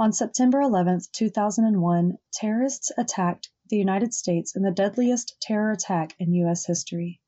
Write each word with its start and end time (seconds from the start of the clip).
On 0.00 0.12
September 0.12 0.60
11, 0.60 1.00
2001, 1.12 2.18
terrorists 2.32 2.92
attacked 2.96 3.50
the 3.68 3.78
United 3.78 4.14
States 4.14 4.54
in 4.54 4.62
the 4.62 4.70
deadliest 4.70 5.34
terror 5.40 5.72
attack 5.72 6.14
in 6.20 6.32
U.S. 6.34 6.66
history. 6.66 7.20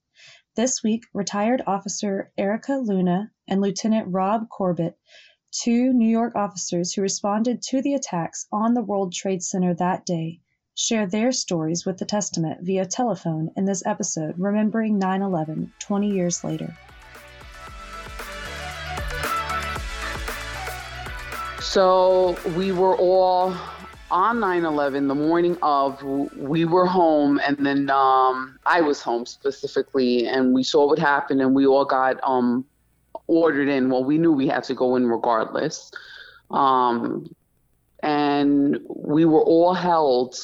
This 0.54 0.80
week, 0.80 1.02
retired 1.12 1.62
officer 1.66 2.30
Erica 2.38 2.74
Luna 2.74 3.32
and 3.48 3.60
Lieutenant 3.60 4.06
Rob 4.12 4.48
Corbett, 4.48 4.96
two 5.50 5.92
New 5.92 6.08
York 6.08 6.36
officers 6.36 6.92
who 6.92 7.02
responded 7.02 7.60
to 7.62 7.82
the 7.82 7.94
attacks 7.94 8.46
on 8.52 8.74
the 8.74 8.84
World 8.84 9.12
Trade 9.14 9.42
Center 9.42 9.74
that 9.74 10.06
day, 10.06 10.40
share 10.76 11.08
their 11.08 11.32
stories 11.32 11.84
with 11.84 11.98
the 11.98 12.06
Testament 12.06 12.60
via 12.62 12.86
telephone 12.86 13.50
in 13.56 13.64
this 13.64 13.84
episode, 13.84 14.38
Remembering 14.38 14.96
9 14.96 15.22
11 15.22 15.72
20 15.80 16.08
years 16.08 16.44
later. 16.44 16.76
So 21.70 22.36
we 22.56 22.72
were 22.72 22.96
all 22.96 23.54
on 24.10 24.38
9-11 24.38 25.06
the 25.06 25.14
morning 25.14 25.56
of 25.62 26.02
we 26.02 26.64
were 26.64 26.84
home 26.84 27.40
and 27.46 27.64
then 27.64 27.88
um, 27.90 28.58
i 28.66 28.80
was 28.80 29.00
home 29.00 29.24
specifically 29.24 30.26
and 30.26 30.52
we 30.52 30.64
saw 30.64 30.88
what 30.88 30.98
happened 30.98 31.40
and 31.40 31.54
we 31.54 31.66
all 31.66 31.84
got 31.84 32.18
um, 32.24 32.64
ordered 33.28 33.68
in. 33.68 33.88
Well 33.88 34.02
we 34.02 34.18
knew 34.18 34.32
we 34.32 34.48
had 34.48 34.64
to 34.64 34.74
go 34.74 34.96
in 34.96 35.06
regardless. 35.06 35.92
Um, 36.50 37.32
and 38.02 38.80
we 38.88 39.24
were 39.24 39.44
all 39.44 39.72
held. 39.72 40.34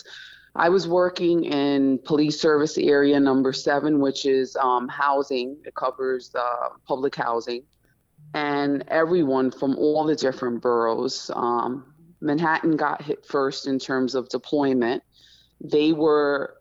I 0.54 0.68
was 0.68 0.86
working 0.86 1.42
in 1.46 1.98
police 2.04 2.40
service 2.40 2.78
area 2.78 3.18
number 3.18 3.52
seven 3.52 3.98
which 3.98 4.26
is 4.26 4.54
um, 4.54 4.86
housing. 4.86 5.56
It 5.64 5.74
covers 5.74 6.32
uh, 6.36 6.68
public 6.86 7.16
housing 7.16 7.64
and 8.34 8.84
everyone 8.88 9.50
from 9.50 9.76
all 9.76 10.04
the 10.04 10.16
different 10.16 10.62
boroughs. 10.62 11.30
Um, 11.34 11.94
Manhattan 12.20 12.76
got 12.76 13.02
hit 13.02 13.24
first 13.24 13.66
in 13.66 13.78
terms 13.78 14.14
of 14.14 14.28
deployment. 14.28 15.02
They 15.60 15.92
were 15.92 16.56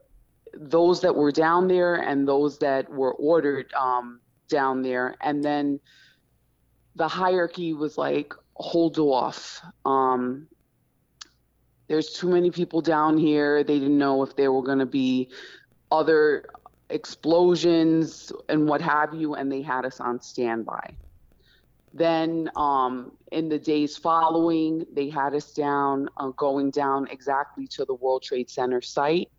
those 0.53 1.01
that 1.01 1.15
were 1.15 1.31
down 1.31 1.67
there 1.67 1.95
and 1.95 2.27
those 2.27 2.57
that 2.59 2.89
were 2.89 3.13
ordered 3.13 3.73
um, 3.73 4.21
down 4.47 4.81
there. 4.81 5.15
And 5.21 5.43
then 5.43 5.79
the 6.95 7.07
hierarchy 7.07 7.73
was 7.73 7.97
like, 7.97 8.33
hold 8.55 8.97
off. 8.97 9.61
Um, 9.83 10.47
there's 11.87 12.11
too 12.11 12.29
many 12.29 12.51
people 12.51 12.81
down 12.81 13.17
here. 13.17 13.63
They 13.63 13.79
didn't 13.79 13.97
know 13.97 14.23
if 14.23 14.35
there 14.35 14.51
were 14.51 14.63
going 14.63 14.79
to 14.79 14.85
be 14.85 15.29
other 15.91 16.45
explosions 16.89 18.31
and 18.49 18.67
what 18.67 18.81
have 18.81 19.13
you, 19.13 19.35
and 19.35 19.51
they 19.51 19.61
had 19.61 19.85
us 19.85 19.99
on 19.99 20.21
standby. 20.21 20.95
Then 21.95 22.51
um, 22.57 23.13
in 23.31 23.47
the 23.47 23.57
days 23.57 23.95
following, 23.95 24.85
they 24.93 25.09
had 25.09 25.33
us 25.33 25.53
down, 25.53 26.09
uh, 26.17 26.27
going 26.35 26.71
down 26.71 27.07
exactly 27.09 27.67
to 27.67 27.85
the 27.85 27.93
World 27.93 28.21
Trade 28.21 28.49
Center 28.49 28.81
site 28.81 29.29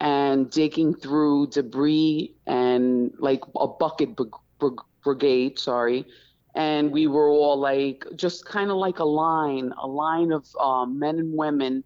and 0.00 0.50
digging 0.50 0.94
through 0.94 1.48
debris 1.48 2.34
and 2.46 3.12
like 3.18 3.42
a 3.54 3.68
bucket 3.68 4.16
br- 4.16 4.24
br- 4.58 4.80
brigade, 5.04 5.58
sorry. 5.58 6.06
And 6.54 6.90
we 6.90 7.06
were 7.06 7.28
all 7.28 7.58
like, 7.60 8.06
just 8.16 8.46
kind 8.46 8.70
of 8.70 8.78
like 8.78 8.98
a 8.98 9.04
line, 9.04 9.70
a 9.78 9.86
line 9.86 10.32
of 10.32 10.46
um, 10.58 10.98
men 10.98 11.18
and 11.18 11.36
women 11.36 11.84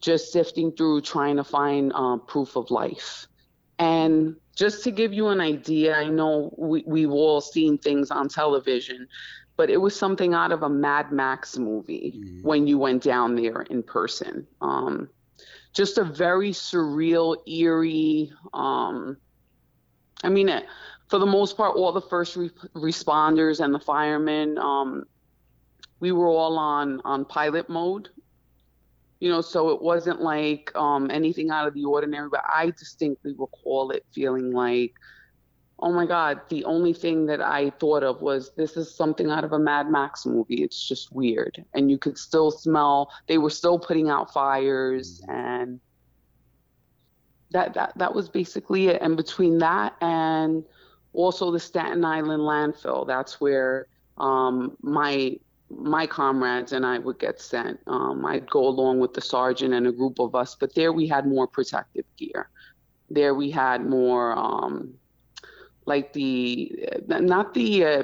just 0.00 0.32
sifting 0.32 0.70
through 0.70 1.00
trying 1.00 1.34
to 1.34 1.42
find 1.42 1.92
uh, 1.96 2.18
proof 2.18 2.54
of 2.54 2.70
life. 2.70 3.26
And 3.80 4.36
just 4.54 4.84
to 4.84 4.92
give 4.92 5.12
you 5.12 5.28
an 5.28 5.40
idea, 5.40 5.96
I 5.96 6.08
know 6.08 6.54
we, 6.56 6.84
we've 6.86 7.10
all 7.10 7.40
seen 7.40 7.76
things 7.76 8.10
on 8.10 8.28
television, 8.28 9.08
but 9.58 9.70
it 9.70 9.76
was 9.76 9.94
something 9.94 10.34
out 10.34 10.52
of 10.52 10.62
a 10.62 10.68
Mad 10.68 11.10
Max 11.10 11.58
movie 11.58 12.14
mm-hmm. 12.16 12.42
when 12.46 12.68
you 12.68 12.78
went 12.78 13.02
down 13.02 13.34
there 13.34 13.62
in 13.62 13.82
person. 13.82 14.46
Um, 14.60 15.10
just 15.74 15.98
a 15.98 16.04
very 16.04 16.52
surreal, 16.52 17.36
eerie. 17.46 18.32
Um, 18.54 19.16
I 20.22 20.28
mean, 20.28 20.48
it, 20.48 20.64
for 21.08 21.18
the 21.18 21.26
most 21.26 21.56
part, 21.56 21.76
all 21.76 21.90
the 21.90 22.00
first 22.00 22.36
re- 22.36 22.50
responders 22.76 23.58
and 23.62 23.74
the 23.74 23.80
firemen, 23.80 24.58
um, 24.58 25.04
we 25.98 26.12
were 26.12 26.28
all 26.28 26.56
on 26.56 27.02
on 27.04 27.24
pilot 27.24 27.68
mode. 27.68 28.10
You 29.18 29.28
know, 29.28 29.40
so 29.40 29.70
it 29.70 29.82
wasn't 29.82 30.22
like 30.22 30.70
um, 30.76 31.10
anything 31.10 31.50
out 31.50 31.66
of 31.66 31.74
the 31.74 31.84
ordinary. 31.84 32.28
But 32.28 32.44
I 32.48 32.70
distinctly 32.70 33.34
recall 33.36 33.90
it 33.90 34.06
feeling 34.14 34.52
like 34.52 34.94
oh 35.80 35.92
my 35.92 36.06
God, 36.06 36.40
the 36.48 36.64
only 36.64 36.92
thing 36.92 37.26
that 37.26 37.40
I 37.40 37.70
thought 37.70 38.02
of 38.02 38.20
was 38.20 38.50
this 38.56 38.76
is 38.76 38.92
something 38.92 39.30
out 39.30 39.44
of 39.44 39.52
a 39.52 39.58
Mad 39.58 39.90
Max 39.90 40.26
movie. 40.26 40.62
It's 40.62 40.88
just 40.88 41.12
weird. 41.12 41.64
And 41.74 41.90
you 41.90 41.98
could 41.98 42.18
still 42.18 42.50
smell, 42.50 43.12
they 43.28 43.38
were 43.38 43.50
still 43.50 43.78
putting 43.78 44.10
out 44.10 44.32
fires 44.32 45.20
mm-hmm. 45.20 45.30
and 45.30 45.80
that, 47.50 47.74
that, 47.74 47.92
that 47.96 48.14
was 48.14 48.28
basically 48.28 48.88
it. 48.88 49.00
And 49.00 49.16
between 49.16 49.58
that 49.58 49.94
and 50.00 50.64
also 51.12 51.50
the 51.50 51.60
Staten 51.60 52.04
Island 52.04 52.42
landfill, 52.42 53.06
that's 53.06 53.40
where 53.40 53.86
um, 54.18 54.76
my 54.82 55.38
my 55.70 56.06
comrades 56.06 56.72
and 56.72 56.86
I 56.86 56.98
would 56.98 57.18
get 57.18 57.40
sent. 57.42 57.78
Um, 57.86 58.24
I'd 58.24 58.48
go 58.48 58.66
along 58.66 59.00
with 59.00 59.12
the 59.12 59.20
sergeant 59.20 59.74
and 59.74 59.86
a 59.86 59.92
group 59.92 60.18
of 60.18 60.34
us, 60.34 60.56
but 60.58 60.74
there 60.74 60.94
we 60.94 61.06
had 61.06 61.26
more 61.26 61.46
protective 61.46 62.06
gear. 62.16 62.48
There 63.10 63.34
we 63.34 63.50
had 63.50 63.84
more 63.84 64.32
um, 64.38 64.94
like 65.88 66.12
the 66.12 66.88
not 67.08 67.54
the 67.54 67.84
uh, 67.84 68.02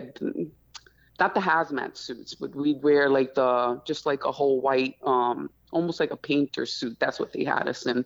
not 1.20 1.34
the 1.34 1.40
hazmat 1.40 1.96
suits, 1.96 2.34
but 2.34 2.54
we'd 2.54 2.82
wear 2.82 3.08
like 3.08 3.34
the 3.34 3.80
just 3.86 4.06
like 4.06 4.24
a 4.24 4.32
whole 4.32 4.60
white, 4.60 4.96
um, 5.04 5.50
almost 5.70 6.00
like 6.00 6.10
a 6.10 6.16
painter 6.16 6.66
suit. 6.66 6.96
That's 6.98 7.20
what 7.20 7.32
they 7.32 7.44
had 7.44 7.68
us 7.68 7.86
in 7.86 8.04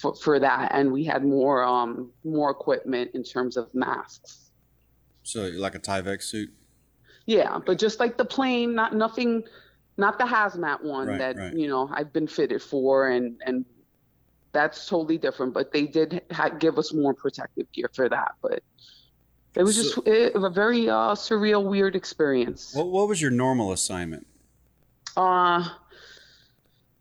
for, 0.00 0.14
for 0.16 0.38
that, 0.40 0.72
and 0.74 0.92
we 0.92 1.04
had 1.04 1.24
more 1.24 1.62
um 1.62 2.10
more 2.24 2.50
equipment 2.50 3.12
in 3.14 3.22
terms 3.22 3.56
of 3.56 3.72
masks. 3.74 4.50
So 5.22 5.42
like 5.54 5.76
a 5.76 5.80
Tyvek 5.80 6.22
suit. 6.22 6.50
Yeah, 7.26 7.60
but 7.64 7.78
just 7.78 8.00
like 8.00 8.18
the 8.18 8.24
plain, 8.24 8.74
not 8.74 8.96
nothing, 8.96 9.44
not 9.96 10.18
the 10.18 10.24
hazmat 10.24 10.82
one 10.82 11.06
right, 11.06 11.18
that 11.18 11.36
right. 11.36 11.54
you 11.54 11.68
know 11.68 11.88
I've 11.94 12.12
been 12.12 12.26
fitted 12.26 12.60
for, 12.60 13.08
and 13.08 13.40
and 13.46 13.64
that's 14.50 14.88
totally 14.88 15.16
different. 15.16 15.54
But 15.54 15.72
they 15.72 15.86
did 15.86 16.22
ha- 16.32 16.48
give 16.48 16.76
us 16.76 16.92
more 16.92 17.14
protective 17.14 17.70
gear 17.72 17.88
for 17.94 18.08
that, 18.08 18.32
but 18.42 18.62
it 19.54 19.62
was 19.62 19.76
so, 19.76 19.82
just 19.82 20.08
it, 20.08 20.34
a 20.34 20.50
very 20.50 20.88
uh, 20.88 21.14
surreal, 21.14 21.64
weird 21.64 21.94
experience. 21.94 22.74
What, 22.74 22.88
what 22.88 23.08
was 23.08 23.20
your 23.20 23.30
normal 23.30 23.72
assignment? 23.72 24.26
Uh, 25.16 25.68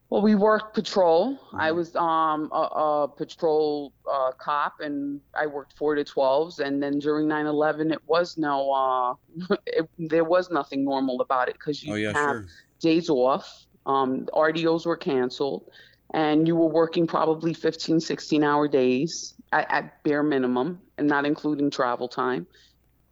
well, 0.09 0.21
we 0.21 0.35
worked 0.35 0.75
patrol. 0.75 1.35
Mm-hmm. 1.35 1.61
I 1.61 1.71
was 1.71 1.95
um, 1.95 2.49
a, 2.51 2.55
a 2.55 3.07
patrol 3.07 3.93
uh, 4.11 4.31
cop, 4.37 4.81
and 4.81 5.21
I 5.33 5.47
worked 5.47 5.77
four 5.77 5.95
to 5.95 6.03
twelves. 6.03 6.59
And 6.59 6.83
then 6.83 6.99
during 6.99 7.27
9/11, 7.27 7.93
it 7.93 8.01
was 8.05 8.37
no, 8.37 8.71
uh, 8.71 9.55
it, 9.65 9.89
there 9.97 10.25
was 10.25 10.51
nothing 10.51 10.83
normal 10.83 11.21
about 11.21 11.47
it 11.47 11.53
because 11.53 11.81
you 11.81 11.93
oh, 11.93 11.95
yeah, 11.95 12.11
have 12.11 12.35
sure. 12.35 12.45
days 12.81 13.09
off. 13.09 13.65
Um, 13.85 14.27
RDOs 14.33 14.85
were 14.85 14.97
canceled, 14.97 15.71
and 16.13 16.45
you 16.45 16.57
were 16.57 16.67
working 16.67 17.07
probably 17.07 17.53
15, 17.53 18.01
16 18.01 18.43
hour 18.43 18.67
days 18.67 19.35
at, 19.51 19.69
at 19.71 20.03
bare 20.03 20.23
minimum 20.23 20.81
and 20.97 21.07
not 21.07 21.25
including 21.25 21.69
travel 21.69 22.07
time. 22.07 22.47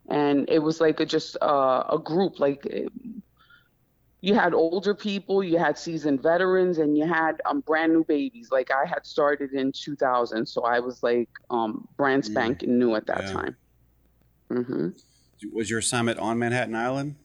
And 0.10 0.50
it 0.50 0.60
was 0.60 0.82
like 0.82 1.00
a, 1.00 1.06
just 1.06 1.38
uh, 1.42 1.84
a 1.90 2.00
group, 2.00 2.40
like 2.40 2.66
you 4.22 4.34
had 4.34 4.54
older 4.54 4.94
people, 4.94 5.44
you 5.44 5.58
had 5.58 5.78
seasoned 5.78 6.22
veterans, 6.22 6.78
and 6.78 6.98
you 6.98 7.08
had 7.08 7.42
um, 7.46 7.62
brand 7.62 7.94
new 7.94 8.04
babies. 8.04 8.50
Like 8.52 8.70
I 8.72 8.86
had 8.86 9.06
started 9.06 9.54
in 9.54 9.72
2000, 9.72 10.46
so 10.46 10.64
I 10.64 10.80
was 10.80 11.04
like 11.04 11.30
um, 11.50 11.88
brand 11.96 12.26
spanking 12.26 12.78
new 12.78 12.96
at 12.96 13.06
that 13.08 13.24
yeah. 13.24 13.32
time. 13.32 13.56
Mm-hmm. 14.52 14.90
Was 15.54 15.70
your 15.70 15.80
assignment 15.80 16.20
on 16.20 16.38
Manhattan 16.38 16.76
Island? 16.76 17.16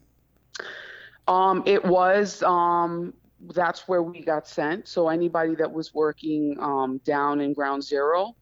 Um, 1.27 1.63
it 1.67 1.85
was. 1.85 2.43
Um, 2.43 3.15
that's 3.53 3.89
where 3.89 4.03
we 4.03 4.21
got 4.23 4.47
sent. 4.47 4.87
So 4.87 5.09
anybody 5.09 5.55
that 5.57 5.71
was 5.71 5.93
working 5.93 6.57
um, 6.61 6.99
down 7.05 7.41
in 7.41 7.55
Ground 7.55 7.83
Zero, 7.83 8.37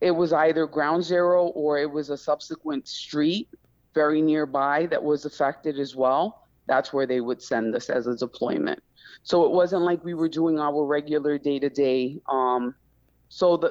it 0.00 0.14
was 0.22 0.32
either 0.32 0.66
ground 0.66 1.04
zero 1.04 1.46
or 1.48 1.78
it 1.78 1.90
was 1.90 2.10
a 2.10 2.16
subsequent 2.16 2.88
street 2.88 3.48
very 3.94 4.22
nearby 4.22 4.86
that 4.86 5.02
was 5.02 5.24
affected 5.24 5.78
as 5.78 5.96
well. 5.96 6.46
That's 6.66 6.92
where 6.92 7.06
they 7.06 7.20
would 7.20 7.42
send 7.42 7.74
us 7.74 7.88
as 7.90 8.06
a 8.06 8.16
deployment. 8.16 8.82
So 9.22 9.44
it 9.44 9.52
wasn't 9.52 9.82
like 9.82 10.04
we 10.04 10.14
were 10.14 10.28
doing 10.28 10.58
our 10.58 10.84
regular 10.84 11.38
day 11.38 11.58
to 11.58 11.70
day. 11.70 12.20
So 13.28 13.56
the, 13.56 13.70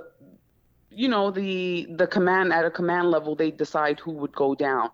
you 0.90 1.08
know, 1.08 1.32
the 1.32 1.88
the 2.02 2.08
command 2.08 2.54
at 2.54 2.66
a 2.66 2.72
command 2.72 3.12
level, 3.12 3.36
they 3.36 3.52
decide 3.52 4.00
who 4.00 4.12
would 4.22 4.36
go 4.36 4.56
down. 4.56 4.90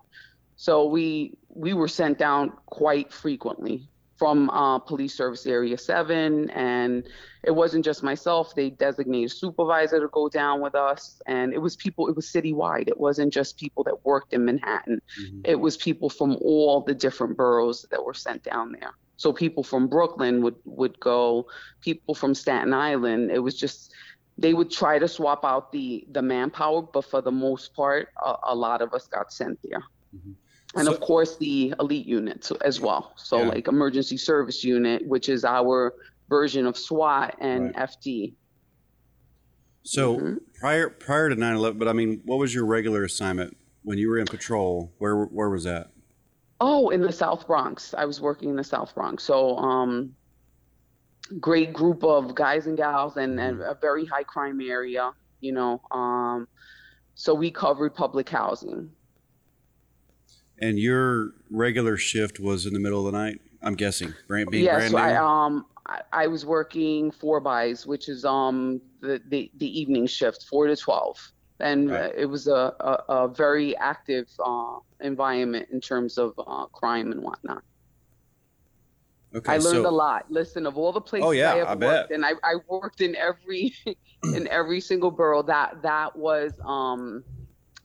So 0.56 0.84
we 0.86 1.36
we 1.48 1.72
were 1.72 1.88
sent 1.88 2.18
down 2.18 2.52
quite 2.66 3.12
frequently 3.12 3.88
from 4.24 4.48
uh, 4.48 4.78
Police 4.78 5.12
Service 5.12 5.44
Area 5.44 5.76
7. 5.76 6.48
And 6.48 7.06
it 7.42 7.50
wasn't 7.50 7.84
just 7.84 8.02
myself, 8.02 8.54
they 8.54 8.70
designated 8.70 9.30
a 9.30 9.34
supervisor 9.34 10.00
to 10.00 10.08
go 10.08 10.30
down 10.30 10.62
with 10.62 10.74
us. 10.74 11.20
And 11.26 11.52
it 11.52 11.58
was 11.58 11.76
people, 11.76 12.08
it 12.08 12.16
was 12.16 12.26
citywide. 12.32 12.88
It 12.88 12.98
wasn't 12.98 13.34
just 13.34 13.58
people 13.58 13.84
that 13.84 14.02
worked 14.06 14.32
in 14.32 14.46
Manhattan, 14.46 15.02
mm-hmm. 15.20 15.40
it 15.44 15.60
was 15.60 15.76
people 15.76 16.08
from 16.08 16.38
all 16.40 16.80
the 16.80 16.94
different 16.94 17.36
boroughs 17.36 17.84
that 17.90 18.02
were 18.02 18.14
sent 18.14 18.42
down 18.44 18.72
there. 18.72 18.94
So 19.18 19.30
people 19.30 19.62
from 19.62 19.88
Brooklyn 19.88 20.42
would 20.42 20.56
would 20.64 20.98
go, 21.00 21.46
people 21.82 22.14
from 22.14 22.34
Staten 22.34 22.72
Island. 22.72 23.30
It 23.30 23.40
was 23.40 23.54
just 23.54 23.92
they 24.38 24.54
would 24.54 24.70
try 24.70 24.98
to 24.98 25.06
swap 25.06 25.44
out 25.44 25.70
the 25.70 26.06
the 26.10 26.22
manpower, 26.22 26.80
but 26.80 27.04
for 27.04 27.20
the 27.20 27.30
most 27.30 27.74
part, 27.74 28.08
a, 28.24 28.36
a 28.44 28.54
lot 28.54 28.80
of 28.80 28.94
us 28.94 29.06
got 29.06 29.30
sent 29.34 29.58
there. 29.62 29.84
Mm-hmm. 30.16 30.32
And 30.76 30.86
so, 30.86 30.92
of 30.92 31.00
course, 31.00 31.36
the 31.36 31.74
elite 31.78 32.06
units 32.06 32.50
as 32.64 32.80
well. 32.80 33.12
So 33.16 33.38
yeah. 33.38 33.48
like 33.48 33.68
emergency 33.68 34.16
service 34.16 34.64
unit, 34.64 35.06
which 35.06 35.28
is 35.28 35.44
our 35.44 35.94
version 36.28 36.66
of 36.66 36.76
SWAT 36.76 37.36
and 37.40 37.74
right. 37.76 37.90
FD. 37.90 38.34
So 39.84 40.16
mm-hmm. 40.16 40.34
prior 40.58 40.88
prior 40.88 41.28
to 41.28 41.36
9/11, 41.36 41.78
but 41.78 41.88
I 41.88 41.92
mean, 41.92 42.22
what 42.24 42.38
was 42.38 42.54
your 42.54 42.64
regular 42.64 43.04
assignment 43.04 43.56
when 43.82 43.98
you 43.98 44.08
were 44.08 44.18
in 44.18 44.26
patrol? 44.26 44.92
Where 44.98 45.24
where 45.24 45.50
was 45.50 45.64
that? 45.64 45.90
Oh, 46.60 46.88
in 46.88 47.02
the 47.02 47.12
South 47.12 47.46
Bronx. 47.46 47.94
I 47.94 48.04
was 48.04 48.20
working 48.20 48.48
in 48.48 48.56
the 48.56 48.64
South 48.64 48.94
Bronx. 48.94 49.22
So 49.22 49.56
um, 49.58 50.14
great 51.38 51.72
group 51.72 52.02
of 52.02 52.34
guys 52.34 52.66
and 52.66 52.76
gals, 52.76 53.16
and, 53.16 53.38
and 53.38 53.58
mm-hmm. 53.58 53.70
a 53.70 53.74
very 53.74 54.06
high 54.06 54.22
crime 54.22 54.60
area. 54.60 55.12
You 55.40 55.52
know, 55.52 55.82
um, 55.90 56.48
so 57.14 57.34
we 57.34 57.50
covered 57.50 57.94
public 57.94 58.28
housing. 58.28 58.90
And 60.60 60.78
your 60.78 61.32
regular 61.50 61.96
shift 61.96 62.38
was 62.40 62.66
in 62.66 62.72
the 62.74 62.80
middle 62.80 63.06
of 63.06 63.12
the 63.12 63.18
night. 63.18 63.40
I'm 63.62 63.74
guessing, 63.74 64.14
being 64.28 64.64
yes, 64.64 64.90
brand 64.90 64.92
new. 64.92 64.98
I, 64.98 65.16
um, 65.16 65.66
I, 65.86 66.00
I 66.12 66.26
was 66.26 66.44
working 66.44 67.10
four 67.10 67.40
bys, 67.40 67.86
which 67.86 68.08
is 68.08 68.24
um 68.24 68.80
the, 69.00 69.20
the, 69.28 69.50
the 69.56 69.80
evening 69.80 70.06
shift, 70.06 70.44
four 70.44 70.66
to 70.66 70.76
twelve, 70.76 71.18
and 71.60 71.90
right. 71.90 72.12
it 72.16 72.26
was 72.26 72.46
a, 72.46 72.74
a, 72.80 73.04
a 73.08 73.28
very 73.28 73.76
active 73.78 74.28
uh, 74.44 74.78
environment 75.00 75.68
in 75.72 75.80
terms 75.80 76.18
of 76.18 76.34
uh, 76.38 76.66
crime 76.66 77.10
and 77.10 77.22
whatnot. 77.22 77.62
Okay, 79.34 79.52
I 79.52 79.56
learned 79.56 79.82
so, 79.82 79.88
a 79.88 79.90
lot. 79.90 80.26
Listen, 80.30 80.64
of 80.64 80.78
all 80.78 80.92
the 80.92 81.00
places 81.00 81.26
oh, 81.26 81.32
yeah, 81.32 81.54
I 81.54 81.56
have 81.56 81.68
I 81.68 81.70
worked, 81.74 82.10
bet. 82.10 82.10
and 82.12 82.24
I, 82.24 82.32
I 82.44 82.56
worked 82.68 83.00
in 83.00 83.16
every 83.16 83.74
in 84.24 84.46
every 84.48 84.80
single 84.80 85.10
borough. 85.10 85.42
That 85.42 85.82
that 85.82 86.16
was 86.16 86.52
um, 86.64 87.24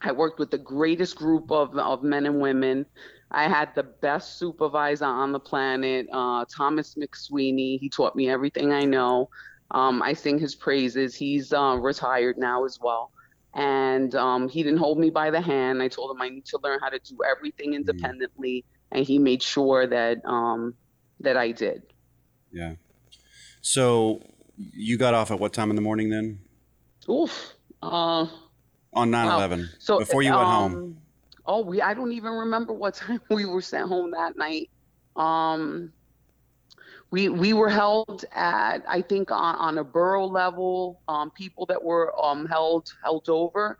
I 0.01 0.11
worked 0.11 0.39
with 0.39 0.51
the 0.51 0.57
greatest 0.57 1.15
group 1.15 1.51
of 1.51 1.77
of 1.77 2.03
men 2.03 2.25
and 2.25 2.39
women. 2.39 2.85
I 3.31 3.47
had 3.47 3.75
the 3.75 3.83
best 3.83 4.39
supervisor 4.39 5.05
on 5.05 5.31
the 5.31 5.39
planet, 5.39 6.07
uh, 6.11 6.45
Thomas 6.45 6.95
McSweeney. 6.95 7.79
He 7.79 7.89
taught 7.89 8.15
me 8.15 8.29
everything 8.29 8.71
I 8.71 8.81
know. 8.81 9.29
Um, 9.71 10.01
I 10.01 10.13
sing 10.13 10.39
his 10.39 10.55
praises. 10.55 11.13
He's 11.13 11.53
uh, 11.53 11.77
retired 11.79 12.39
now 12.39 12.65
as 12.65 12.79
well. 12.81 13.11
And 13.53 14.15
um, 14.15 14.49
he 14.49 14.63
didn't 14.63 14.79
hold 14.79 14.97
me 14.97 15.11
by 15.11 15.29
the 15.29 15.41
hand. 15.41 15.81
I 15.81 15.89
told 15.89 16.11
him 16.11 16.21
I 16.21 16.29
need 16.29 16.45
to 16.45 16.59
learn 16.63 16.79
how 16.81 16.89
to 16.89 16.99
do 16.99 17.19
everything 17.29 17.69
mm-hmm. 17.69 17.89
independently, 17.89 18.65
mm. 18.65 18.97
and 18.97 19.05
he 19.05 19.19
made 19.19 19.43
sure 19.43 19.85
that 19.85 20.25
um, 20.25 20.73
that 21.19 21.37
I 21.37 21.51
did. 21.51 21.83
Yeah. 22.51 22.75
So 23.61 24.23
you 24.57 24.97
got 24.97 25.13
off 25.13 25.31
at 25.31 25.39
what 25.39 25.53
time 25.53 25.69
in 25.69 25.75
the 25.75 25.81
morning 25.81 26.09
then? 26.09 26.39
Oof. 27.07 27.53
Uh, 27.81 28.27
On 28.93 29.11
9 29.11 29.27
11. 29.27 29.69
So 29.79 29.99
before 29.99 30.23
you 30.23 30.31
went 30.31 30.43
um, 30.43 30.71
home. 30.71 30.97
oh 31.45 31.61
we 31.61 31.81
i 31.81 31.93
don't 31.93 32.11
even 32.11 32.31
remember 32.31 32.73
what 32.73 32.95
time 32.95 33.21
we 33.29 33.45
were 33.45 33.61
sent 33.61 33.87
home 33.87 34.11
that 34.11 34.37
night. 34.37 34.69
Um 35.15 35.91
we 37.11 37.29
we 37.29 37.53
were 37.53 37.69
held 37.69 38.25
at 38.33 38.83
i 38.87 39.01
think 39.01 39.31
on, 39.31 39.55
on 39.55 39.77
a 39.79 39.83
borough 39.83 40.27
level 40.27 41.01
um 41.07 41.31
people 41.31 41.65
that 41.65 41.83
were 41.83 42.13
um 42.23 42.45
held 42.45 42.93
held 43.03 43.29
over. 43.29 43.77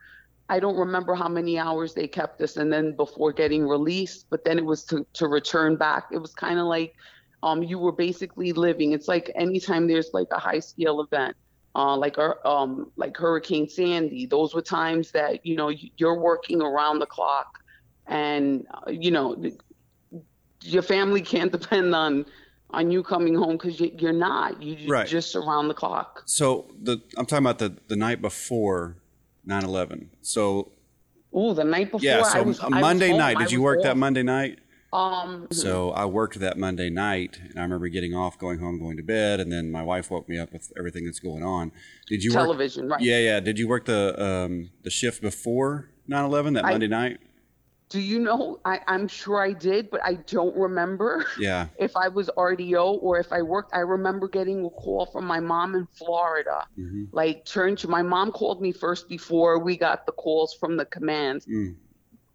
I 0.52 0.60
don't 0.60 0.78
remember 0.78 1.14
how 1.14 1.30
many 1.30 1.60
hours 1.60 1.94
they 1.94 2.08
kept 2.08 2.42
us 2.42 2.58
and 2.58 2.74
then 2.74 2.96
before 2.96 3.32
getting 3.32 3.68
released 3.68 4.28
but 4.30 4.44
then 4.44 4.58
it 4.58 4.66
was 4.66 4.84
to 4.86 5.06
to 5.14 5.28
return 5.28 5.76
back. 5.76 6.06
It 6.12 6.20
was 6.20 6.34
kind 6.34 6.60
of 6.60 6.66
like 6.66 6.94
um 7.42 7.64
you 7.64 7.80
were 7.80 7.92
basically 7.92 8.52
living. 8.54 8.92
It's 8.92 9.08
like 9.08 9.32
anytime 9.36 9.88
there's 9.88 10.12
like 10.14 10.28
a 10.32 10.40
high 10.40 10.60
scale 10.60 11.02
event 11.02 11.36
uh, 11.76 11.96
like 11.96 12.18
uh, 12.18 12.34
um, 12.46 12.92
like 12.96 13.16
Hurricane 13.16 13.70
Sandy. 13.70 14.26
Those 14.26 14.54
were 14.54 14.62
times 14.62 15.12
that 15.12 15.46
you 15.46 15.56
know 15.56 15.70
you're 15.98 16.20
working 16.20 16.62
around 16.62 17.00
the 17.00 17.06
clock, 17.06 17.60
and 18.08 18.66
uh, 18.74 18.90
you 18.90 19.12
know 19.12 19.42
your 20.64 20.82
family 20.82 21.22
can't 21.22 21.52
depend 21.60 21.96
on 21.96 22.26
on 22.72 22.92
you 22.92 23.02
coming 23.02 23.36
home 23.36 23.54
because 23.54 23.80
you, 23.80 23.92
are 24.08 24.14
not. 24.14 24.62
You 24.62 24.92
right. 24.92 25.08
just 25.08 25.36
around 25.36 25.68
the 25.68 25.74
clock. 25.74 26.24
So 26.26 26.70
the 26.82 27.02
I'm 27.18 27.26
talking 27.26 27.46
about 27.46 27.60
the 27.60 27.78
the 27.88 27.96
night 27.96 28.22
before 28.22 28.98
9/11. 29.48 30.08
So. 30.22 30.72
Oh, 31.32 31.54
the 31.54 31.64
night 31.64 31.92
before. 31.92 32.02
Yeah, 32.02 32.24
so 32.24 32.42
was, 32.42 32.60
Monday 32.68 33.16
night. 33.16 33.38
Did 33.38 33.52
you 33.52 33.62
work 33.62 33.80
off. 33.80 33.84
that 33.84 33.98
Monday 33.98 34.24
night? 34.24 34.60
Um, 34.92 35.48
so 35.52 35.92
I 35.92 36.06
worked 36.06 36.40
that 36.40 36.58
Monday 36.58 36.90
night, 36.90 37.40
and 37.50 37.60
I 37.60 37.62
remember 37.62 37.90
getting 37.90 38.16
off, 38.16 38.40
going 38.40 38.60
home, 38.60 38.80
going 38.80 38.98
to 38.98 39.04
bed, 39.04 39.40
and 39.40 39.52
then 39.52 39.72
my 39.72 39.84
wife 39.84 40.10
woke 40.10 40.28
me 40.28 40.40
up 40.40 40.52
with 40.52 40.72
everything 40.78 41.06
that's 41.06 41.20
going 41.20 41.44
on. 41.44 41.72
Did 42.08 42.24
you 42.24 42.32
television? 42.32 42.86
Work, 42.86 42.94
right? 42.94 43.02
Yeah, 43.02 43.20
yeah. 43.20 43.40
Did 43.40 43.60
you 43.60 43.68
work 43.68 43.86
the 43.86 44.22
um, 44.22 44.72
the 44.84 44.90
shift 44.90 45.22
before 45.22 45.90
9/11 46.10 46.56
that 46.56 46.66
I, 46.66 46.72
Monday 46.72 46.88
night? 46.88 47.20
Do 47.90 48.00
you 48.00 48.20
know? 48.20 48.60
I, 48.66 48.80
I'm 48.88 49.08
sure 49.08 49.42
I 49.42 49.52
did, 49.52 49.90
but 49.92 50.02
I 50.04 50.16
don't 50.16 50.56
remember. 50.56 51.26
Yeah. 51.40 51.68
If 51.80 51.96
I 51.96 52.08
was 52.08 52.30
RDO 52.38 53.02
or 53.02 53.20
if 53.20 53.32
I 53.32 53.42
worked, 53.42 53.74
I 53.74 53.80
remember 53.80 54.28
getting 54.28 54.64
a 54.66 54.70
call 54.70 55.08
from 55.08 55.26
my 55.26 55.40
mom 55.40 55.74
in 55.74 55.88
Florida. 55.88 56.68
Mm-hmm. 56.78 57.06
Like, 57.12 57.46
turn 57.46 57.76
to 57.78 57.88
my 57.88 58.04
mom 58.04 58.32
called 58.32 58.62
me 58.62 58.72
first 58.72 59.10
before 59.10 59.58
we 59.58 59.76
got 59.76 60.06
the 60.06 60.12
calls 60.12 60.54
from 60.54 60.78
the 60.78 60.86
commands. 60.86 61.48
Mm 61.48 61.76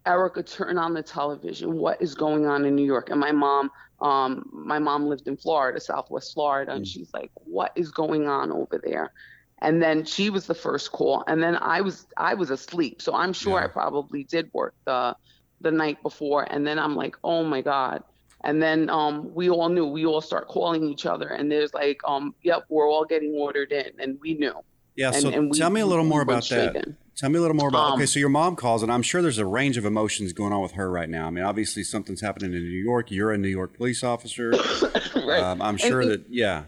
Erica, 0.05 0.43
turn 0.43 0.77
on 0.77 0.93
the 0.93 1.03
television. 1.03 1.77
What 1.77 2.01
is 2.01 2.15
going 2.15 2.45
on 2.45 2.65
in 2.65 2.75
New 2.75 2.85
York? 2.85 3.09
And 3.09 3.19
my 3.19 3.31
mom, 3.31 3.71
um, 4.01 4.49
my 4.51 4.79
mom 4.79 5.07
lived 5.07 5.27
in 5.27 5.37
Florida, 5.37 5.79
Southwest 5.79 6.33
Florida, 6.33 6.73
and 6.73 6.85
mm. 6.85 6.87
she's 6.87 7.13
like, 7.13 7.31
"What 7.45 7.71
is 7.75 7.91
going 7.91 8.27
on 8.27 8.51
over 8.51 8.79
there?" 8.83 9.11
And 9.59 9.81
then 9.81 10.05
she 10.05 10.29
was 10.29 10.47
the 10.47 10.53
first 10.53 10.91
call, 10.91 11.23
and 11.27 11.41
then 11.41 11.55
I 11.57 11.81
was 11.81 12.07
I 12.17 12.33
was 12.33 12.49
asleep, 12.49 13.01
so 13.01 13.15
I'm 13.15 13.33
sure 13.33 13.59
yeah. 13.59 13.65
I 13.65 13.67
probably 13.67 14.23
did 14.25 14.49
work 14.53 14.75
the 14.85 15.15
the 15.61 15.71
night 15.71 16.01
before. 16.03 16.43
And 16.51 16.67
then 16.67 16.77
I'm 16.77 16.95
like, 16.95 17.15
"Oh 17.23 17.43
my 17.43 17.61
god!" 17.61 18.03
And 18.43 18.61
then 18.61 18.89
um, 18.89 19.33
we 19.33 19.49
all 19.49 19.69
knew. 19.69 19.85
We 19.85 20.05
all 20.05 20.21
start 20.21 20.47
calling 20.47 20.83
each 20.83 21.05
other, 21.05 21.29
and 21.29 21.51
there's 21.51 21.73
like, 21.73 21.99
um, 22.05 22.35
"Yep, 22.43 22.65
we're 22.69 22.89
all 22.89 23.05
getting 23.05 23.33
ordered 23.33 23.71
in," 23.71 23.91
and 23.99 24.19
we 24.21 24.35
knew. 24.35 24.55
Yeah. 24.95 25.11
And, 25.13 25.21
so 25.21 25.29
and 25.29 25.51
we, 25.51 25.57
tell 25.57 25.69
me 25.69 25.81
a 25.81 25.85
little 25.85 26.05
more 26.05 26.21
about 26.21 26.47
that. 26.49 26.75
In. 26.75 26.97
Tell 27.15 27.29
me 27.29 27.37
a 27.37 27.41
little 27.41 27.55
more 27.55 27.69
about. 27.69 27.91
Um, 27.91 27.93
okay, 27.93 28.05
so 28.05 28.19
your 28.19 28.29
mom 28.29 28.57
calls, 28.57 28.83
and 28.83 28.91
I'm 28.91 29.01
sure 29.01 29.21
there's 29.21 29.37
a 29.37 29.45
range 29.45 29.77
of 29.77 29.85
emotions 29.85 30.33
going 30.33 30.51
on 30.51 30.61
with 30.61 30.73
her 30.73 30.91
right 30.91 31.09
now. 31.09 31.27
I 31.27 31.29
mean, 31.29 31.45
obviously 31.45 31.83
something's 31.83 32.19
happening 32.19 32.53
in 32.53 32.59
New 32.59 32.83
York. 32.83 33.09
You're 33.09 33.31
a 33.31 33.37
New 33.37 33.47
York 33.47 33.77
police 33.77 34.03
officer. 34.03 34.49
right. 35.15 35.39
Um, 35.39 35.61
I'm 35.61 35.77
sure 35.77 36.01
and, 36.01 36.11
that 36.11 36.25
yeah. 36.29 36.65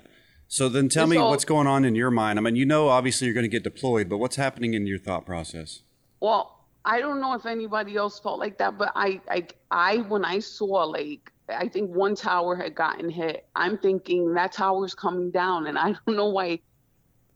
So 0.47 0.69
then 0.69 0.87
tell 0.87 1.07
me 1.07 1.17
all, 1.17 1.29
what's 1.29 1.43
going 1.43 1.67
on 1.67 1.83
in 1.83 1.95
your 1.95 2.11
mind. 2.11 2.39
I 2.39 2.41
mean, 2.41 2.55
you 2.55 2.65
know, 2.65 2.87
obviously 2.87 3.27
you're 3.27 3.33
going 3.33 3.43
to 3.43 3.49
get 3.49 3.63
deployed, 3.63 4.07
but 4.07 4.19
what's 4.19 4.37
happening 4.37 4.73
in 4.73 4.87
your 4.87 4.97
thought 4.97 5.25
process? 5.25 5.81
Well, 6.21 6.65
I 6.85 7.01
don't 7.01 7.19
know 7.19 7.33
if 7.33 7.45
anybody 7.45 7.97
else 7.97 8.17
felt 8.17 8.39
like 8.39 8.57
that, 8.59 8.77
but 8.77 8.93
I, 8.95 9.19
I, 9.29 9.47
I 9.69 9.97
when 9.97 10.23
I 10.23 10.39
saw 10.39 10.85
like 10.85 11.33
I 11.49 11.67
think 11.67 11.93
one 11.93 12.15
tower 12.15 12.55
had 12.55 12.73
gotten 12.75 13.09
hit, 13.09 13.45
I'm 13.55 13.77
thinking 13.77 14.33
that 14.35 14.53
tower's 14.53 14.95
coming 14.95 15.31
down, 15.31 15.67
and 15.67 15.77
I 15.77 15.95
don't 16.05 16.15
know 16.15 16.29
why 16.29 16.59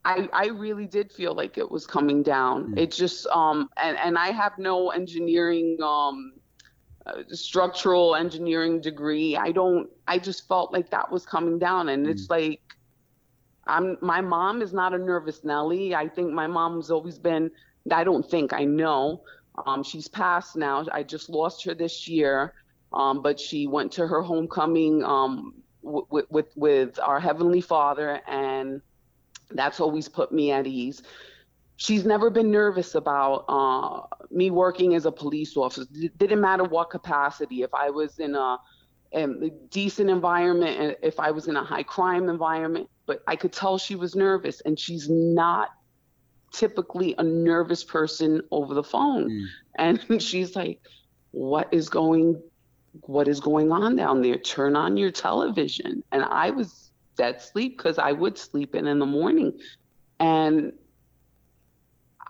I, 0.04 0.28
I 0.32 0.46
really 0.46 0.86
did 0.86 1.12
feel 1.12 1.34
like 1.34 1.58
it 1.58 1.70
was 1.70 1.86
coming 1.86 2.22
down. 2.22 2.72
Mm. 2.72 2.78
It 2.78 2.90
just 2.90 3.26
um 3.28 3.68
and 3.76 3.96
and 3.98 4.18
I 4.18 4.30
have 4.30 4.58
no 4.58 4.90
engineering 4.90 5.78
um 5.82 6.34
uh, 7.06 7.22
structural 7.28 8.16
engineering 8.16 8.80
degree. 8.80 9.36
I 9.36 9.52
don't 9.52 9.88
I 10.08 10.18
just 10.18 10.48
felt 10.48 10.72
like 10.72 10.90
that 10.90 11.10
was 11.10 11.24
coming 11.24 11.58
down 11.58 11.88
and 11.88 12.06
it's 12.06 12.28
like 12.30 12.60
I'm 13.66 13.96
my 14.00 14.20
mom 14.20 14.60
is 14.60 14.72
not 14.72 14.92
a 14.92 14.98
nervous 14.98 15.44
Nelly. 15.44 15.94
I 15.94 16.08
think 16.08 16.32
my 16.32 16.46
mom's 16.46 16.90
always 16.90 17.18
been 17.18 17.50
I 17.90 18.02
don't 18.04 18.28
think 18.28 18.52
I 18.52 18.64
know. 18.64 19.22
Um 19.66 19.84
she's 19.84 20.08
passed 20.08 20.56
now. 20.56 20.84
I 20.92 21.04
just 21.04 21.28
lost 21.28 21.64
her 21.64 21.74
this 21.74 22.08
year. 22.08 22.54
Um 22.92 23.22
but 23.22 23.38
she 23.38 23.68
went 23.68 23.92
to 23.92 24.06
her 24.06 24.22
homecoming 24.22 25.04
um 25.04 25.54
with 25.82 26.26
with 26.30 26.52
with 26.56 26.98
our 26.98 27.20
heavenly 27.20 27.60
father 27.60 28.20
and 28.26 28.80
that's 29.54 29.80
always 29.80 30.08
put 30.08 30.32
me 30.32 30.50
at 30.50 30.66
ease. 30.66 31.02
She's 31.76 32.04
never 32.04 32.30
been 32.30 32.50
nervous 32.50 32.94
about 32.94 33.44
uh, 33.48 34.02
me 34.30 34.50
working 34.50 34.94
as 34.94 35.06
a 35.06 35.12
police 35.12 35.56
officer. 35.56 35.86
It 35.94 36.16
didn't 36.18 36.40
matter 36.40 36.64
what 36.64 36.90
capacity. 36.90 37.62
If 37.62 37.74
I 37.74 37.90
was 37.90 38.18
in 38.18 38.34
a, 38.34 38.58
a 39.12 39.50
decent 39.70 40.10
environment, 40.10 40.98
if 41.02 41.18
I 41.18 41.30
was 41.30 41.48
in 41.48 41.56
a 41.56 41.64
high 41.64 41.82
crime 41.82 42.28
environment, 42.28 42.88
but 43.06 43.22
I 43.26 43.36
could 43.36 43.52
tell 43.52 43.78
she 43.78 43.96
was 43.96 44.14
nervous, 44.14 44.60
and 44.60 44.78
she's 44.78 45.08
not 45.08 45.70
typically 46.52 47.14
a 47.18 47.22
nervous 47.22 47.82
person 47.82 48.42
over 48.50 48.74
the 48.74 48.84
phone. 48.84 49.30
Mm. 49.30 49.46
And 49.76 50.22
she's 50.22 50.54
like, 50.54 50.80
"What 51.32 51.68
is 51.72 51.88
going? 51.88 52.40
What 53.02 53.26
is 53.26 53.40
going 53.40 53.72
on 53.72 53.96
down 53.96 54.22
there? 54.22 54.38
Turn 54.38 54.76
on 54.76 54.96
your 54.96 55.10
television." 55.10 56.04
And 56.12 56.22
I 56.24 56.50
was 56.50 56.81
dead 57.16 57.40
sleep 57.40 57.76
because 57.76 57.98
I 57.98 58.12
would 58.12 58.38
sleep 58.38 58.74
in 58.74 58.86
in 58.86 58.98
the 58.98 59.06
morning. 59.06 59.58
And 60.20 60.72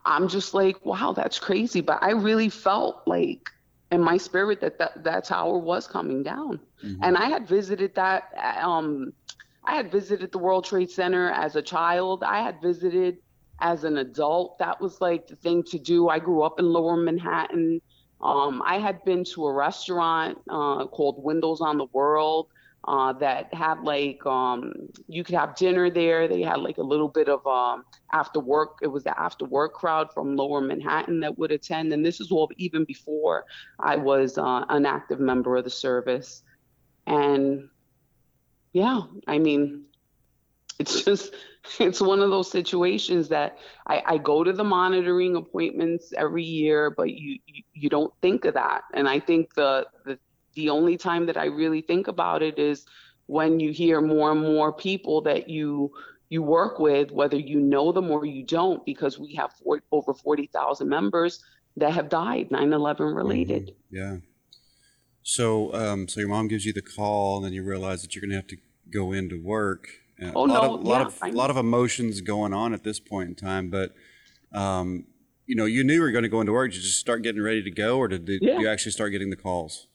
I'm 0.04 0.28
just 0.28 0.54
like, 0.54 0.84
wow, 0.84 1.12
that's 1.12 1.38
crazy. 1.38 1.80
But 1.80 2.02
I 2.02 2.10
really 2.10 2.48
felt 2.48 3.02
like 3.06 3.48
in 3.90 4.00
my 4.00 4.16
spirit 4.16 4.60
that 4.60 4.78
that, 4.78 5.04
that 5.04 5.24
tower 5.24 5.58
was 5.58 5.86
coming 5.86 6.22
down. 6.22 6.58
Mm-hmm. 6.82 7.04
And 7.04 7.16
I 7.16 7.26
had 7.26 7.46
visited 7.46 7.94
that 7.94 8.32
um 8.62 9.12
I 9.64 9.76
had 9.76 9.92
visited 9.92 10.32
the 10.32 10.38
World 10.38 10.64
Trade 10.64 10.90
Center 10.90 11.30
as 11.30 11.54
a 11.54 11.62
child. 11.62 12.24
I 12.24 12.42
had 12.42 12.60
visited 12.60 13.18
as 13.60 13.84
an 13.84 13.98
adult. 13.98 14.58
That 14.58 14.80
was 14.80 15.00
like 15.00 15.28
the 15.28 15.36
thing 15.36 15.62
to 15.64 15.78
do. 15.78 16.08
I 16.08 16.18
grew 16.18 16.42
up 16.42 16.58
in 16.58 16.66
lower 16.66 16.96
Manhattan. 16.96 17.80
Um, 18.20 18.62
I 18.64 18.78
had 18.78 19.04
been 19.04 19.24
to 19.34 19.46
a 19.46 19.52
restaurant 19.52 20.38
uh, 20.48 20.86
called 20.86 21.22
Windows 21.22 21.60
on 21.60 21.78
the 21.78 21.86
World 21.92 22.48
uh, 22.88 23.12
that 23.12 23.52
had 23.54 23.80
like 23.82 24.24
um, 24.26 24.72
you 25.06 25.22
could 25.22 25.34
have 25.34 25.54
dinner 25.54 25.90
there. 25.90 26.26
They 26.26 26.42
had 26.42 26.60
like 26.60 26.78
a 26.78 26.82
little 26.82 27.08
bit 27.08 27.28
of 27.28 27.46
um, 27.46 27.84
after 28.12 28.40
work. 28.40 28.78
It 28.82 28.88
was 28.88 29.04
the 29.04 29.18
after 29.18 29.44
work 29.44 29.74
crowd 29.74 30.12
from 30.12 30.36
Lower 30.36 30.60
Manhattan 30.60 31.20
that 31.20 31.38
would 31.38 31.52
attend, 31.52 31.92
and 31.92 32.04
this 32.04 32.20
is 32.20 32.32
all 32.32 32.50
even 32.56 32.84
before 32.84 33.44
I 33.78 33.96
was 33.96 34.36
uh, 34.36 34.64
an 34.68 34.84
active 34.84 35.20
member 35.20 35.56
of 35.56 35.64
the 35.64 35.70
service. 35.70 36.42
And 37.06 37.68
yeah, 38.72 39.02
I 39.28 39.38
mean, 39.38 39.84
it's 40.78 41.04
just 41.04 41.34
it's 41.78 42.00
one 42.00 42.20
of 42.20 42.30
those 42.30 42.50
situations 42.50 43.28
that 43.28 43.58
I, 43.86 44.02
I 44.04 44.18
go 44.18 44.42
to 44.42 44.52
the 44.52 44.64
monitoring 44.64 45.36
appointments 45.36 46.12
every 46.16 46.44
year, 46.44 46.90
but 46.90 47.10
you, 47.10 47.38
you 47.46 47.62
you 47.74 47.88
don't 47.88 48.12
think 48.20 48.44
of 48.44 48.54
that. 48.54 48.82
And 48.92 49.08
I 49.08 49.20
think 49.20 49.54
the 49.54 49.86
the 50.04 50.18
the 50.54 50.70
only 50.70 50.96
time 50.96 51.26
that 51.26 51.36
I 51.36 51.46
really 51.46 51.80
think 51.80 52.08
about 52.08 52.42
it 52.42 52.58
is 52.58 52.86
when 53.26 53.60
you 53.60 53.72
hear 53.72 54.00
more 54.00 54.32
and 54.32 54.40
more 54.40 54.72
people 54.72 55.22
that 55.22 55.48
you 55.48 55.92
you 56.28 56.42
work 56.42 56.78
with, 56.78 57.10
whether 57.10 57.36
you 57.36 57.60
know 57.60 57.92
them 57.92 58.10
or 58.10 58.24
you 58.24 58.42
don't, 58.42 58.82
because 58.86 59.18
we 59.18 59.34
have 59.34 59.52
four, 59.52 59.82
over 59.92 60.14
40,000 60.14 60.88
members 60.88 61.44
that 61.76 61.92
have 61.92 62.08
died 62.08 62.48
9/11 62.48 63.14
related. 63.14 63.72
Mm-hmm. 63.92 63.96
Yeah. 63.96 64.16
So, 65.22 65.74
um, 65.74 66.08
so 66.08 66.20
your 66.20 66.30
mom 66.30 66.48
gives 66.48 66.64
you 66.64 66.72
the 66.72 66.82
call, 66.82 67.36
and 67.36 67.44
then 67.44 67.52
you 67.52 67.62
realize 67.62 68.00
that 68.02 68.14
you're 68.14 68.22
going 68.22 68.30
to 68.30 68.36
have 68.36 68.46
to 68.48 68.56
go 68.90 69.12
into 69.12 69.42
work. 69.42 69.88
Oh 70.20 70.46
a 70.46 70.46
lot 70.46 70.62
no, 70.62 70.74
of, 70.74 70.82
yeah, 70.84 70.90
lot 70.90 71.06
of, 71.06 71.18
a 71.22 71.28
lot 71.32 71.50
of 71.50 71.56
emotions 71.56 72.20
going 72.20 72.52
on 72.54 72.72
at 72.72 72.82
this 72.82 72.98
point 72.98 73.28
in 73.28 73.34
time, 73.34 73.70
but 73.70 73.92
um, 74.52 75.04
you 75.46 75.54
know, 75.54 75.64
you 75.64 75.84
knew 75.84 75.94
you 75.94 76.00
were 76.00 76.12
going 76.12 76.22
to 76.22 76.28
go 76.28 76.40
into 76.40 76.52
work. 76.52 76.70
Did 76.70 76.76
you 76.78 76.82
just 76.82 76.98
start 76.98 77.22
getting 77.22 77.42
ready 77.42 77.62
to 77.62 77.70
go, 77.70 77.98
or 77.98 78.08
did, 78.08 78.24
did 78.24 78.42
yeah. 78.42 78.58
you 78.58 78.68
actually 78.68 78.92
start 78.92 79.12
getting 79.12 79.30
the 79.30 79.36
calls? 79.36 79.86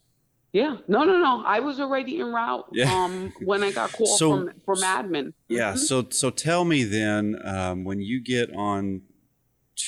Yeah, 0.57 0.77
no, 0.87 1.03
no, 1.03 1.19
no. 1.19 1.43
I 1.45 1.59
was 1.59 1.79
already 1.79 2.19
en 2.19 2.33
route 2.33 2.65
yeah. 2.71 2.91
um, 2.91 3.31
when 3.41 3.63
I 3.63 3.71
got 3.71 3.91
called 3.91 4.17
so, 4.17 4.31
from 4.31 4.51
from 4.65 4.77
admin. 4.77 5.33
Yeah. 5.47 5.73
Mm-hmm. 5.73 5.77
So 5.77 6.07
so 6.09 6.31
tell 6.31 6.65
me 6.65 6.83
then, 6.83 7.39
um, 7.45 7.83
when 7.83 8.01
you 8.01 8.19
get 8.23 8.51
on 8.55 9.03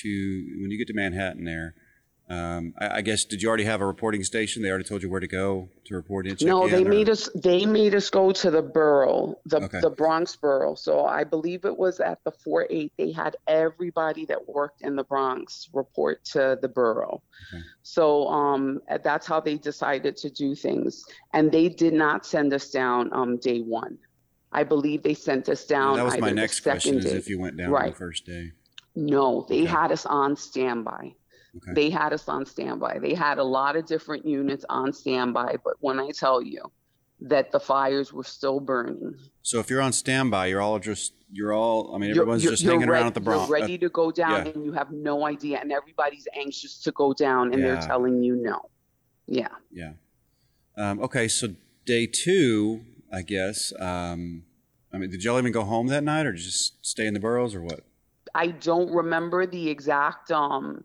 to 0.01 0.57
when 0.61 0.69
you 0.69 0.77
get 0.77 0.85
to 0.89 0.93
Manhattan 0.93 1.43
there, 1.45 1.73
um, 2.29 2.75
I, 2.77 2.97
I, 2.97 3.01
guess 3.01 3.25
did 3.25 3.41
you 3.41 3.47
already 3.47 3.63
have 3.63 3.81
a 3.81 3.85
reporting 3.85 4.23
station? 4.23 4.61
They 4.61 4.69
already 4.69 4.83
told 4.83 5.01
you 5.01 5.09
where 5.09 5.19
to 5.19 5.27
go 5.27 5.67
to 5.85 5.95
report 5.95 6.27
in. 6.27 6.37
no, 6.41 6.67
they 6.67 6.83
or? 6.83 6.89
made 6.89 7.09
us. 7.09 7.27
They 7.33 7.65
made 7.65 7.95
us 7.95 8.11
go 8.11 8.31
to 8.31 8.51
the 8.51 8.61
borough, 8.61 9.39
the 9.45 9.63
okay. 9.63 9.79
the 9.79 9.89
Bronx 9.89 10.35
borough. 10.35 10.75
So 10.75 11.05
I 11.05 11.23
believe 11.23 11.65
it 11.65 11.75
was 11.75 11.99
at 11.99 12.23
the 12.25 12.31
four 12.31 12.67
eight. 12.69 12.93
They 12.99 13.11
had 13.11 13.35
everybody 13.47 14.25
that 14.27 14.47
worked 14.47 14.83
in 14.83 14.95
the 14.95 15.03
Bronx 15.03 15.69
report 15.73 16.23
to 16.25 16.59
the 16.61 16.67
borough. 16.67 17.23
Okay. 17.51 17.63
So 17.81 18.27
um, 18.27 18.79
that's 19.03 19.25
how 19.25 19.39
they 19.39 19.57
decided 19.57 20.15
to 20.17 20.29
do 20.29 20.53
things, 20.53 21.03
and 21.33 21.51
they 21.51 21.67
did 21.67 21.93
not 21.93 22.27
send 22.27 22.53
us 22.53 22.69
down 22.69 23.11
um, 23.11 23.37
day 23.37 23.61
one. 23.61 23.97
I 24.51 24.65
believe 24.65 25.01
they 25.01 25.15
sent 25.15 25.49
us 25.49 25.65
down. 25.65 25.97
that 25.97 26.05
was 26.05 26.19
my 26.19 26.29
next 26.29 26.59
question: 26.59 26.99
day. 26.99 27.09
is 27.09 27.13
if 27.15 27.27
you 27.27 27.39
went 27.39 27.57
down 27.57 27.71
right. 27.71 27.91
the 27.91 27.97
first 27.97 28.27
day. 28.27 28.51
No, 28.95 29.47
they 29.49 29.63
okay. 29.63 29.65
had 29.65 29.91
us 29.91 30.05
on 30.05 30.35
standby. 30.35 31.15
Okay. 31.57 31.73
They 31.73 31.89
had 31.89 32.13
us 32.13 32.27
on 32.29 32.45
standby. 32.45 32.99
They 32.99 33.13
had 33.13 33.37
a 33.37 33.43
lot 33.43 33.75
of 33.75 33.85
different 33.85 34.25
units 34.25 34.65
on 34.69 34.93
standby, 34.93 35.57
but 35.63 35.75
when 35.79 35.99
I 35.99 36.11
tell 36.11 36.41
you 36.41 36.71
that 37.21 37.51
the 37.51 37.59
fires 37.59 38.13
were 38.13 38.23
still 38.23 38.59
burning. 38.59 39.15
So 39.41 39.59
if 39.59 39.69
you're 39.69 39.81
on 39.81 39.91
standby, 39.91 40.47
you're 40.47 40.61
all 40.61 40.79
just 40.79 41.13
you're 41.31 41.53
all 41.53 41.93
I 41.93 41.97
mean 41.97 42.11
everyone's 42.11 42.43
you're, 42.43 42.53
just 42.53 42.63
you're 42.63 42.73
hanging 42.73 42.89
around 42.89 43.07
at 43.07 43.13
the 43.13 43.19
Bronx. 43.19 43.49
You're 43.49 43.59
ready 43.59 43.77
to 43.77 43.89
go 43.89 44.11
down 44.11 44.45
yeah. 44.45 44.51
and 44.53 44.63
you 44.63 44.71
have 44.73 44.91
no 44.91 45.25
idea 45.25 45.59
and 45.59 45.71
everybody's 45.71 46.27
anxious 46.35 46.79
to 46.83 46.91
go 46.91 47.13
down 47.13 47.53
and 47.53 47.61
yeah. 47.61 47.73
they're 47.73 47.81
telling 47.81 48.23
you 48.23 48.35
no. 48.35 48.69
Yeah. 49.27 49.49
Yeah. 49.71 49.93
Um, 50.77 51.01
okay, 51.01 51.27
so 51.27 51.49
day 51.85 52.07
two, 52.07 52.81
I 53.11 53.21
guess. 53.21 53.73
Um, 53.79 54.43
I 54.93 54.97
mean, 54.97 55.09
did 55.09 55.23
y'all 55.23 55.37
even 55.37 55.51
go 55.51 55.63
home 55.63 55.87
that 55.87 56.03
night 56.03 56.25
or 56.25 56.33
just 56.33 56.85
stay 56.85 57.05
in 57.05 57.13
the 57.13 57.19
boroughs 57.19 57.53
or 57.53 57.61
what? 57.61 57.81
I 58.33 58.47
don't 58.47 58.91
remember 58.91 59.45
the 59.45 59.69
exact 59.69 60.31
um, 60.31 60.83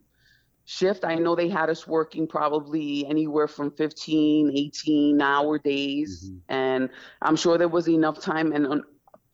shift. 0.65 1.05
I 1.05 1.15
know 1.17 1.35
they 1.35 1.49
had 1.49 1.71
us 1.71 1.87
working 1.87 2.27
probably 2.27 3.07
anywhere 3.07 3.49
from 3.49 3.71
15, 3.71 4.53
18 4.55 5.21
hour 5.21 5.59
days. 5.59 6.25
Mm-hmm. 6.27 6.39
And 6.49 6.91
I'm 7.23 7.37
sure 7.37 7.59
there 7.59 7.69
was 7.69 7.89
enough 7.89 8.21
time. 8.21 8.53
And 8.53 8.67
um, 8.67 8.83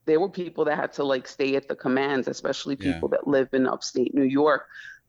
there 0.07 0.21
were 0.21 0.29
people 0.29 0.65
that 0.65 0.77
had 0.77 0.93
to 0.95 1.05
like 1.05 1.29
stay 1.29 1.57
at 1.57 1.69
the 1.69 1.77
commands, 1.77 2.29
especially 2.29 2.77
people 2.77 3.09
yeah. 3.11 3.19
that 3.19 3.29
live 3.29 3.49
in 3.53 3.67
upstate 3.67 4.15
New 4.15 4.25
York. 4.25 4.67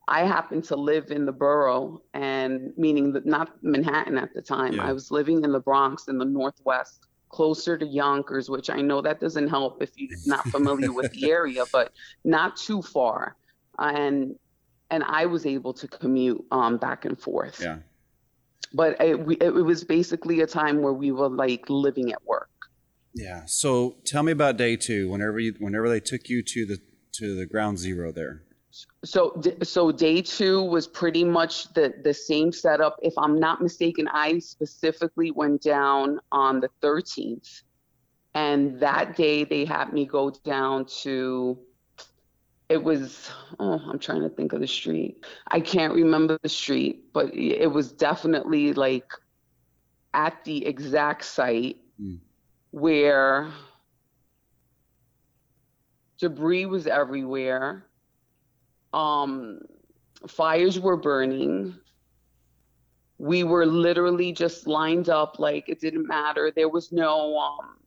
I 0.07 0.25
happened 0.25 0.63
to 0.65 0.75
live 0.75 1.11
in 1.11 1.25
the 1.25 1.31
borough, 1.31 2.01
and 2.13 2.73
meaning 2.75 3.13
that 3.13 3.25
not 3.25 3.51
Manhattan 3.63 4.17
at 4.17 4.33
the 4.33 4.41
time. 4.41 4.73
Yeah. 4.73 4.87
I 4.87 4.93
was 4.93 5.11
living 5.11 5.43
in 5.43 5.51
the 5.51 5.59
Bronx 5.59 6.07
in 6.07 6.17
the 6.17 6.25
Northwest, 6.25 7.07
closer 7.29 7.77
to 7.77 7.85
Yonkers, 7.85 8.49
which 8.49 8.69
I 8.69 8.81
know 8.81 9.01
that 9.01 9.19
doesn't 9.19 9.47
help 9.47 9.81
if 9.81 9.91
you're 9.95 10.09
not 10.25 10.45
familiar 10.49 10.91
with 10.91 11.11
the 11.13 11.31
area, 11.31 11.63
but 11.71 11.93
not 12.25 12.57
too 12.57 12.81
far. 12.81 13.37
And 13.79 14.35
and 14.91 15.03
I 15.05 15.25
was 15.25 15.45
able 15.45 15.73
to 15.73 15.87
commute 15.87 16.43
um, 16.51 16.77
back 16.77 17.05
and 17.05 17.19
forth. 17.19 17.59
Yeah. 17.61 17.77
But 18.73 19.01
it, 19.01 19.19
it, 19.41 19.43
it 19.43 19.51
was 19.51 19.83
basically 19.83 20.41
a 20.41 20.47
time 20.47 20.81
where 20.81 20.93
we 20.93 21.11
were 21.11 21.29
like 21.29 21.69
living 21.69 22.11
at 22.11 22.23
work. 22.25 22.49
Yeah. 23.15 23.43
So 23.45 23.97
tell 24.05 24.23
me 24.23 24.31
about 24.31 24.57
day 24.57 24.75
two. 24.75 25.09
Whenever 25.09 25.39
you, 25.39 25.55
whenever 25.59 25.89
they 25.89 25.99
took 25.99 26.29
you 26.29 26.43
to 26.43 26.65
the 26.65 26.79
to 27.13 27.35
the 27.35 27.45
ground 27.45 27.79
zero 27.79 28.11
there. 28.11 28.43
So 29.03 29.41
so 29.63 29.91
day 29.91 30.21
two 30.21 30.63
was 30.63 30.87
pretty 30.87 31.25
much 31.25 31.73
the 31.73 31.93
the 32.03 32.13
same 32.13 32.53
setup. 32.53 32.97
If 33.01 33.13
I'm 33.17 33.37
not 33.37 33.61
mistaken, 33.61 34.07
I 34.13 34.39
specifically 34.39 35.31
went 35.31 35.61
down 35.61 36.19
on 36.31 36.61
the 36.61 36.69
13th, 36.81 37.63
and 38.33 38.79
that 38.79 39.17
day 39.17 39.43
they 39.43 39.65
had 39.65 39.91
me 39.91 40.05
go 40.05 40.29
down 40.29 40.85
to 41.03 41.59
it 42.71 42.81
was 42.81 43.29
oh 43.59 43.81
i'm 43.89 43.99
trying 43.99 44.21
to 44.21 44.29
think 44.29 44.53
of 44.53 44.61
the 44.61 44.67
street. 44.67 45.25
I 45.47 45.59
can't 45.59 45.93
remember 45.93 46.39
the 46.41 46.49
street 46.49 47.11
but 47.13 47.35
it 47.35 47.69
was 47.69 47.91
definitely 47.91 48.71
like 48.73 49.11
at 50.13 50.43
the 50.45 50.65
exact 50.65 51.25
site 51.25 51.77
mm. 52.01 52.17
where 52.71 53.51
debris 56.17 56.65
was 56.65 56.87
everywhere. 56.87 57.85
Um 58.93 59.59
fires 60.27 60.79
were 60.79 60.97
burning. 60.97 61.75
We 63.17 63.43
were 63.43 63.65
literally 63.65 64.31
just 64.31 64.65
lined 64.65 65.09
up 65.09 65.39
like 65.39 65.67
it 65.67 65.81
didn't 65.81 66.07
matter. 66.07 66.51
There 66.55 66.69
was 66.69 66.91
no 66.91 67.37
um 67.37 67.80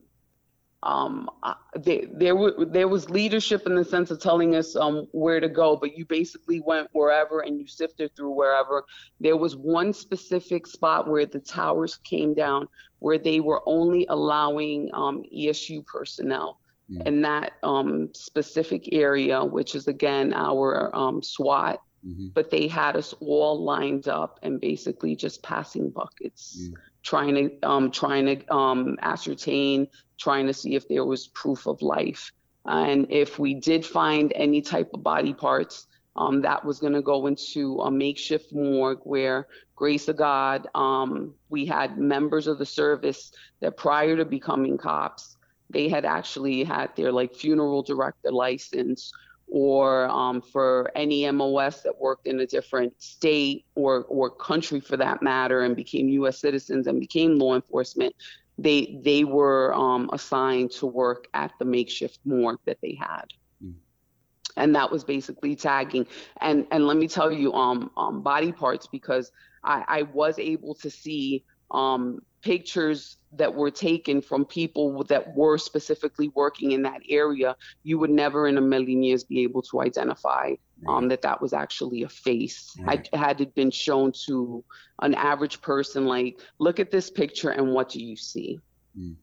um, 0.85 1.31
there, 1.75 2.03
there, 2.13 2.35
w- 2.35 2.67
there 2.67 2.89
was 2.89 3.09
leadership 3.09 3.67
in 3.67 3.75
the 3.75 3.85
sense 3.85 4.11
of 4.11 4.21
telling 4.21 4.55
us 4.55 4.77
um, 4.77 5.09
where 5.13 5.41
to 5.41 5.49
go, 5.49 5.77
but 5.77 5.97
you 5.97 6.05
basically 6.05 6.61
went 6.61 6.89
wherever 6.93 7.41
and 7.41 7.59
you 7.59 7.67
sifted 7.67 8.15
through 8.15 8.33
wherever. 8.33 8.85
There 9.19 9.37
was 9.37 9.57
one 9.57 9.95
specific 9.95 10.67
spot 10.67 11.09
where 11.09 11.25
the 11.25 11.41
towers 11.41 11.97
came 11.97 12.35
down 12.35 12.69
where 12.99 13.19
they 13.19 13.41
were 13.41 13.63
only 13.67 14.07
allowing 14.11 14.91
um, 14.93 15.23
ESU 15.35 15.85
personnel 15.87 16.61
mm-hmm. 16.91 17.07
in 17.07 17.23
that 17.23 17.53
um, 17.63 18.11
specific 18.15 18.93
area, 18.93 19.43
which 19.43 19.75
is 19.75 19.89
again 19.89 20.35
our 20.35 20.95
um, 20.95 21.23
SWAT. 21.23 21.81
Mm-hmm. 22.07 22.29
But 22.35 22.51
they 22.51 22.69
had 22.69 22.97
us 22.97 23.15
all 23.21 23.65
lined 23.65 24.09
up 24.09 24.39
and 24.43 24.61
basically 24.61 25.17
just 25.17 25.43
passing 25.43 25.89
buckets. 25.89 26.61
Mm-hmm 26.61 26.75
trying 27.05 27.35
to 27.35 27.69
um, 27.69 27.91
trying 27.91 28.27
to 28.27 28.55
um, 28.55 28.97
ascertain, 29.03 29.87
trying 30.19 30.47
to 30.47 30.55
see 30.55 30.75
if 30.75 30.89
there 30.89 31.05
was 31.05 31.29
proof 31.29 31.67
of 31.67 31.81
life, 31.83 32.33
and 32.67 33.07
if 33.11 33.39
we 33.39 33.55
did 33.55 33.85
find 33.85 34.33
any 34.35 34.61
type 34.61 34.91
of 34.95 35.03
body 35.03 35.35
parts, 35.35 35.87
um, 36.17 36.41
that 36.43 36.65
was 36.65 36.81
going 36.81 36.93
to 36.93 37.03
go 37.03 37.27
into 37.27 37.81
a 37.81 37.91
makeshift 37.91 38.53
morgue 38.53 39.01
where, 39.05 39.47
grace 39.77 40.09
of 40.09 40.17
God, 40.17 40.69
um, 40.75 41.35
we 41.51 41.67
had 41.67 41.99
members 41.99 42.47
of 42.47 42.59
the 42.59 42.67
service 42.67 43.33
that 43.61 43.77
prior 43.77 44.17
to 44.17 44.25
becoming 44.25 44.79
cops, 44.79 45.37
they 45.71 45.89
had 45.89 46.05
actually 46.05 46.65
had 46.65 46.95
their 46.97 47.13
like 47.13 47.35
funeral 47.35 47.83
director 47.83 48.31
license 48.31 49.13
or 49.49 50.07
um, 50.09 50.41
for 50.41 50.91
any 50.95 51.31
MOS 51.31 51.83
that 51.83 51.99
worked 52.01 52.27
in 52.27 52.41
a 52.41 52.47
different 52.47 53.01
state 53.01 53.65
or, 53.75 54.05
or 54.05 54.31
country 54.31 54.81
for 54.81 54.97
that 54.97 55.23
matter 55.23 55.63
and 55.63 55.77
became 55.77 56.09
U.S. 56.09 56.41
citizens 56.41 56.87
and 56.87 56.99
became 56.99 57.39
law 57.39 57.55
enforcement, 57.55 58.15
they 58.59 59.01
they 59.03 59.25
were 59.25 59.75
um, 59.75 60.09
assigned 60.13 60.71
to 60.73 60.87
work 60.87 61.27
at 61.35 61.53
the 61.59 61.65
makeshift 61.65 62.19
morgue 62.25 62.61
that 62.67 62.79
they 62.81 62.97
had. 62.99 63.25
Mm. 63.63 63.75
And 64.57 64.75
that 64.77 64.91
was 64.91 65.05
basically 65.05 65.57
tagging. 65.57 66.07
And 66.41 66.67
and 66.71 66.87
let 66.87 66.97
me 66.97 67.09
tell 67.09 67.33
you, 67.33 67.53
um, 67.53 67.91
um, 67.97 68.23
body 68.23 68.53
parts 68.53 68.87
because 68.87 69.33
I, 69.63 69.85
I 69.89 70.03
was 70.03 70.39
able 70.39 70.75
to 70.77 70.91
see 70.91 71.45
um, 71.71 72.21
pictures 72.45 73.17
that 73.33 73.53
were 73.53 73.71
taken 73.71 74.21
from 74.21 74.45
people 74.45 75.03
that 75.05 75.35
were 75.35 75.59
specifically 75.59 76.29
working 76.35 76.73
in 76.73 76.83
that 76.83 77.01
area, 77.09 77.57
you 77.83 77.99
would 77.99 78.11
never 78.11 78.47
in 78.47 78.59
a 78.59 78.61
million 78.61 79.03
years 79.03 79.25
be 79.25 79.43
able 79.43 79.63
to 79.63 79.81
identify 79.81 80.53
um, 80.87 81.09
that 81.09 81.23
that 81.23 81.41
was 81.41 81.53
actually 81.53 82.03
a 82.03 82.09
face. 82.09 82.77
Right. 82.79 83.09
I, 83.13 83.17
had 83.17 83.41
it 83.41 83.55
been 83.55 83.71
shown 83.71 84.13
to 84.27 84.63
an 85.01 85.15
average 85.15 85.61
person, 85.63 86.07
like, 86.07 86.41
look 86.59 86.79
at 86.79 86.91
this 86.91 87.11
picture 87.11 87.51
and 87.51 87.73
what 87.73 87.89
do 87.89 88.05
you 88.05 88.17
see? 88.17 88.61
Mm. 88.97 89.17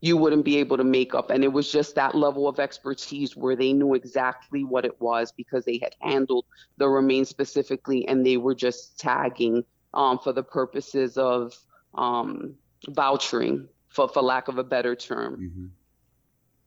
You 0.00 0.16
wouldn't 0.16 0.44
be 0.44 0.58
able 0.58 0.76
to 0.76 0.84
make 0.84 1.14
up. 1.14 1.30
And 1.30 1.42
it 1.42 1.52
was 1.52 1.72
just 1.72 1.94
that 1.94 2.14
level 2.14 2.46
of 2.46 2.60
expertise 2.60 3.36
where 3.36 3.56
they 3.56 3.72
knew 3.72 3.94
exactly 3.94 4.64
what 4.64 4.84
it 4.84 5.00
was 5.00 5.32
because 5.32 5.64
they 5.64 5.78
had 5.82 5.94
handled 6.00 6.44
the 6.76 6.88
remains 6.88 7.28
specifically 7.28 8.06
and 8.06 8.26
they 8.26 8.36
were 8.36 8.54
just 8.54 8.98
tagging 8.98 9.64
um, 9.94 10.18
for 10.18 10.32
the 10.32 10.42
purposes 10.42 11.16
of 11.16 11.54
um, 11.94 12.54
vouchering, 12.88 13.68
for, 13.88 14.08
for 14.08 14.22
lack 14.22 14.48
of 14.48 14.58
a 14.58 14.64
better 14.64 14.94
term. 14.94 15.36
Mm-hmm. 15.36 15.66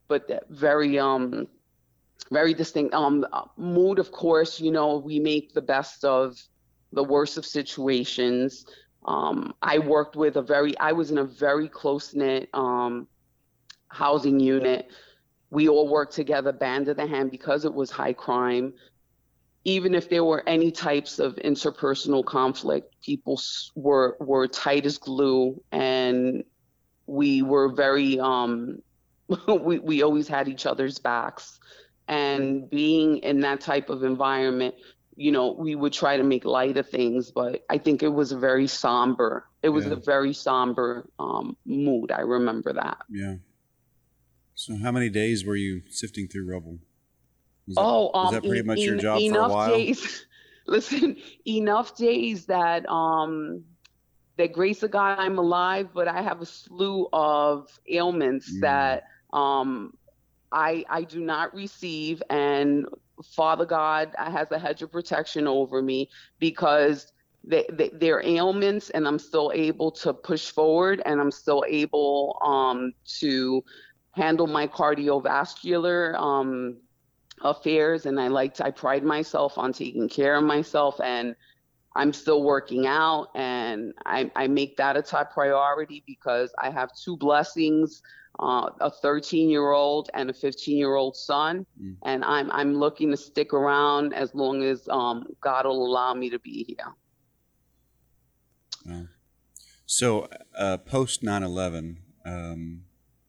But 0.07 0.45
very 0.49 0.99
um, 0.99 1.47
very 2.31 2.53
distinct. 2.53 2.93
Um, 2.93 3.25
mood, 3.57 3.99
of 3.99 4.11
course, 4.11 4.59
you 4.59 4.71
know, 4.71 4.97
we 4.97 5.19
make 5.19 5.53
the 5.53 5.61
best 5.61 6.03
of 6.03 6.37
the 6.93 7.03
worst 7.03 7.37
of 7.37 7.45
situations. 7.45 8.65
Um, 9.05 9.53
I 9.61 9.79
worked 9.79 10.15
with 10.15 10.37
a 10.37 10.41
very, 10.41 10.77
I 10.79 10.91
was 10.91 11.11
in 11.11 11.19
a 11.19 11.23
very 11.23 11.67
close 11.67 12.13
knit 12.13 12.49
um, 12.53 13.07
housing 13.89 14.39
unit. 14.39 14.89
We 15.51 15.69
all 15.69 15.87
worked 15.87 16.13
together, 16.13 16.51
band 16.51 16.87
of 16.87 16.97
the 16.97 17.05
hand, 17.05 17.31
because 17.31 17.65
it 17.65 17.73
was 17.73 17.91
high 17.91 18.13
crime. 18.13 18.73
Even 19.65 19.95
if 19.95 20.09
there 20.09 20.23
were 20.23 20.47
any 20.47 20.71
types 20.71 21.19
of 21.19 21.35
interpersonal 21.37 22.23
conflict, 22.23 22.95
people 23.03 23.39
were 23.75 24.15
were 24.19 24.47
tight 24.47 24.85
as 24.85 24.97
glue, 24.97 25.61
and 25.71 26.43
we 27.07 27.41
were 27.41 27.69
very. 27.69 28.19
Um, 28.19 28.81
we 29.47 29.79
we 29.79 30.03
always 30.03 30.27
had 30.27 30.47
each 30.47 30.65
other's 30.65 30.99
backs 30.99 31.59
and 32.07 32.69
being 32.69 33.17
in 33.17 33.39
that 33.41 33.61
type 33.61 33.89
of 33.89 34.03
environment 34.03 34.75
you 35.15 35.31
know 35.31 35.53
we 35.53 35.75
would 35.75 35.93
try 35.93 36.17
to 36.17 36.23
make 36.23 36.45
light 36.45 36.77
of 36.77 36.87
things 36.89 37.31
but 37.31 37.65
i 37.69 37.77
think 37.77 38.03
it 38.03 38.09
was 38.09 38.31
a 38.31 38.37
very 38.37 38.67
somber 38.67 39.47
it 39.63 39.69
was 39.69 39.85
yeah. 39.85 39.93
a 39.93 39.95
very 39.95 40.33
somber 40.33 41.09
um, 41.19 41.55
mood 41.65 42.11
i 42.11 42.21
remember 42.21 42.73
that 42.73 42.97
yeah 43.09 43.35
so 44.53 44.77
how 44.77 44.91
many 44.91 45.09
days 45.09 45.45
were 45.45 45.55
you 45.55 45.81
sifting 45.89 46.27
through 46.27 46.45
rubble 46.45 46.79
was 47.67 47.75
oh 47.77 48.11
that, 48.13 48.17
um, 48.17 48.33
that 48.33 48.43
pretty 48.43 48.63
much 48.63 48.79
your 48.79 48.97
job 48.97 49.19
for 49.19 49.39
a 49.39 49.49
while? 49.49 49.69
days. 49.69 50.25
Listen 50.67 51.17
enough 51.45 51.95
days 51.95 52.47
that 52.47 52.89
um 52.89 53.63
that 54.37 54.51
grace 54.51 54.81
of 54.81 54.89
god 54.89 55.19
i'm 55.19 55.37
alive 55.37 55.89
but 55.93 56.07
i 56.07 56.21
have 56.21 56.41
a 56.41 56.45
slew 56.45 57.07
of 57.13 57.79
ailments 57.87 58.51
mm. 58.51 58.61
that 58.61 59.03
um 59.31 59.93
I 60.55 60.85
I 60.89 61.03
do 61.03 61.19
not 61.19 61.53
receive, 61.53 62.23
and 62.29 62.85
Father 63.23 63.65
God 63.65 64.11
has 64.17 64.51
a 64.51 64.57
hedge 64.57 64.81
of 64.81 64.91
protection 64.91 65.47
over 65.47 65.81
me 65.81 66.09
because 66.39 67.11
they, 67.43 67.65
they, 67.71 67.89
they're 67.93 68.23
ailments, 68.25 68.89
and 68.91 69.07
I'm 69.07 69.19
still 69.19 69.51
able 69.53 69.91
to 69.91 70.13
push 70.13 70.49
forward, 70.49 71.01
and 71.05 71.19
I'm 71.19 71.31
still 71.31 71.63
able 71.67 72.39
um, 72.43 72.93
to 73.19 73.63
handle 74.11 74.47
my 74.47 74.65
cardiovascular 74.65 76.15
um, 76.15 76.77
affairs, 77.41 78.05
and 78.05 78.19
I 78.19 78.27
like 78.27 78.55
to, 78.55 78.65
I 78.65 78.71
pride 78.71 79.03
myself 79.03 79.57
on 79.57 79.73
taking 79.73 80.09
care 80.09 80.35
of 80.35 80.43
myself, 80.43 80.99
and 81.01 81.35
I'm 81.95 82.11
still 82.11 82.43
working 82.43 82.87
out, 82.87 83.29
and 83.35 83.93
I, 84.05 84.31
I 84.35 84.47
make 84.47 84.77
that 84.77 84.97
a 84.97 85.01
top 85.01 85.33
priority 85.33 86.03
because 86.05 86.53
I 86.57 86.69
have 86.69 86.89
two 86.95 87.17
blessings 87.17 88.01
uh, 88.39 88.69
a 88.81 88.91
13 88.91 89.49
year 89.49 89.71
old 89.71 90.09
and 90.13 90.29
a 90.29 90.33
15 90.33 90.77
year 90.77 90.95
old 90.95 91.15
son, 91.15 91.65
mm. 91.81 91.95
and 92.03 92.23
I'm 92.23 92.51
I'm 92.51 92.75
looking 92.75 93.11
to 93.11 93.17
stick 93.17 93.53
around 93.53 94.13
as 94.13 94.33
long 94.35 94.63
as 94.63 94.87
um, 94.89 95.25
God 95.41 95.65
will 95.65 95.85
allow 95.85 96.13
me 96.13 96.29
to 96.29 96.39
be 96.39 96.63
here. 96.63 96.93
Wow. 98.85 99.07
So 99.85 100.27
uh, 100.57 100.77
post 100.77 101.23
9/11, 101.23 101.97
um, 102.25 102.83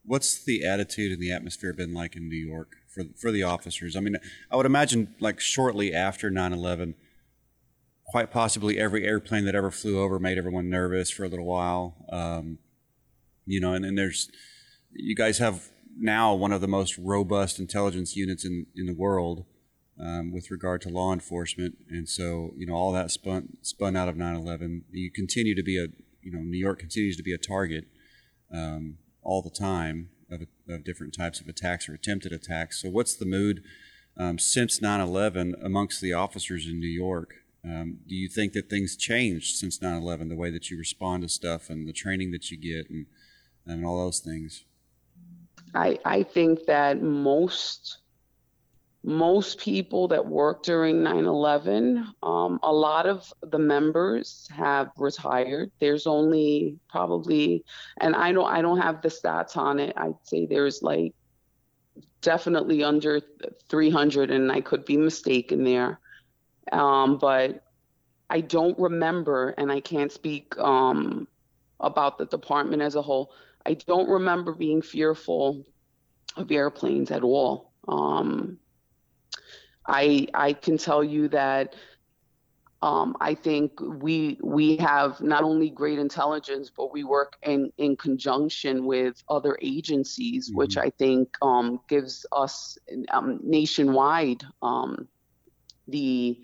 what's 0.05 0.43
the 0.45 0.67
attitude 0.67 1.13
and 1.13 1.21
the 1.21 1.33
atmosphere 1.33 1.73
been 1.73 1.95
like 1.95 2.17
in 2.17 2.29
New 2.29 2.37
York 2.37 2.77
for 2.97 3.05
for 3.17 3.31
the 3.31 3.43
officers? 3.43 3.97
I 3.97 4.01
mean, 4.01 4.17
I 4.51 4.57
would 4.57 4.67
imagine 4.67 5.15
like 5.21 5.41
shortly 5.41 5.95
after 5.95 6.31
9/11. 6.31 6.95
Quite 8.07 8.31
possibly 8.31 8.79
every 8.79 9.05
airplane 9.05 9.45
that 9.47 9.57
ever 9.57 9.71
flew 9.71 10.01
over 10.01 10.19
made 10.19 10.39
everyone 10.39 10.71
nervous 10.71 11.11
for 11.11 11.25
a 11.25 11.29
little 11.29 11.45
while. 11.45 11.97
Um, 12.09 12.59
you 13.45 13.61
know, 13.61 13.75
and, 13.75 13.85
then 13.85 13.97
there's 13.97 14.31
you 14.93 15.15
guys 15.17 15.39
have 15.39 15.71
now 15.99 16.35
one 16.35 16.53
of 16.53 16.61
the 16.61 16.69
most 16.69 16.99
robust 16.99 17.59
intelligence 17.59 18.17
units 18.17 18.45
in, 18.45 18.67
in 18.77 18.87
the 18.87 18.95
world 18.95 19.45
um, 20.01 20.33
with 20.33 20.51
regard 20.51 20.81
to 20.83 20.89
law 20.89 21.13
enforcement. 21.13 21.77
And 21.89 22.09
so, 22.09 22.53
you 22.57 22.67
know, 22.67 22.75
all 22.75 22.93
that 22.93 23.11
spun, 23.11 23.57
spun 23.63 23.97
out 23.97 24.09
of 24.09 24.17
9 24.17 24.35
11. 24.35 24.85
You 24.91 25.11
continue 25.11 25.55
to 25.55 25.63
be 25.63 25.79
a, 25.79 25.87
you 26.23 26.33
know, 26.33 26.41
New 26.41 26.59
York 26.59 26.79
continues 26.79 27.17
to 27.17 27.23
be 27.23 27.33
a 27.33 27.39
target 27.39 27.87
um, 28.53 28.99
all 29.23 29.43
the 29.43 29.51
time 29.51 30.11
of, 30.31 30.43
of 30.69 30.85
different 30.85 31.15
types 31.15 31.41
of 31.41 31.49
attacks 31.49 31.89
or 31.89 31.95
attempted 31.95 32.33
attacks. 32.33 32.83
So, 32.83 32.91
what's 32.91 33.15
the 33.15 33.27
mood 33.27 33.63
um, 34.17 34.39
since 34.39 34.81
9 34.81 35.01
11 35.01 35.55
amongst 35.63 36.01
the 36.01 36.13
officers 36.13 36.67
in 36.67 36.81
New 36.81 36.87
York? 36.87 37.35
Um, 37.65 37.99
do 38.07 38.15
you 38.15 38.29
think 38.29 38.53
that 38.53 38.71
things 38.71 38.97
changed 38.97 39.57
since 39.57 39.83
9 39.83 39.95
11, 39.95 40.29
the 40.29 40.37
way 40.37 40.51
that 40.51 40.71
you 40.71 40.79
respond 40.79 41.23
to 41.23 41.29
stuff 41.29 41.69
and 41.69 41.89
the 41.89 41.93
training 41.93 42.31
that 42.33 42.51
you 42.51 42.57
get 42.57 42.91
and, 42.91 43.07
and 43.67 43.85
all 43.85 43.99
those 43.99 44.21
things? 44.21 44.65
I, 45.75 45.99
I 46.05 46.23
think 46.23 46.67
that 46.67 47.03
most 47.03 47.99
most 49.07 49.61
people 49.61 50.09
that 50.09 50.27
work 50.27 50.65
during 50.65 50.97
9-11 50.97 52.05
um, 52.25 52.59
a 52.65 52.73
lot 52.73 53.07
of 53.07 53.33
the 53.41 53.59
members 53.59 54.49
have 54.53 54.91
retired. 54.99 55.71
There's 55.79 56.09
only 56.09 56.81
probably 56.89 57.65
and 58.01 58.17
i 58.17 58.33
don't 58.33 58.53
i 58.53 58.61
don't 58.61 58.81
have 58.81 59.03
the 59.03 59.09
stats 59.09 59.57
on 59.57 59.79
it. 59.79 59.95
I'd 59.97 60.17
say 60.25 60.47
there's 60.47 60.83
like 60.83 61.15
definitely 62.21 62.83
under 62.83 63.21
300 63.69 64.33
and 64.33 64.51
i 64.51 64.61
could 64.61 64.85
be 64.85 64.97
mistaken 64.97 65.63
there. 65.63 66.01
Um, 66.73 67.19
but 67.19 67.63
i 68.29 68.41
don't 68.41 68.77
remember 68.77 69.51
and 69.57 69.71
i 69.71 69.79
can't 69.79 70.11
speak 70.11 70.59
um, 70.59 71.29
about 71.79 72.19
the 72.19 72.27
department 72.27 72.83
as 72.83 72.97
a 72.97 73.03
whole. 73.03 73.31
I 73.65 73.75
don't 73.75 74.09
remember 74.09 74.53
being 74.53 74.83
fearful 74.83 75.65
of 76.37 76.51
airplanes 76.51 77.13
at 77.13 77.23
all. 77.23 77.73
Um, 77.87 78.59
I 79.89 80.29
I 80.35 80.53
can 80.53 80.79
tell 80.79 81.03
you 81.03 81.29
that 81.29 81.75
um, 82.83 83.17
I 83.21 83.35
think 83.35 83.81
we 83.81 84.39
we 84.43 84.77
have 84.77 85.21
not 85.21 85.43
only 85.43 85.71
great 85.71 85.99
intelligence, 85.99 86.71
but 86.77 86.93
we 86.93 87.05
work 87.05 87.37
in 87.43 87.73
in 87.79 87.97
conjunction 87.97 88.85
with 88.85 89.23
other 89.29 89.59
agencies, 89.63 90.49
mm-hmm. 90.49 90.59
which 90.59 90.77
I 90.77 90.91
think 90.91 91.37
um, 91.43 91.81
gives 91.89 92.27
us 92.33 92.79
um, 93.11 93.41
nationwide 93.43 94.45
um, 94.63 95.09
the 95.89 96.39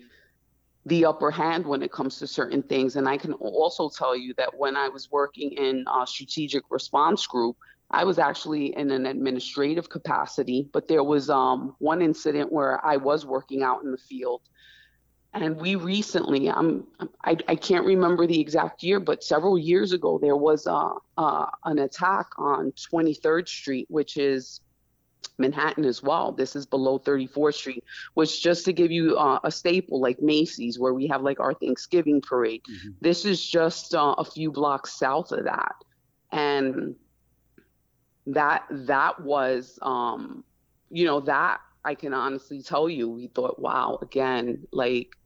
the 0.85 1.05
upper 1.05 1.31
hand 1.31 1.65
when 1.65 1.81
it 1.81 1.91
comes 1.91 2.19
to 2.19 2.27
certain 2.27 2.61
things. 2.61 2.95
And 2.97 3.07
I 3.07 3.17
can 3.17 3.33
also 3.33 3.89
tell 3.89 4.15
you 4.15 4.33
that 4.35 4.57
when 4.57 4.75
I 4.75 4.89
was 4.89 5.09
working 5.11 5.51
in 5.51 5.85
a 5.87 6.05
strategic 6.05 6.63
response 6.69 7.25
group, 7.25 7.55
I 7.91 8.03
was 8.03 8.17
actually 8.17 8.75
in 8.75 8.91
an 8.91 9.05
administrative 9.05 9.89
capacity, 9.89 10.67
but 10.73 10.87
there 10.87 11.03
was 11.03 11.29
um, 11.29 11.75
one 11.79 12.01
incident 12.01 12.51
where 12.51 12.83
I 12.85 12.97
was 12.97 13.25
working 13.25 13.61
out 13.61 13.83
in 13.83 13.91
the 13.91 13.97
field. 13.97 14.41
And 15.35 15.57
we 15.57 15.75
recently, 15.75 16.49
I'm, 16.49 16.85
I, 17.23 17.37
I 17.47 17.55
can't 17.55 17.85
remember 17.85 18.27
the 18.27 18.39
exact 18.39 18.83
year, 18.83 18.99
but 18.99 19.23
several 19.23 19.57
years 19.57 19.91
ago, 19.91 20.19
there 20.19 20.35
was 20.35 20.67
uh, 20.67 20.91
uh, 21.17 21.47
an 21.65 21.79
attack 21.79 22.27
on 22.37 22.71
23rd 22.73 23.47
Street, 23.47 23.87
which 23.89 24.17
is 24.17 24.61
Manhattan 25.37 25.85
as 25.85 26.03
well. 26.03 26.31
This 26.31 26.55
is 26.55 26.65
below 26.65 26.99
34th 26.99 27.55
Street, 27.55 27.83
which 28.13 28.43
just 28.43 28.65
to 28.65 28.73
give 28.73 28.91
you 28.91 29.17
uh, 29.17 29.39
a 29.43 29.51
staple 29.51 29.99
like 29.99 30.21
Macy's, 30.21 30.77
where 30.77 30.93
we 30.93 31.07
have 31.07 31.21
like 31.23 31.39
our 31.39 31.53
Thanksgiving 31.53 32.21
parade. 32.21 32.61
Mm-hmm. 32.69 32.89
This 33.01 33.25
is 33.25 33.43
just 33.43 33.95
uh, 33.95 34.15
a 34.17 34.25
few 34.25 34.51
blocks 34.51 34.93
south 34.93 35.31
of 35.31 35.45
that, 35.45 35.75
and 36.31 36.95
that 38.27 38.65
that 38.69 39.21
was, 39.21 39.79
um, 39.81 40.43
you 40.89 41.05
know, 41.05 41.19
that 41.21 41.59
I 41.85 41.95
can 41.95 42.13
honestly 42.13 42.61
tell 42.61 42.89
you, 42.89 43.09
we 43.09 43.27
thought, 43.27 43.59
wow, 43.59 43.99
again, 44.01 44.65
like 44.71 45.17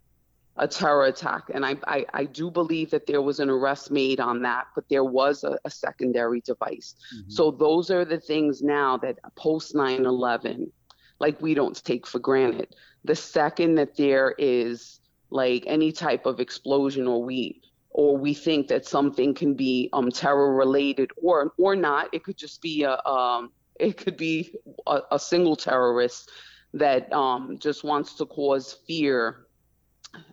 a 0.57 0.67
terror 0.67 1.05
attack. 1.05 1.43
And 1.53 1.65
I, 1.65 1.75
I, 1.85 2.05
I, 2.13 2.25
do 2.25 2.49
believe 2.49 2.89
that 2.89 3.05
there 3.05 3.21
was 3.21 3.39
an 3.39 3.49
arrest 3.49 3.91
made 3.91 4.19
on 4.19 4.41
that, 4.41 4.65
but 4.73 4.89
there 4.89 5.03
was 5.03 5.43
a, 5.43 5.59
a 5.65 5.69
secondary 5.69 6.41
device. 6.41 6.95
Mm-hmm. 7.15 7.29
So 7.29 7.51
those 7.51 7.91
are 7.91 8.03
the 8.05 8.19
things 8.19 8.63
now 8.63 8.97
that 8.97 9.19
post 9.35 9.75
9 9.75 10.05
11, 10.05 10.71
like 11.19 11.39
we 11.41 11.53
don't 11.53 11.83
take 11.83 12.07
for 12.07 12.17
granted. 12.17 12.75
The 13.03 13.15
second 13.15 13.75
that 13.75 13.95
there 13.97 14.33
is 14.39 14.99
like 15.29 15.63
any 15.67 15.91
type 15.91 16.25
of 16.25 16.39
explosion 16.39 17.07
or 17.07 17.23
we 17.23 17.61
or 17.89 18.17
we 18.17 18.33
think 18.33 18.67
that 18.67 18.85
something 18.85 19.33
can 19.33 19.53
be 19.53 19.89
um, 19.93 20.11
terror 20.11 20.53
related 20.55 21.11
or 21.17 21.53
or 21.57 21.75
not. 21.75 22.13
It 22.13 22.23
could 22.23 22.37
just 22.37 22.61
be 22.61 22.83
a 22.83 22.97
um, 23.05 23.51
it 23.79 23.97
could 23.97 24.17
be 24.17 24.53
a, 24.85 25.01
a 25.11 25.19
single 25.19 25.55
terrorist 25.55 26.29
that 26.73 27.11
um, 27.13 27.57
just 27.59 27.83
wants 27.83 28.15
to 28.15 28.25
cause 28.25 28.77
fear 28.87 29.47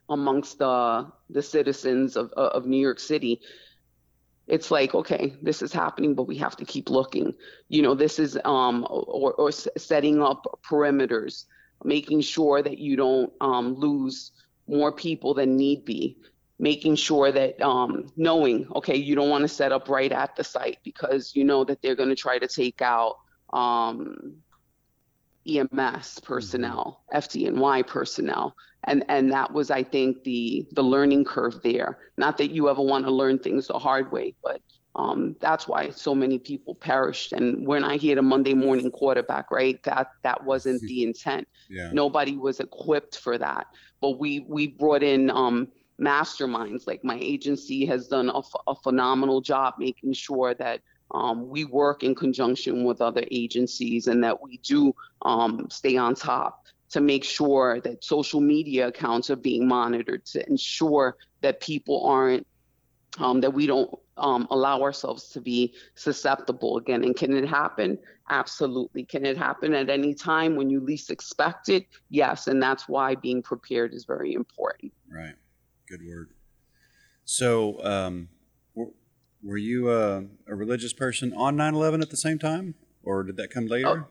amongst 0.08 0.58
the 0.58 1.10
the 1.30 1.42
citizens 1.42 2.16
of 2.16 2.30
of 2.32 2.66
New 2.66 2.80
York 2.80 3.00
City. 3.00 3.40
It's 4.46 4.70
like 4.70 4.94
okay 4.94 5.34
this 5.40 5.62
is 5.62 5.72
happening 5.72 6.14
but 6.14 6.24
we 6.24 6.36
have 6.36 6.56
to 6.56 6.64
keep 6.64 6.90
looking. 6.90 7.34
You 7.68 7.82
know 7.82 7.94
this 7.94 8.18
is 8.18 8.38
um 8.44 8.86
or, 8.90 9.32
or 9.34 9.52
setting 9.52 10.22
up 10.22 10.60
perimeters 10.68 11.46
making 11.82 12.22
sure 12.22 12.62
that 12.62 12.78
you 12.78 12.96
don't 12.96 13.32
um, 13.40 13.74
lose 13.74 14.32
more 14.66 14.92
people 14.92 15.34
than 15.34 15.56
need 15.56 15.84
be 15.84 16.16
making 16.58 16.94
sure 16.96 17.32
that 17.32 17.60
um, 17.60 18.06
knowing 18.16 18.66
okay 18.74 18.96
you 18.96 19.14
don't 19.14 19.30
want 19.30 19.42
to 19.42 19.48
set 19.48 19.72
up 19.72 19.88
right 19.88 20.12
at 20.12 20.36
the 20.36 20.44
site 20.44 20.78
because 20.84 21.34
you 21.34 21.44
know 21.44 21.64
that 21.64 21.82
they're 21.82 21.96
going 21.96 22.08
to 22.08 22.14
try 22.14 22.38
to 22.38 22.46
take 22.46 22.80
out 22.80 23.16
um, 23.52 24.34
ems 25.46 26.20
personnel 26.20 27.02
mm-hmm. 27.12 27.18
fdny 27.18 27.86
personnel. 27.86 28.54
And 28.86 29.02
and 29.08 29.32
that 29.32 29.50
was 29.50 29.70
i 29.70 29.82
think 29.82 30.24
the 30.24 30.66
the 30.72 30.82
learning 30.82 31.24
curve 31.24 31.60
there. 31.62 31.98
Not 32.18 32.36
that 32.38 32.50
you 32.50 32.68
ever 32.68 32.82
want 32.82 33.06
to 33.06 33.10
learn 33.10 33.38
things 33.38 33.68
the 33.68 33.78
hard 33.78 34.12
way 34.12 34.34
but 34.42 34.60
um, 34.96 35.34
that's 35.40 35.66
why 35.66 35.90
so 35.90 36.14
many 36.14 36.38
people 36.38 36.76
perished. 36.76 37.32
And 37.32 37.66
we're 37.66 37.80
not 37.80 37.96
here 37.96 38.14
to 38.14 38.22
monday 38.22 38.54
morning 38.54 38.90
quarterback 38.90 39.50
right? 39.50 39.82
That 39.84 40.08
that 40.22 40.44
wasn't 40.44 40.82
the 40.82 41.02
intent. 41.02 41.48
Yeah. 41.68 41.90
nobody 41.92 42.36
was 42.36 42.60
equipped 42.60 43.18
for 43.18 43.38
that. 43.38 43.66
But 44.00 44.20
we 44.20 44.40
we 44.40 44.68
brought 44.68 45.02
in 45.02 45.30
um, 45.30 45.68
masterminds 46.00 46.86
like 46.86 47.04
my 47.04 47.18
agency 47.20 47.86
has 47.86 48.08
done 48.08 48.28
a, 48.28 48.40
a 48.66 48.74
phenomenal 48.74 49.40
job 49.40 49.74
making 49.78 50.12
sure 50.12 50.54
that 50.54 50.80
um, 51.12 51.48
we 51.48 51.64
work 51.64 52.02
in 52.02 52.14
conjunction 52.14 52.84
with 52.84 53.00
other 53.00 53.24
agencies 53.30 54.08
and 54.08 54.22
that 54.24 54.42
we 54.42 54.58
do 54.58 54.94
um, 55.22 55.66
stay 55.70 55.96
on 55.96 56.14
top 56.14 56.64
to 56.90 57.00
make 57.00 57.24
sure 57.24 57.80
that 57.80 58.04
social 58.04 58.40
media 58.40 58.88
accounts 58.88 59.30
are 59.30 59.36
being 59.36 59.66
monitored 59.66 60.24
to 60.26 60.46
ensure 60.48 61.16
that 61.40 61.60
people 61.60 62.04
aren't 62.06 62.46
um, 63.18 63.40
that 63.40 63.52
we 63.52 63.66
don't 63.66 63.90
um, 64.16 64.46
allow 64.50 64.82
ourselves 64.82 65.28
to 65.28 65.40
be 65.40 65.74
susceptible 65.94 66.78
again. 66.78 67.04
And 67.04 67.16
can 67.16 67.32
it 67.36 67.46
happen? 67.46 67.98
Absolutely. 68.28 69.04
Can 69.04 69.24
it 69.24 69.36
happen 69.36 69.74
at 69.74 69.90
any 69.90 70.14
time 70.14 70.56
when 70.56 70.70
you 70.70 70.80
least 70.80 71.10
expect 71.10 71.68
it? 71.68 71.86
Yes. 72.10 72.48
And 72.48 72.62
that's 72.62 72.88
why 72.88 73.14
being 73.14 73.42
prepared 73.42 73.94
is 73.94 74.04
very 74.04 74.32
important. 74.34 74.92
Right. 75.08 75.34
Good 75.88 76.06
word. 76.06 76.30
So, 77.24 77.82
um, 77.84 78.28
were 79.44 79.58
you 79.58 79.90
a, 79.90 80.24
a 80.48 80.54
religious 80.54 80.92
person 80.92 81.32
on 81.34 81.56
9 81.56 81.74
11 81.74 82.00
at 82.00 82.10
the 82.10 82.16
same 82.16 82.38
time, 82.38 82.74
or 83.02 83.22
did 83.22 83.36
that 83.36 83.50
come 83.50 83.66
later? 83.66 83.88
Uh, 83.88 84.04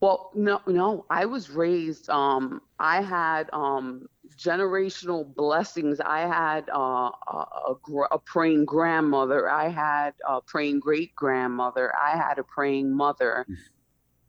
well, 0.00 0.30
no, 0.34 0.62
no. 0.66 1.04
I 1.10 1.26
was 1.26 1.50
raised. 1.50 2.08
Um, 2.08 2.62
I 2.78 3.02
had 3.02 3.50
um, 3.52 4.08
generational 4.36 5.34
blessings. 5.34 6.00
I 6.00 6.20
had 6.20 6.70
uh, 6.70 7.10
a, 7.10 7.46
a, 7.68 7.76
a, 8.12 8.18
praying 8.18 8.64
grandmother. 8.64 9.50
I 9.50 9.68
had 9.68 10.14
a 10.26 10.40
praying 10.40 10.80
great 10.80 11.14
grandmother. 11.14 11.92
I 12.02 12.16
had 12.16 12.38
a 12.38 12.44
praying 12.44 12.96
mother, 12.96 13.46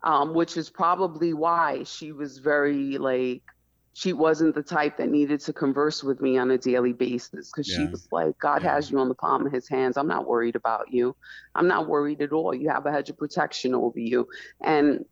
um, 0.03 0.33
which 0.33 0.57
is 0.57 0.69
probably 0.69 1.33
why 1.33 1.83
she 1.83 2.11
was 2.11 2.37
very 2.37 2.97
like. 2.97 3.43
She 3.93 4.13
wasn't 4.13 4.55
the 4.55 4.63
type 4.63 4.97
that 4.97 5.09
needed 5.09 5.41
to 5.41 5.53
converse 5.53 6.03
with 6.03 6.21
me 6.21 6.37
on 6.37 6.49
a 6.51 6.57
daily 6.57 6.93
basis 6.93 7.51
because 7.51 7.69
yeah. 7.69 7.77
she 7.77 7.85
was 7.87 8.07
like, 8.11 8.37
God 8.39 8.63
yeah. 8.63 8.75
has 8.75 8.89
you 8.89 8.99
on 8.99 9.09
the 9.09 9.15
palm 9.15 9.45
of 9.45 9.51
his 9.51 9.67
hands. 9.67 9.97
I'm 9.97 10.07
not 10.07 10.27
worried 10.27 10.55
about 10.55 10.93
you. 10.93 11.15
I'm 11.55 11.67
not 11.67 11.89
worried 11.89 12.21
at 12.21 12.31
all. 12.31 12.55
You 12.55 12.69
have 12.69 12.85
a 12.85 12.91
hedge 12.91 13.09
of 13.09 13.17
protection 13.17 13.75
over 13.75 13.99
you. 13.99 14.27
And 14.61 15.05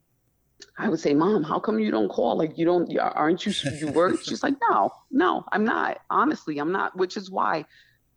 I 0.78 0.90
would 0.90 1.00
say, 1.00 1.14
Mom, 1.14 1.44
how 1.44 1.60
come 1.60 1.80
you 1.80 1.92
don't 1.92 2.10
call? 2.10 2.38
Like, 2.38 2.58
you 2.58 2.66
don't, 2.66 2.90
aren't 2.98 3.46
you, 3.46 3.54
you 3.80 3.88
work? 3.94 4.22
She's 4.24 4.44
like, 4.44 4.56
No, 4.70 4.92
no, 5.12 5.44
I'm 5.52 5.66
not. 5.66 6.00
Honestly, 6.10 6.58
I'm 6.58 6.72
not, 6.72 6.96
which 6.98 7.18
is 7.18 7.30
why 7.30 7.66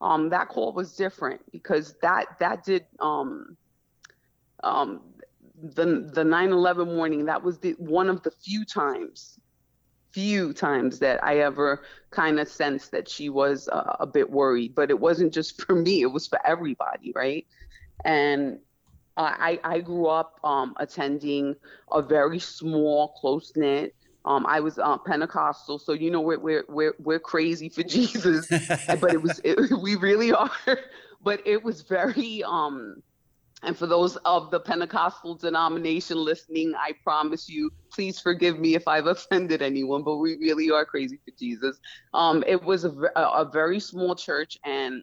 um, 0.01 0.29
that 0.31 0.49
call 0.49 0.73
was 0.73 0.95
different 0.95 1.41
because 1.53 1.95
that, 2.03 2.27
that 2.41 2.65
did, 2.65 2.87
um, 3.01 3.57
um, 4.63 5.01
the, 5.61 6.11
the 6.13 6.25
9-11 6.25 6.87
morning, 6.87 7.25
that 7.27 7.43
was 7.43 7.59
the, 7.59 7.73
one 7.79 8.09
of 8.09 8.23
the 8.23 8.31
few 8.31 8.65
times, 8.65 9.39
few 10.13 10.53
times 10.53 10.99
that 11.01 11.23
I 11.25 11.39
ever 11.39 11.83
kind 12.11 12.39
of 12.39 12.49
sensed 12.49 12.91
that 12.93 13.09
she 13.09 13.29
was 13.29 13.69
uh, 13.69 13.97
a 14.01 14.07
bit 14.07 14.31
worried, 14.31 14.75
but 14.75 14.91
it 14.91 15.01
wasn't 15.01 15.33
just 15.33 15.61
for 15.67 15.75
me, 15.75 16.03
it 16.03 16.13
was 16.13 16.27
for 16.27 16.39
everybody. 16.47 17.13
Right. 17.15 17.47
And 18.05 18.59
I, 19.17 19.61
I 19.63 19.81
grew 19.81 20.07
up 20.07 20.39
um, 20.43 20.75
attending 20.79 21.57
a 21.91 22.01
very 22.01 22.39
small, 22.39 23.09
close 23.09 23.53
knit. 23.55 23.95
Um, 24.25 24.47
I 24.47 24.61
was 24.61 24.79
uh, 24.79 24.99
Pentecostal, 24.99 25.79
so 25.79 25.93
you 25.93 26.11
know 26.11 26.21
we're 26.21 26.39
we're 26.39 26.65
we're, 26.69 26.95
we're 26.99 27.19
crazy 27.19 27.69
for 27.69 27.83
Jesus, 27.97 28.47
but 28.49 29.13
it 29.13 29.21
was 29.21 29.41
it, 29.45 29.59
we 29.83 29.97
really 29.97 30.33
are. 30.33 30.51
But 31.23 31.47
it 31.47 31.63
was 31.63 31.83
very 31.83 32.43
um, 32.45 33.03
and 33.63 33.77
for 33.77 33.87
those 33.87 34.17
of 34.25 34.51
the 34.51 34.59
Pentecostal 34.59 35.37
denomination 35.37 36.17
listening, 36.17 36.75
I 36.77 36.93
promise 37.05 37.49
you, 37.49 37.71
please 37.93 38.19
forgive 38.19 38.59
me 38.59 38.75
if 38.75 38.89
I've 38.89 39.07
offended 39.17 39.63
anyone, 39.63 40.03
but 40.03 40.17
we 40.17 40.37
really 40.37 40.71
are 40.71 40.85
crazy 40.85 41.21
for 41.25 41.33
Jesus. 41.39 41.79
Um, 42.13 42.43
it 42.47 42.63
was 42.63 42.85
a, 42.85 42.93
a 43.17 43.49
very 43.53 43.79
small 43.79 44.15
church, 44.15 44.59
and 44.65 45.03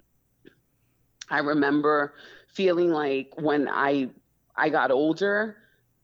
I 1.29 1.39
remember 1.39 2.15
feeling 2.53 2.89
like 2.89 3.29
when 3.37 3.69
I 3.69 4.09
I 4.57 4.67
got 4.69 4.91
older, 4.91 5.55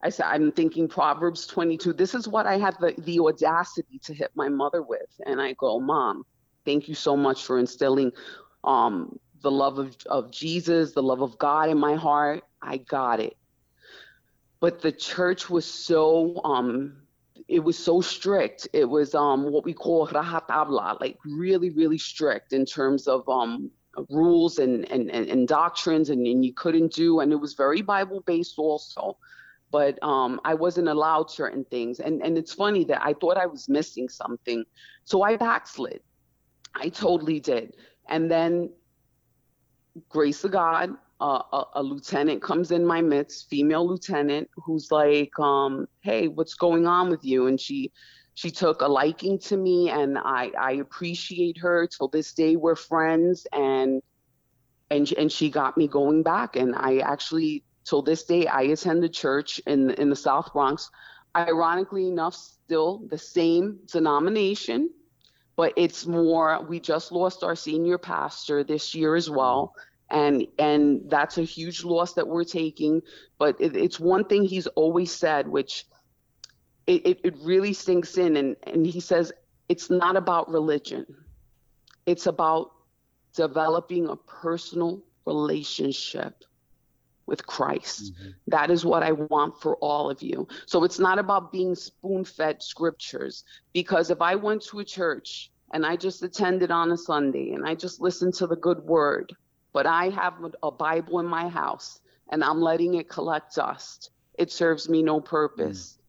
I 0.01 0.09
said 0.09 0.27
I'm 0.27 0.51
thinking 0.51 0.87
Proverbs 0.87 1.47
22. 1.47 1.93
This 1.93 2.15
is 2.15 2.27
what 2.27 2.45
I 2.45 2.57
had 2.57 2.75
the, 2.79 2.93
the 2.99 3.19
audacity 3.19 3.99
to 4.03 4.13
hit 4.13 4.31
my 4.35 4.47
mother 4.47 4.81
with, 4.81 5.09
and 5.25 5.41
I 5.41 5.53
go, 5.53 5.79
Mom, 5.79 6.23
thank 6.63 6.87
you 6.87 6.95
so 6.95 7.17
much 7.17 7.43
for 7.43 7.59
instilling 7.59 8.11
um, 8.63 9.19
the 9.45 9.51
love 9.51 9.77
of, 9.77 9.95
of 10.08 10.31
Jesus, 10.31 10.93
the 10.93 11.03
love 11.03 11.21
of 11.21 11.38
God 11.38 11.69
in 11.69 11.77
my 11.77 11.93
heart. 11.95 12.43
I 12.63 12.77
got 12.77 13.19
it. 13.19 13.38
But 14.60 14.81
the 14.81 14.91
church 14.91 15.51
was 15.51 15.65
so 15.65 16.41
um, 16.43 16.97
it 17.47 17.60
was 17.60 17.77
so 17.77 18.01
strict. 18.01 18.67
It 18.73 18.86
was 18.86 19.13
um, 19.13 19.51
what 19.51 19.63
we 19.63 19.73
call 19.73 20.08
rajatabla, 20.08 20.99
like 20.99 21.19
really, 21.23 21.69
really 21.69 21.99
strict 21.99 22.53
in 22.53 22.65
terms 22.65 23.08
of 23.08 23.29
um, 23.29 23.69
rules 24.10 24.58
and, 24.58 24.91
and, 24.91 25.12
and, 25.12 25.29
and 25.29 25.47
doctrines 25.47 26.10
and, 26.10 26.25
and 26.25 26.43
you 26.43 26.53
couldn't 26.53 26.91
do 26.91 27.19
and 27.19 27.31
it 27.31 27.38
was 27.38 27.53
very 27.53 27.81
bible 27.81 28.21
based 28.25 28.55
also 28.58 29.17
but 29.71 29.97
um, 30.03 30.38
i 30.43 30.53
wasn't 30.53 30.86
allowed 30.86 31.31
certain 31.31 31.63
things 31.65 32.01
and, 32.01 32.21
and 32.21 32.38
it's 32.38 32.53
funny 32.53 32.84
that 32.84 33.01
i 33.01 33.13
thought 33.13 33.38
i 33.38 33.45
was 33.45 33.69
missing 33.69 34.10
something 34.10 34.65
so 35.05 35.21
i 35.21 35.38
backslid 35.38 36.01
i 36.75 36.89
totally 36.89 37.39
did 37.39 37.77
and 38.10 38.29
then 38.29 38.69
grace 40.10 40.43
of 40.43 40.51
god 40.51 40.95
uh, 41.21 41.41
a, 41.53 41.63
a, 41.75 41.84
lieutenant 41.84 42.41
comes 42.41 42.71
in 42.71 42.86
my 42.86 43.01
midst 43.01 43.49
female 43.49 43.88
lieutenant 43.88 44.49
who's 44.58 44.91
like 44.91 45.31
um, 45.39 45.88
hey 46.01 46.27
what's 46.27 46.55
going 46.55 46.86
on 46.86 47.10
with 47.10 47.23
you? 47.23 47.47
And 47.47 47.60
she 47.60 47.91
she 48.34 48.51
took 48.51 48.81
a 48.81 48.88
liking 48.88 49.39
to 49.39 49.55
me 49.55 49.89
and 49.89 50.17
I, 50.17 50.51
I 50.60 50.71
appreciate 50.73 51.58
her. 51.60 51.88
Till 51.88 52.10
this 52.10 52.34
day 52.34 52.58
we're 52.58 52.75
friends 52.75 53.47
and 53.53 54.01
and 54.91 55.12
and 55.13 55.31
she 55.31 55.49
got 55.49 55.77
me 55.77 55.88
going 55.88 56.21
back. 56.21 56.58
And 56.58 56.75
I 56.75 56.97
actually 56.97 57.63
till 57.86 58.01
this 58.01 58.23
day 58.23 58.47
I 58.47 58.63
attend 58.63 59.01
the 59.01 59.10
church 59.10 59.62
in 59.65 59.91
in 59.91 60.10
the 60.10 60.15
South 60.17 60.51
Bronx. 60.51 60.89
Ironically 61.36 62.08
enough 62.08 62.36
still 62.36 63.03
the 63.10 63.17
same 63.17 63.79
denomination 63.91 64.89
but 65.55 65.73
it's 65.75 66.05
more 66.05 66.63
we 66.63 66.79
just 66.79 67.11
lost 67.11 67.43
our 67.43 67.55
senior 67.55 67.97
pastor 67.97 68.63
this 68.63 68.93
year 68.93 69.15
as 69.15 69.29
well. 69.29 69.73
And 70.09 70.45
and 70.59 71.01
that's 71.09 71.37
a 71.37 71.43
huge 71.43 71.83
loss 71.83 72.13
that 72.13 72.27
we're 72.27 72.43
taking 72.43 73.01
but 73.39 73.59
it, 73.59 73.75
it's 73.75 73.99
one 73.99 74.23
thing 74.25 74.43
he's 74.43 74.67
always 74.67 75.11
said 75.11 75.47
which 75.47 75.85
it, 76.87 77.05
it, 77.05 77.19
it 77.23 77.35
really 77.41 77.73
sinks 77.73 78.17
in. 78.17 78.37
And, 78.37 78.55
and 78.63 78.85
he 78.85 78.99
says, 78.99 79.31
it's 79.69 79.89
not 79.89 80.15
about 80.15 80.49
religion, 80.49 81.05
it's 82.05 82.27
about 82.27 82.71
developing 83.33 84.07
a 84.07 84.15
personal 84.15 85.01
relationship 85.25 86.43
with 87.27 87.45
Christ. 87.45 88.13
Mm-hmm. 88.13 88.29
That 88.47 88.71
is 88.71 88.85
what 88.85 89.03
I 89.03 89.11
want 89.13 89.61
for 89.61 89.75
all 89.77 90.09
of 90.09 90.21
you. 90.21 90.47
So 90.65 90.83
it's 90.83 90.99
not 90.99 91.19
about 91.19 91.51
being 91.51 91.75
spoon 91.75 92.25
fed 92.25 92.61
scriptures, 92.61 93.43
because 93.73 94.09
if 94.09 94.21
I 94.21 94.35
went 94.35 94.63
to 94.63 94.79
a 94.79 94.85
church 94.85 95.51
and 95.73 95.85
I 95.85 95.95
just 95.95 96.23
attended 96.23 96.71
on 96.71 96.91
a 96.91 96.97
Sunday 96.97 97.51
and 97.53 97.65
I 97.65 97.75
just 97.75 98.01
listened 98.01 98.33
to 98.35 98.47
the 98.47 98.55
good 98.55 98.79
word, 98.79 99.33
but 99.73 99.85
I 99.85 100.09
have 100.09 100.33
a 100.63 100.71
Bible 100.71 101.19
in 101.19 101.25
my 101.25 101.47
house 101.49 101.99
and 102.31 102.43
I'm 102.43 102.61
letting 102.61 102.95
it 102.95 103.09
collect 103.09 103.55
dust, 103.55 104.11
it 104.38 104.51
serves 104.51 104.89
me 104.89 105.03
no 105.03 105.19
purpose. 105.19 105.93
Mm 105.93 106.01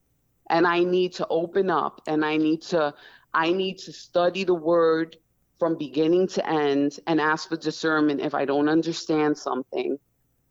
and 0.49 0.67
I 0.67 0.85
need 0.85 1.15
to 1.15 1.27
open 1.29 1.71
up 1.71 2.01
and 2.07 2.25
I 2.25 2.37
need 2.37 2.63
to 2.63 2.95
I 3.35 3.53
need 3.53 3.79
to 3.79 3.93
study 3.93 4.45
the 4.45 4.55
word 4.55 5.17
from 5.59 5.77
beginning 5.77 6.29
to 6.29 6.49
end 6.49 6.99
and 7.07 7.21
ask 7.21 7.49
for 7.49 7.57
discernment 7.57 8.21
if 8.21 8.35
I 8.35 8.45
don't 8.45 8.69
understand 8.69 9.37
something. 9.37 9.99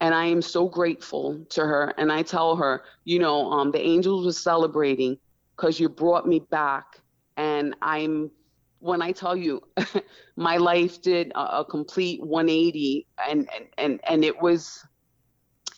And 0.06 0.13
I 0.13 0.26
am 0.26 0.44
so 0.44 0.70
grateful 0.70 1.44
to 1.50 1.62
her. 1.62 1.91
And 1.98 2.12
I 2.12 2.22
tell 2.22 2.56
her, 2.58 2.84
you 3.06 3.18
know, 3.18 3.52
um, 3.52 3.72
the 3.72 3.82
angels 3.82 4.24
were 4.24 4.34
celebrating 4.34 5.18
because 5.56 5.80
you 5.80 5.89
brought 5.89 6.28
me 6.28 6.41
back. 6.52 7.00
And 7.38 7.74
I'm, 7.82 8.30
when 8.78 9.02
I 9.02 9.13
tell 9.13 9.36
you, 9.36 9.63
my 10.36 10.58
life 10.58 11.02
did 11.02 11.32
a, 11.34 11.62
a 11.62 11.65
complete 11.65 12.22
180, 12.22 13.08
and, 13.28 13.50
and 13.56 13.65
and 13.80 14.00
and 14.08 14.24
it 14.24 14.39
was, 14.39 14.86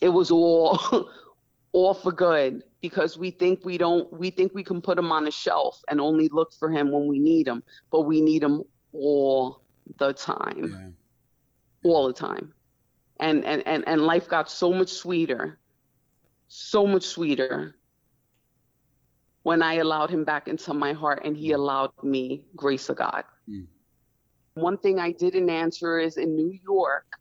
it 0.02 0.10
was 0.10 0.30
all, 0.30 0.78
all 1.72 1.94
for 1.94 2.12
good 2.12 2.62
because 2.82 3.16
we 3.16 3.30
think 3.30 3.64
we 3.64 3.78
don't 3.78 4.12
we 4.12 4.28
think 4.28 4.52
we 4.54 4.62
can 4.62 4.82
put 4.82 4.98
him 4.98 5.10
on 5.10 5.26
a 5.26 5.30
shelf 5.30 5.80
and 5.88 6.02
only 6.02 6.28
look 6.28 6.52
for 6.52 6.70
him 6.70 6.92
when 6.92 7.06
we 7.06 7.18
need 7.18 7.48
him 7.48 7.62
but 7.90 8.02
we 8.02 8.20
need 8.20 8.42
him 8.42 8.62
all 8.92 9.62
the 9.98 10.12
time 10.12 10.94
yeah. 11.82 11.90
all 11.90 12.06
the 12.06 12.12
time 12.12 12.52
and, 13.20 13.44
and 13.44 13.66
and 13.66 13.86
and 13.86 14.02
life 14.02 14.28
got 14.28 14.50
so 14.50 14.72
much 14.72 14.90
sweeter 14.90 15.58
so 16.48 16.86
much 16.86 17.04
sweeter 17.04 17.76
when 19.42 19.62
i 19.62 19.74
allowed 19.74 20.10
him 20.10 20.24
back 20.24 20.48
into 20.48 20.72
my 20.72 20.92
heart 20.92 21.22
and 21.24 21.36
he 21.36 21.52
allowed 21.52 21.92
me 22.02 22.44
grace 22.56 22.88
of 22.88 22.96
god 22.96 23.24
mm. 23.48 23.66
one 24.54 24.78
thing 24.78 24.98
i 24.98 25.10
didn't 25.10 25.50
answer 25.50 25.98
is 25.98 26.16
in 26.16 26.34
new 26.34 26.52
york 26.64 27.18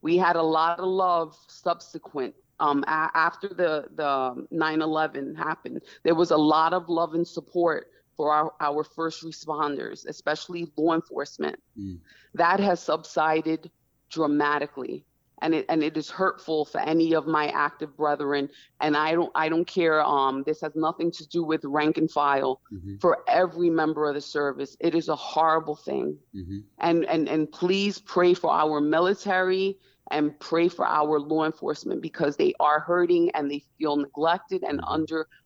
we 0.00 0.16
had 0.16 0.36
a 0.36 0.42
lot 0.42 0.78
of 0.78 0.84
love 0.84 1.36
subsequent 1.46 2.34
um, 2.62 2.84
a- 2.86 3.10
after 3.14 3.48
the 3.48 3.88
the 3.96 4.46
9/11 4.52 5.36
happened, 5.36 5.82
there 6.04 6.14
was 6.14 6.30
a 6.30 6.36
lot 6.36 6.72
of 6.72 6.88
love 6.88 7.14
and 7.14 7.26
support 7.26 7.88
for 8.16 8.32
our, 8.32 8.52
our 8.60 8.84
first 8.84 9.24
responders, 9.24 10.06
especially 10.06 10.70
law 10.76 10.94
enforcement. 10.94 11.58
Mm. 11.78 11.98
That 12.34 12.60
has 12.60 12.80
subsided 12.80 13.70
dramatically. 14.10 15.04
And 15.42 15.54
it, 15.56 15.66
and 15.68 15.82
it 15.82 15.96
is 15.96 16.08
hurtful 16.08 16.64
for 16.64 16.80
any 16.80 17.14
of 17.14 17.26
my 17.26 17.48
active 17.48 17.96
brethren. 17.96 18.48
And 18.80 18.96
I 18.96 19.12
don't 19.12 19.32
I 19.34 19.48
don't 19.48 19.66
care. 19.66 20.02
Um, 20.02 20.44
this 20.46 20.60
has 20.62 20.74
nothing 20.76 21.10
to 21.10 21.28
do 21.28 21.42
with 21.42 21.64
rank 21.64 21.98
and 21.98 22.10
file. 22.10 22.60
Mm-hmm. 22.72 22.96
For 22.98 23.18
every 23.28 23.68
member 23.68 24.08
of 24.08 24.14
the 24.14 24.20
service, 24.20 24.76
it 24.78 24.94
is 24.94 25.08
a 25.08 25.16
horrible 25.16 25.74
thing. 25.74 26.16
Mm-hmm. 26.34 26.58
And 26.78 27.04
and 27.06 27.28
and 27.28 27.50
please 27.50 27.98
pray 27.98 28.34
for 28.34 28.50
our 28.52 28.80
military 28.80 29.78
and 30.12 30.38
pray 30.38 30.68
for 30.68 30.86
our 30.86 31.18
law 31.18 31.44
enforcement 31.44 32.02
because 32.02 32.36
they 32.36 32.54
are 32.60 32.80
hurting 32.80 33.30
and 33.34 33.50
they 33.50 33.62
feel 33.78 33.96
neglected 33.96 34.62
and 34.62 34.80
mm-hmm. 34.80 35.04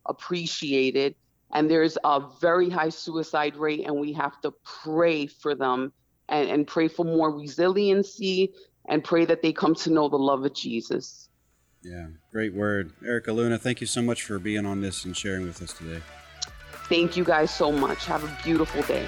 underappreciated. 0.08 1.14
And 1.52 1.70
there's 1.70 1.96
a 2.04 2.20
very 2.40 2.68
high 2.68 2.90
suicide 2.90 3.56
rate, 3.56 3.86
and 3.86 3.96
we 3.96 4.12
have 4.12 4.40
to 4.42 4.52
pray 4.84 5.26
for 5.26 5.54
them 5.54 5.92
and, 6.28 6.48
and 6.48 6.66
pray 6.66 6.88
for 6.88 7.04
more 7.04 7.30
resiliency 7.30 8.52
and 8.88 9.02
pray 9.02 9.24
that 9.24 9.42
they 9.42 9.52
come 9.52 9.74
to 9.74 9.90
know 9.90 10.08
the 10.08 10.16
love 10.16 10.44
of 10.44 10.54
Jesus. 10.54 11.28
Yeah, 11.82 12.06
great 12.32 12.54
word. 12.54 12.92
Erica 13.04 13.32
Luna, 13.32 13.58
thank 13.58 13.80
you 13.80 13.86
so 13.86 14.02
much 14.02 14.22
for 14.22 14.38
being 14.38 14.66
on 14.66 14.80
this 14.80 15.04
and 15.04 15.16
sharing 15.16 15.46
with 15.46 15.62
us 15.62 15.72
today. 15.72 16.02
Thank 16.88 17.16
you 17.16 17.24
guys 17.24 17.52
so 17.52 17.72
much. 17.72 18.06
Have 18.06 18.24
a 18.24 18.42
beautiful 18.42 18.82
day. 18.82 19.06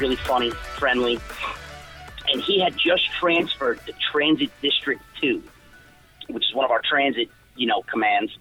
Really 0.00 0.16
funny, 0.16 0.50
friendly, 0.50 1.18
and 2.32 2.42
he 2.42 2.60
had 2.60 2.76
just 2.76 3.10
transferred 3.12 3.84
to 3.86 3.92
Transit 4.10 4.50
District 4.60 5.02
2, 5.20 5.42
which 6.28 6.44
is 6.44 6.54
one 6.54 6.64
of 6.64 6.70
our 6.70 6.82
transit, 6.82 7.28
you 7.56 7.66
know, 7.66 7.82
commands. 7.82 8.36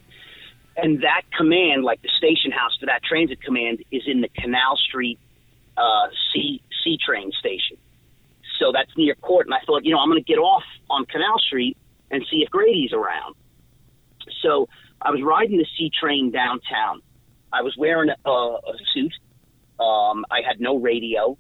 And 0.77 1.03
that 1.03 1.23
command, 1.37 1.83
like 1.83 2.01
the 2.01 2.09
station 2.17 2.51
house 2.51 2.77
for 2.79 2.85
that 2.87 3.03
transit 3.03 3.41
command, 3.41 3.83
is 3.91 4.03
in 4.07 4.21
the 4.21 4.29
Canal 4.29 4.77
Street 4.77 5.19
uh, 5.77 6.07
C 6.33 6.61
C 6.83 6.97
train 7.03 7.31
station. 7.39 7.77
So 8.59 8.71
that's 8.71 8.91
near 8.95 9.15
court. 9.15 9.47
And 9.47 9.53
I 9.53 9.59
thought, 9.65 9.85
you 9.85 9.91
know, 9.91 9.99
I'm 9.99 10.09
going 10.09 10.23
to 10.23 10.27
get 10.27 10.37
off 10.37 10.63
on 10.89 11.05
Canal 11.05 11.39
Street 11.39 11.77
and 12.11 12.25
see 12.29 12.37
if 12.37 12.49
Grady's 12.49 12.93
around. 12.93 13.35
So 14.41 14.69
I 15.01 15.11
was 15.11 15.21
riding 15.23 15.57
the 15.57 15.65
C 15.77 15.89
train 15.99 16.31
downtown. 16.31 17.01
I 17.51 17.61
was 17.63 17.75
wearing 17.77 18.09
a, 18.09 18.29
a 18.29 18.73
suit. 18.93 19.13
Um, 19.79 20.25
I 20.29 20.41
had 20.47 20.59
no 20.59 20.77
radio. 20.77 21.37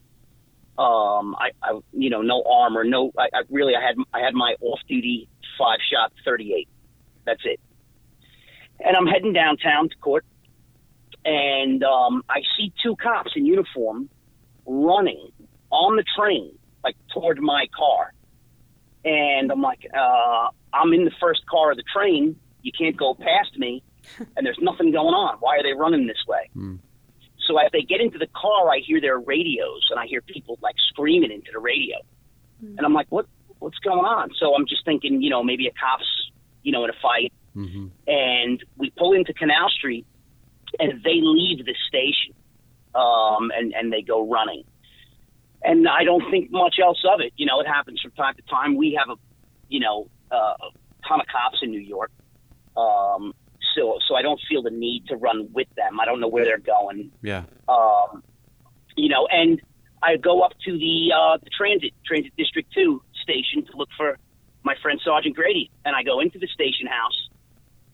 Um, 0.77 1.35
I, 1.35 1.51
I, 1.61 1.79
you 1.93 2.09
know, 2.09 2.21
no 2.21 2.43
armor, 2.43 2.83
no. 2.83 3.11
I, 3.17 3.27
I 3.33 3.41
really, 3.49 3.75
I 3.75 3.85
had, 3.85 3.95
I 4.13 4.19
had 4.19 4.33
my 4.33 4.55
off-duty 4.61 5.29
five-shot 5.57 6.13
38. 6.25 6.67
That's 7.25 7.41
it. 7.45 7.59
And 8.79 8.97
I'm 8.97 9.05
heading 9.05 9.33
downtown 9.33 9.89
to 9.89 9.95
court, 9.97 10.25
and 11.23 11.83
um, 11.83 12.23
I 12.27 12.41
see 12.57 12.73
two 12.81 12.95
cops 12.95 13.33
in 13.35 13.45
uniform 13.45 14.09
running 14.65 15.31
on 15.71 15.95
the 15.95 16.03
train, 16.17 16.57
like 16.83 16.95
toward 17.13 17.39
my 17.39 17.67
car. 17.75 18.13
And 19.03 19.51
I'm 19.51 19.61
like, 19.61 19.87
uh, 19.93 20.49
I'm 20.73 20.93
in 20.93 21.05
the 21.05 21.11
first 21.19 21.45
car 21.47 21.71
of 21.71 21.77
the 21.77 21.83
train. 21.93 22.35
You 22.61 22.71
can't 22.77 22.95
go 22.95 23.15
past 23.15 23.57
me, 23.57 23.83
and 24.35 24.45
there's 24.45 24.59
nothing 24.61 24.91
going 24.91 25.13
on. 25.13 25.37
Why 25.39 25.57
are 25.57 25.63
they 25.63 25.73
running 25.73 26.07
this 26.07 26.23
way? 26.27 26.49
Mm. 26.55 26.79
So 27.47 27.57
as 27.57 27.71
they 27.71 27.81
get 27.81 28.01
into 28.01 28.17
the 28.17 28.27
car, 28.27 28.69
I 28.69 28.79
hear 28.85 29.01
their 29.01 29.19
radios 29.19 29.87
and 29.89 29.99
I 29.99 30.05
hear 30.05 30.21
people 30.21 30.59
like 30.61 30.75
screaming 30.89 31.31
into 31.31 31.51
the 31.51 31.59
radio. 31.59 31.97
Mm-hmm. 32.63 32.77
And 32.77 32.85
I'm 32.85 32.93
like, 32.93 33.07
what, 33.09 33.25
what's 33.59 33.79
going 33.79 34.05
on? 34.05 34.29
So 34.39 34.55
I'm 34.55 34.67
just 34.67 34.85
thinking, 34.85 35.21
you 35.21 35.29
know, 35.29 35.43
maybe 35.43 35.67
a 35.67 35.71
cop's, 35.71 36.05
you 36.61 36.71
know, 36.71 36.83
in 36.83 36.91
a 36.91 36.99
fight. 37.01 37.33
Mm-hmm. 37.55 37.87
And 38.07 38.63
we 38.77 38.91
pull 38.91 39.13
into 39.13 39.33
Canal 39.33 39.69
Street 39.69 40.05
and 40.79 41.03
they 41.03 41.19
leave 41.21 41.65
the 41.65 41.75
station 41.87 42.35
um, 42.95 43.51
and, 43.51 43.73
and 43.73 43.91
they 43.91 44.01
go 44.01 44.29
running. 44.29 44.63
And 45.63 45.87
I 45.87 46.03
don't 46.03 46.29
think 46.31 46.51
much 46.51 46.75
else 46.83 47.03
of 47.07 47.21
it. 47.21 47.33
You 47.35 47.45
know, 47.45 47.59
it 47.59 47.67
happens 47.67 48.01
from 48.01 48.11
time 48.11 48.35
to 48.35 48.41
time. 48.43 48.75
We 48.75 48.97
have 48.99 49.15
a, 49.15 49.19
you 49.69 49.79
know, 49.79 50.07
uh, 50.31 50.35
a 50.35 51.07
ton 51.07 51.21
of 51.21 51.27
cops 51.27 51.59
in 51.61 51.69
New 51.69 51.79
York. 51.79 52.11
Um, 52.75 53.33
so 53.75 53.99
so 54.07 54.15
I 54.15 54.21
don't 54.21 54.39
feel 54.49 54.63
the 54.63 54.71
need 54.71 55.07
to 55.07 55.15
run 55.15 55.49
with 55.53 55.67
them. 55.75 55.99
I 55.99 56.05
don't 56.05 56.19
know 56.19 56.27
where 56.27 56.45
they're 56.45 56.57
going. 56.57 57.11
Yeah. 57.21 57.43
Um, 57.67 58.23
you 58.95 59.09
know, 59.09 59.27
and 59.31 59.61
I 60.01 60.17
go 60.17 60.41
up 60.41 60.53
to 60.65 60.71
the 60.71 61.11
uh, 61.15 61.37
the 61.37 61.49
transit 61.55 61.93
transit 62.05 62.33
district 62.37 62.73
two 62.73 63.03
station 63.21 63.65
to 63.65 63.77
look 63.77 63.89
for 63.95 64.17
my 64.63 64.75
friend 64.81 64.99
Sergeant 65.03 65.35
Grady, 65.35 65.71
and 65.85 65.95
I 65.95 66.03
go 66.03 66.19
into 66.19 66.39
the 66.39 66.47
station 66.47 66.87
house, 66.87 67.29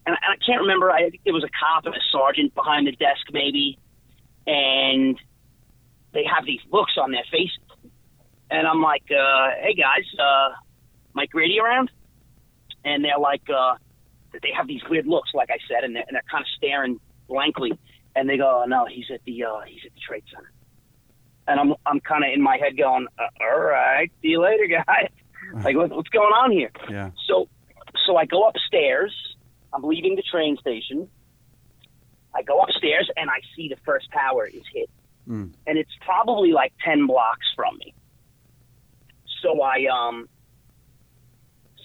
and 0.05 0.15
I, 0.15 0.19
and 0.25 0.39
I 0.39 0.45
can't 0.45 0.61
remember. 0.61 0.91
I 0.91 1.09
think 1.09 1.21
there 1.23 1.33
was 1.33 1.43
a 1.43 1.49
cop 1.59 1.85
and 1.85 1.95
a 1.95 1.99
sergeant 2.11 2.55
behind 2.55 2.87
the 2.87 2.91
desk, 2.93 3.27
maybe, 3.31 3.77
and 4.47 5.19
they 6.13 6.23
have 6.23 6.45
these 6.45 6.61
looks 6.71 6.93
on 6.97 7.11
their 7.11 7.25
faces, 7.31 7.59
and 8.49 8.67
I'm 8.67 8.81
like, 8.81 9.03
uh, 9.11 9.49
"Hey 9.61 9.73
guys, 9.73 10.05
uh, 10.19 10.55
Mike 11.13 11.29
Grady 11.29 11.59
around?" 11.59 11.91
And 12.83 13.03
they're 13.03 13.19
like, 13.19 13.41
uh, 13.49 13.75
they 14.31 14.51
have 14.55 14.67
these 14.67 14.81
weird 14.89 15.05
looks, 15.05 15.31
like 15.33 15.49
I 15.49 15.57
said, 15.67 15.83
and 15.83 15.95
they're, 15.95 16.05
and 16.07 16.15
they're 16.15 16.23
kind 16.31 16.41
of 16.41 16.47
staring 16.55 16.99
blankly, 17.27 17.77
and 18.15 18.29
they 18.29 18.37
go, 18.37 18.63
oh, 18.63 18.65
"No, 18.67 18.85
he's 18.85 19.05
at 19.13 19.23
the 19.25 19.43
uh, 19.43 19.61
he's 19.67 19.81
at 19.85 19.93
the 19.93 19.99
trade 19.99 20.23
center." 20.33 20.51
And 21.47 21.59
I'm 21.59 21.75
I'm 21.85 21.99
kind 21.99 22.23
of 22.23 22.31
in 22.33 22.41
my 22.41 22.57
head 22.57 22.77
going, 22.77 23.07
uh, 23.19 23.43
"All 23.43 23.59
right, 23.59 24.11
see 24.21 24.29
you 24.29 24.41
later, 24.41 24.67
guys." 24.87 25.09
like, 25.63 25.75
what, 25.75 25.89
what's 25.91 26.09
going 26.09 26.33
on 26.33 26.51
here? 26.51 26.71
Yeah. 26.89 27.11
So, 27.27 27.47
so 28.05 28.17
I 28.17 28.25
go 28.25 28.47
upstairs. 28.47 29.13
I'm 29.73 29.83
leaving 29.83 30.15
the 30.15 30.23
train 30.23 30.57
station. 30.57 31.09
I 32.37 32.43
go 32.43 32.61
upstairs 32.61 33.09
and 33.17 33.29
I 33.29 33.39
see 33.55 33.67
the 33.69 33.77
first 33.83 34.07
tower 34.11 34.45
is 34.45 34.63
hit, 34.73 34.89
mm. 35.27 35.51
and 35.65 35.77
it's 35.77 35.95
probably 36.05 36.51
like 36.51 36.73
ten 36.85 37.07
blocks 37.07 37.47
from 37.55 37.77
me. 37.79 37.93
So 39.41 39.61
I 39.61 39.85
um, 39.91 40.29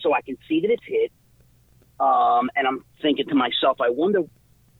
so 0.02 0.12
I 0.12 0.20
can 0.20 0.36
see 0.48 0.60
that 0.60 0.70
it's 0.70 0.84
hit. 0.86 1.12
Um, 2.00 2.50
and 2.56 2.66
I'm 2.66 2.84
thinking 3.00 3.28
to 3.28 3.34
myself, 3.34 3.80
I 3.80 3.90
wonder, 3.90 4.20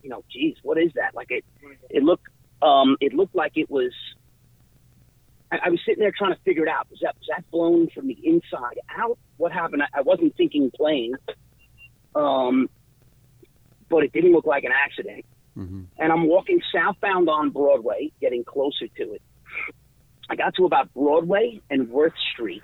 you 0.03 0.11
know, 0.11 0.25
geez, 0.31 0.57
what 0.63 0.77
is 0.77 0.91
that? 0.95 1.15
Like 1.15 1.31
it, 1.31 1.45
it 1.89 2.03
looked, 2.03 2.27
um, 2.61 2.97
it 3.01 3.13
looked 3.13 3.35
like 3.35 3.53
it 3.55 3.71
was. 3.71 3.93
I, 5.53 5.59
I 5.67 5.69
was 5.71 5.79
sitting 5.87 6.01
there 6.01 6.13
trying 6.17 6.35
to 6.35 6.41
figure 6.41 6.65
it 6.65 6.69
out. 6.69 6.89
Was 6.91 6.99
that 7.03 7.15
was 7.17 7.29
that 7.29 7.49
blown 7.51 7.89
from 7.95 8.09
the 8.09 8.19
inside 8.25 8.79
out? 8.99 9.19
What 9.37 9.53
happened? 9.53 9.83
I, 9.83 9.99
I 9.99 10.03
wasn't 10.03 10.37
thinking 10.37 10.73
plane, 10.75 11.15
um, 12.17 12.69
but 13.89 14.03
it 14.03 14.13
didn't 14.13 14.33
look 14.33 14.47
like 14.47 14.65
an 14.65 14.73
accident. 14.73 15.25
Mm-hmm. 15.57 15.83
And 15.99 16.12
I'm 16.12 16.27
walking 16.29 16.61
southbound 16.75 17.29
on 17.29 17.51
Broadway, 17.51 18.11
getting 18.21 18.45
closer 18.45 18.88
to 18.97 19.12
it. 19.15 19.23
I 20.31 20.37
got 20.37 20.55
to 20.55 20.65
about 20.65 20.93
Broadway 20.95 21.61
and 21.69 21.91
Worth 21.91 22.15
Street, 22.33 22.62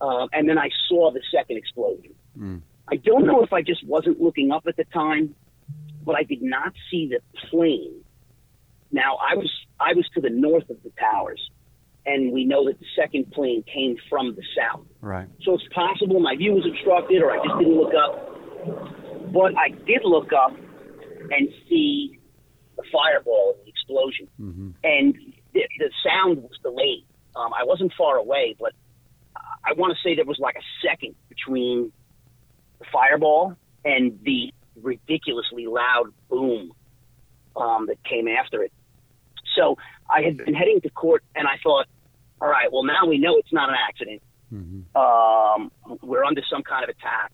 uh, 0.00 0.26
and 0.32 0.48
then 0.48 0.58
I 0.58 0.70
saw 0.88 1.12
the 1.12 1.20
second 1.32 1.56
explosion. 1.56 2.14
Mm. 2.36 2.62
I 2.90 2.96
don't 2.96 3.26
know 3.26 3.42
if 3.42 3.52
I 3.52 3.62
just 3.62 3.86
wasn't 3.86 4.20
looking 4.20 4.50
up 4.50 4.66
at 4.66 4.76
the 4.76 4.84
time, 4.84 5.34
but 6.04 6.16
I 6.16 6.22
did 6.22 6.42
not 6.42 6.72
see 6.90 7.10
the 7.10 7.20
plane. 7.48 8.02
Now 8.90 9.16
I 9.16 9.36
was 9.36 9.50
I 9.78 9.92
was 9.92 10.08
to 10.14 10.20
the 10.20 10.30
north 10.30 10.68
of 10.70 10.82
the 10.82 10.90
towers, 10.98 11.50
and 12.06 12.32
we 12.32 12.44
know 12.44 12.64
that 12.64 12.80
the 12.80 12.86
second 12.96 13.30
plane 13.30 13.62
came 13.62 13.96
from 14.08 14.34
the 14.34 14.42
south. 14.56 14.86
Right. 15.00 15.28
So 15.42 15.54
it's 15.54 15.68
possible 15.72 16.18
my 16.18 16.34
view 16.34 16.54
was 16.54 16.66
obstructed, 16.66 17.22
or 17.22 17.30
I 17.30 17.36
just 17.36 17.58
didn't 17.58 17.76
look 17.76 17.92
up. 17.94 19.32
But 19.32 19.56
I 19.58 19.68
did 19.68 20.00
look 20.04 20.32
up 20.32 20.56
and 21.30 21.48
see 21.68 22.18
the 22.76 22.84
fireball 22.92 23.54
and 23.56 23.66
the 23.66 23.70
explosion, 23.70 24.28
mm-hmm. 24.40 24.70
and 24.84 25.14
the, 25.52 25.62
the, 25.78 25.90
sound 26.04 26.42
was 26.42 26.58
delayed. 26.62 27.04
Um, 27.34 27.52
I 27.52 27.64
wasn't 27.64 27.92
far 27.96 28.16
away, 28.16 28.54
but 28.58 28.72
I 29.36 29.72
want 29.74 29.96
to 29.96 29.98
say 30.02 30.14
there 30.14 30.24
was 30.24 30.38
like 30.38 30.56
a 30.56 30.86
second 30.86 31.14
between 31.28 31.92
the 32.78 32.86
fireball 32.92 33.56
and 33.84 34.18
the 34.22 34.52
ridiculously 34.80 35.66
loud 35.66 36.12
boom 36.28 36.72
um, 37.56 37.86
that 37.86 38.02
came 38.04 38.28
after 38.28 38.62
it. 38.62 38.72
So 39.56 39.76
I 40.08 40.22
had 40.22 40.36
been 40.36 40.54
heading 40.54 40.80
to 40.82 40.90
court, 40.90 41.24
and 41.34 41.46
I 41.48 41.56
thought, 41.62 41.86
all 42.40 42.48
right, 42.48 42.72
well 42.72 42.84
now 42.84 43.06
we 43.06 43.18
know 43.18 43.36
it's 43.36 43.52
not 43.52 43.68
an 43.68 43.76
accident. 43.88 44.22
Mm-hmm. 44.52 44.96
Um, 44.96 45.70
we're 46.02 46.24
under 46.24 46.42
some 46.50 46.62
kind 46.62 46.84
of 46.84 46.90
attack, 46.90 47.32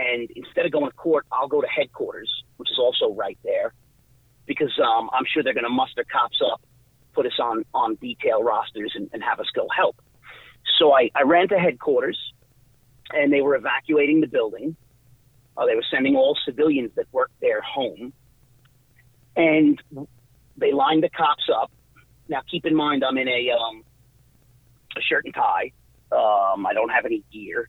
and 0.00 0.30
instead 0.34 0.64
of 0.66 0.72
going 0.72 0.86
to 0.86 0.96
court, 0.96 1.26
I'll 1.30 1.48
go 1.48 1.60
to 1.60 1.66
headquarters, 1.68 2.30
which 2.56 2.70
is 2.70 2.78
also 2.78 3.14
right 3.14 3.38
there, 3.44 3.74
because 4.46 4.72
um, 4.82 5.10
I'm 5.12 5.24
sure 5.30 5.42
they're 5.42 5.54
going 5.54 5.64
to 5.64 5.70
muster 5.70 6.04
cops 6.10 6.40
up, 6.50 6.60
put 7.12 7.26
us 7.26 7.38
on 7.40 7.64
on 7.74 7.96
detail 7.96 8.42
rosters, 8.42 8.92
and, 8.94 9.10
and 9.12 9.22
have 9.22 9.40
us 9.40 9.46
go 9.54 9.66
help. 9.76 9.96
So 10.78 10.92
I, 10.92 11.10
I 11.14 11.22
ran 11.22 11.48
to 11.48 11.58
headquarters, 11.58 12.18
and 13.10 13.32
they 13.32 13.42
were 13.42 13.56
evacuating 13.56 14.20
the 14.20 14.26
building. 14.26 14.76
Uh, 15.56 15.66
they 15.66 15.74
were 15.74 15.84
sending 15.90 16.16
all 16.16 16.36
civilians 16.44 16.92
that 16.96 17.06
worked 17.12 17.38
there 17.40 17.60
home, 17.60 18.12
and 19.36 19.82
they 20.56 20.72
lined 20.72 21.02
the 21.02 21.10
cops 21.10 21.48
up. 21.54 21.70
Now, 22.28 22.42
keep 22.50 22.64
in 22.64 22.74
mind, 22.74 23.04
I'm 23.04 23.18
in 23.18 23.28
a 23.28 23.50
um, 23.50 23.84
a 24.96 25.00
shirt 25.02 25.24
and 25.26 25.34
tie. 25.34 25.72
Um, 26.12 26.66
I 26.66 26.72
don't 26.72 26.90
have 26.90 27.04
any 27.04 27.22
gear. 27.32 27.68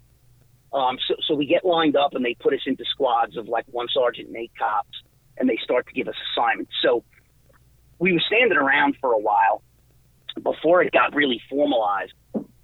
Um, 0.73 0.97
so, 1.07 1.15
so 1.27 1.35
we 1.35 1.45
get 1.45 1.65
lined 1.65 1.95
up, 1.95 2.13
and 2.13 2.23
they 2.23 2.35
put 2.35 2.53
us 2.53 2.61
into 2.65 2.85
squads 2.91 3.37
of 3.37 3.47
like 3.47 3.65
one 3.67 3.87
sergeant 3.93 4.29
and 4.29 4.37
eight 4.37 4.51
cops, 4.57 5.01
and 5.37 5.49
they 5.49 5.57
start 5.63 5.87
to 5.87 5.93
give 5.93 6.07
us 6.07 6.15
assignments. 6.31 6.71
So 6.81 7.03
we 7.99 8.13
were 8.13 8.21
standing 8.25 8.57
around 8.57 8.95
for 8.99 9.13
a 9.13 9.19
while 9.19 9.61
before 10.41 10.81
it 10.81 10.91
got 10.91 11.13
really 11.13 11.41
formalized. 11.49 12.13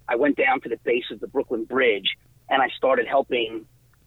I 0.07 0.15
went 0.15 0.37
down 0.37 0.61
to 0.61 0.69
the 0.69 0.77
base 0.83 1.03
of 1.11 1.19
the 1.19 1.27
Brooklyn 1.27 1.65
Bridge 1.65 2.15
and 2.49 2.61
I 2.61 2.69
started 2.77 3.07
helping, 3.07 3.65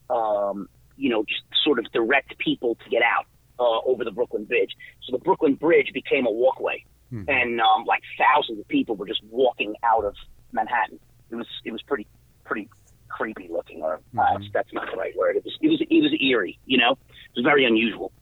um, 0.08 0.68
you 0.96 1.10
know, 1.10 1.24
just 1.24 1.42
sort 1.62 1.78
of 1.78 1.90
direct 1.92 2.38
people 2.38 2.76
to 2.76 2.90
get 2.90 3.02
out 3.02 3.26
uh, 3.58 3.80
over 3.86 4.04
the 4.04 4.10
Brooklyn 4.10 4.44
Bridge. 4.44 4.72
So 5.04 5.12
the 5.12 5.18
Brooklyn 5.18 5.54
Bridge 5.54 5.92
became 5.92 6.26
a 6.26 6.30
walkway, 6.30 6.84
hmm. 7.10 7.24
and 7.28 7.60
um, 7.60 7.84
like 7.86 8.02
thousands 8.18 8.60
of 8.60 8.68
people 8.68 8.96
were 8.96 9.06
just 9.06 9.22
walking 9.30 9.74
out 9.82 10.04
of 10.04 10.14
Manhattan. 10.52 10.98
It 11.30 11.36
was 11.36 11.46
it 11.64 11.72
was 11.72 11.82
pretty 11.82 12.06
pretty 12.44 12.68
creepy 13.10 13.48
looking, 13.50 13.82
or 13.82 13.94
uh, 13.94 13.98
mm-hmm. 14.14 14.44
that's 14.52 14.72
not 14.72 14.90
the 14.90 14.96
right 14.96 15.16
word. 15.16 15.36
It 15.36 15.44
was 15.44 15.56
it 15.60 15.68
was 15.68 15.80
it 15.80 16.02
was 16.02 16.12
eerie, 16.20 16.58
you 16.66 16.78
know. 16.78 16.92
It 16.92 17.36
was 17.36 17.44
very 17.44 17.64
unusual. 17.64 18.12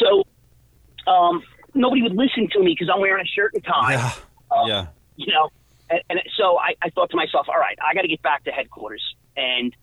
So 0.00 0.24
um, 1.10 1.42
nobody 1.74 2.02
would 2.02 2.16
listen 2.16 2.48
to 2.52 2.60
me 2.60 2.74
because 2.78 2.90
I'm 2.92 3.00
wearing 3.00 3.24
a 3.24 3.28
shirt 3.28 3.54
and 3.54 3.64
tie. 3.64 3.94
Yeah. 3.94 4.12
Uh, 4.50 4.64
yeah. 4.66 4.86
You 5.16 5.32
know, 5.32 5.50
and, 5.90 6.00
and 6.10 6.20
so 6.36 6.58
I, 6.58 6.74
I 6.82 6.90
thought 6.90 7.10
to 7.10 7.16
myself, 7.16 7.46
all 7.48 7.58
right, 7.58 7.78
I 7.86 7.94
got 7.94 8.02
to 8.02 8.08
get 8.08 8.22
back 8.22 8.44
to 8.44 8.50
headquarters, 8.50 9.02
and 9.36 9.74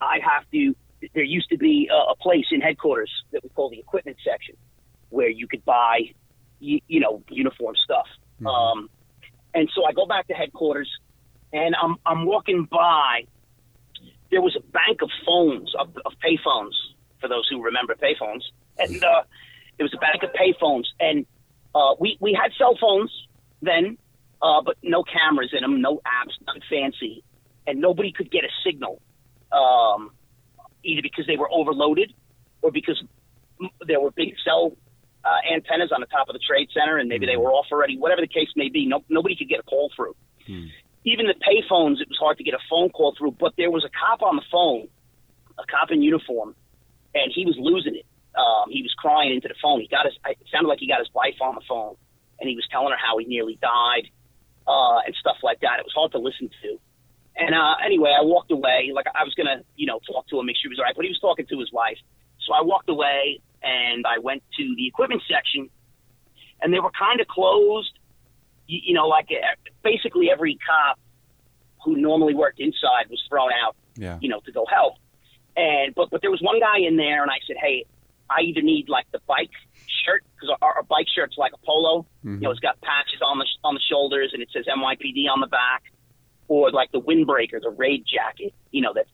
I 0.00 0.18
have 0.24 0.50
to. 0.52 0.74
There 1.14 1.22
used 1.22 1.50
to 1.50 1.58
be 1.58 1.90
a, 1.92 2.12
a 2.12 2.16
place 2.16 2.46
in 2.50 2.62
headquarters 2.62 3.10
that 3.32 3.42
we 3.42 3.50
call 3.50 3.68
the 3.68 3.78
equipment 3.78 4.16
section, 4.24 4.56
where 5.10 5.28
you 5.28 5.46
could 5.46 5.64
buy, 5.64 6.00
you, 6.60 6.80
you 6.88 7.00
know, 7.00 7.22
uniform 7.28 7.76
stuff. 7.76 8.06
Mm-hmm. 8.36 8.46
Um, 8.46 8.90
and 9.52 9.70
so 9.74 9.84
I 9.84 9.92
go 9.92 10.06
back 10.06 10.26
to 10.28 10.34
headquarters, 10.34 10.90
and 11.54 11.74
I'm 11.80 11.96
I'm 12.04 12.26
walking 12.26 12.68
by. 12.70 13.26
There 14.30 14.42
was 14.42 14.56
a 14.56 14.72
bank 14.72 15.00
of 15.00 15.10
phones 15.24 15.72
of, 15.78 15.96
of 16.04 16.12
payphones 16.24 16.74
for 17.20 17.28
those 17.28 17.46
who 17.48 17.62
remember 17.62 17.94
payphones, 17.94 18.42
and 18.76 19.02
uh, 19.02 19.22
there 19.78 19.84
was 19.84 19.94
a 19.94 19.98
bank 19.98 20.22
of 20.24 20.30
payphones, 20.30 20.84
and 20.98 21.24
uh, 21.74 21.94
we 22.00 22.18
we 22.20 22.36
had 22.38 22.50
cell 22.58 22.76
phones 22.78 23.12
then, 23.62 23.96
uh, 24.42 24.60
but 24.62 24.76
no 24.82 25.04
cameras 25.04 25.54
in 25.56 25.62
them, 25.62 25.80
no 25.80 25.98
apps, 25.98 26.34
nothing 26.46 26.62
fancy, 26.68 27.22
and 27.66 27.80
nobody 27.80 28.12
could 28.12 28.30
get 28.30 28.42
a 28.44 28.50
signal, 28.66 29.00
um, 29.52 30.10
either 30.82 31.02
because 31.02 31.26
they 31.26 31.36
were 31.36 31.50
overloaded 31.50 32.12
or 32.60 32.72
because 32.72 33.00
there 33.86 34.00
were 34.00 34.10
big 34.10 34.34
cell 34.44 34.72
uh, 35.24 35.54
antennas 35.54 35.92
on 35.92 36.00
the 36.00 36.06
top 36.06 36.28
of 36.28 36.32
the 36.32 36.40
trade 36.40 36.68
center, 36.74 36.98
and 36.98 37.08
maybe 37.08 37.24
mm. 37.24 37.30
they 37.30 37.36
were 37.36 37.52
off 37.52 37.66
already. 37.70 37.96
Whatever 37.96 38.20
the 38.20 38.26
case 38.26 38.48
may 38.56 38.68
be, 38.68 38.86
no, 38.86 39.04
nobody 39.08 39.36
could 39.36 39.48
get 39.48 39.60
a 39.60 39.62
call 39.62 39.92
through. 39.94 40.16
Mm. 40.48 40.70
Even 41.04 41.26
the 41.26 41.34
payphones, 41.34 42.00
it 42.00 42.08
was 42.08 42.18
hard 42.18 42.38
to 42.38 42.44
get 42.44 42.54
a 42.54 42.62
phone 42.68 42.88
call 42.90 43.14
through. 43.16 43.32
But 43.32 43.54
there 43.56 43.70
was 43.70 43.84
a 43.84 43.90
cop 43.90 44.22
on 44.22 44.36
the 44.36 44.42
phone, 44.50 44.88
a 45.58 45.64
cop 45.66 45.90
in 45.90 46.02
uniform, 46.02 46.54
and 47.14 47.32
he 47.34 47.44
was 47.44 47.56
losing 47.58 47.94
it. 47.94 48.06
Um, 48.34 48.70
he 48.70 48.82
was 48.82 48.92
crying 48.98 49.32
into 49.32 49.48
the 49.48 49.54
phone. 49.62 49.80
He 49.80 49.88
got 49.88 50.06
his. 50.06 50.14
It 50.26 50.38
sounded 50.50 50.68
like 50.68 50.80
he 50.80 50.88
got 50.88 50.98
his 50.98 51.12
wife 51.14 51.36
on 51.40 51.54
the 51.54 51.60
phone, 51.68 51.94
and 52.40 52.48
he 52.48 52.56
was 52.56 52.66
telling 52.70 52.90
her 52.90 52.98
how 52.98 53.18
he 53.18 53.26
nearly 53.26 53.58
died 53.60 54.08
uh, 54.66 54.98
and 55.06 55.14
stuff 55.14 55.36
like 55.42 55.60
that. 55.60 55.78
It 55.78 55.84
was 55.84 55.94
hard 55.94 56.12
to 56.12 56.18
listen 56.18 56.50
to. 56.62 56.80
And 57.36 57.54
uh, 57.54 57.76
anyway, 57.84 58.14
I 58.16 58.22
walked 58.22 58.50
away. 58.50 58.90
Like 58.94 59.06
I 59.14 59.24
was 59.24 59.34
gonna, 59.34 59.62
you 59.76 59.86
know, 59.86 60.00
talk 60.06 60.26
to 60.28 60.40
him, 60.40 60.46
make 60.46 60.56
sure 60.56 60.70
he 60.70 60.74
was 60.74 60.78
all 60.78 60.84
right. 60.84 60.96
But 60.96 61.04
he 61.04 61.10
was 61.10 61.20
talking 61.20 61.46
to 61.46 61.58
his 61.60 61.70
wife, 61.72 61.98
so 62.46 62.54
I 62.54 62.62
walked 62.62 62.88
away 62.88 63.40
and 63.62 64.04
I 64.06 64.18
went 64.18 64.42
to 64.58 64.74
the 64.76 64.86
equipment 64.86 65.22
section, 65.28 65.70
and 66.60 66.72
they 66.72 66.80
were 66.80 66.92
kind 66.92 67.20
of 67.20 67.26
closed. 67.28 67.98
You, 68.66 68.80
you 68.84 68.94
know, 68.94 69.06
like 69.06 69.28
uh, 69.30 69.70
basically 69.82 70.30
every 70.30 70.58
cop 70.66 70.98
who 71.84 71.96
normally 71.96 72.34
worked 72.34 72.60
inside 72.60 73.10
was 73.10 73.22
thrown 73.28 73.50
out. 73.64 73.76
Yeah. 73.96 74.18
You 74.20 74.28
know, 74.28 74.40
to 74.40 74.52
go 74.52 74.66
help. 74.66 74.94
And 75.56 75.94
but 75.94 76.10
but 76.10 76.20
there 76.20 76.30
was 76.30 76.40
one 76.40 76.58
guy 76.60 76.78
in 76.86 76.96
there, 76.96 77.22
and 77.22 77.30
I 77.30 77.38
said, 77.46 77.56
hey, 77.60 77.86
I 78.28 78.40
either 78.42 78.62
need 78.62 78.88
like 78.88 79.06
the 79.12 79.20
bike 79.26 79.50
shirt 80.04 80.24
because 80.34 80.56
our, 80.60 80.76
our 80.76 80.82
bike 80.82 81.06
shirt's 81.14 81.36
like 81.38 81.52
a 81.52 81.64
polo. 81.64 82.02
Mm-hmm. 82.24 82.34
You 82.34 82.40
know, 82.40 82.50
it's 82.50 82.60
got 82.60 82.80
patches 82.80 83.20
on 83.24 83.38
the 83.38 83.46
on 83.62 83.74
the 83.74 83.80
shoulders 83.88 84.30
and 84.32 84.42
it 84.42 84.48
says 84.52 84.64
NYPD 84.66 85.28
on 85.32 85.40
the 85.40 85.46
back, 85.46 85.84
or 86.48 86.70
like 86.70 86.90
the 86.92 87.00
windbreaker, 87.00 87.60
the 87.60 87.70
raid 87.70 88.04
jacket. 88.06 88.54
You 88.70 88.82
know, 88.82 88.92
that's 88.94 89.10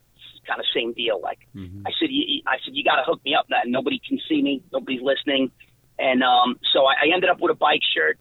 kind 0.47 0.61
of 0.61 0.67
same 0.75 0.93
deal. 0.93 1.21
Like 1.21 1.39
mm-hmm. 1.55 1.87
I 1.87 1.91
said, 2.01 2.09
you, 2.11 2.43
I 2.47 2.57
said 2.65 2.75
you 2.75 2.85
got 2.85 2.97
to 2.97 3.05
hook 3.05 3.21
me 3.25 3.35
up. 3.35 3.47
That 3.49 3.67
nobody 3.67 4.01
can 4.07 4.19
see 4.29 4.43
me, 4.43 4.63
nobody's 4.73 5.03
listening, 5.03 5.51
and 5.99 6.23
um, 6.23 6.59
so 6.73 6.87
I, 6.87 6.95
I 7.05 7.15
ended 7.15 7.31
up 7.31 7.41
with 7.41 7.51
a 7.51 7.59
bike 7.59 7.83
shirt. 7.95 8.19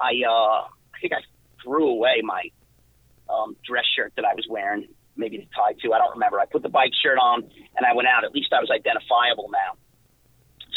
I 0.00 0.12
uh, 0.28 0.68
I 0.68 1.00
think 1.00 1.12
I 1.12 1.20
threw 1.62 1.88
away 1.88 2.20
my 2.22 2.50
um, 3.28 3.56
dress 3.64 3.84
shirt 3.96 4.12
that 4.16 4.24
I 4.24 4.34
was 4.34 4.46
wearing, 4.48 4.88
maybe 5.16 5.36
the 5.38 5.46
tie 5.54 5.74
too. 5.82 5.92
I 5.92 5.98
don't 5.98 6.14
remember. 6.14 6.40
I 6.40 6.46
put 6.46 6.62
the 6.62 6.68
bike 6.68 6.92
shirt 7.02 7.18
on 7.18 7.42
and 7.76 7.86
I 7.86 7.94
went 7.94 8.08
out. 8.08 8.24
At 8.24 8.32
least 8.32 8.52
I 8.52 8.60
was 8.60 8.70
identifiable 8.70 9.50
now. 9.52 9.76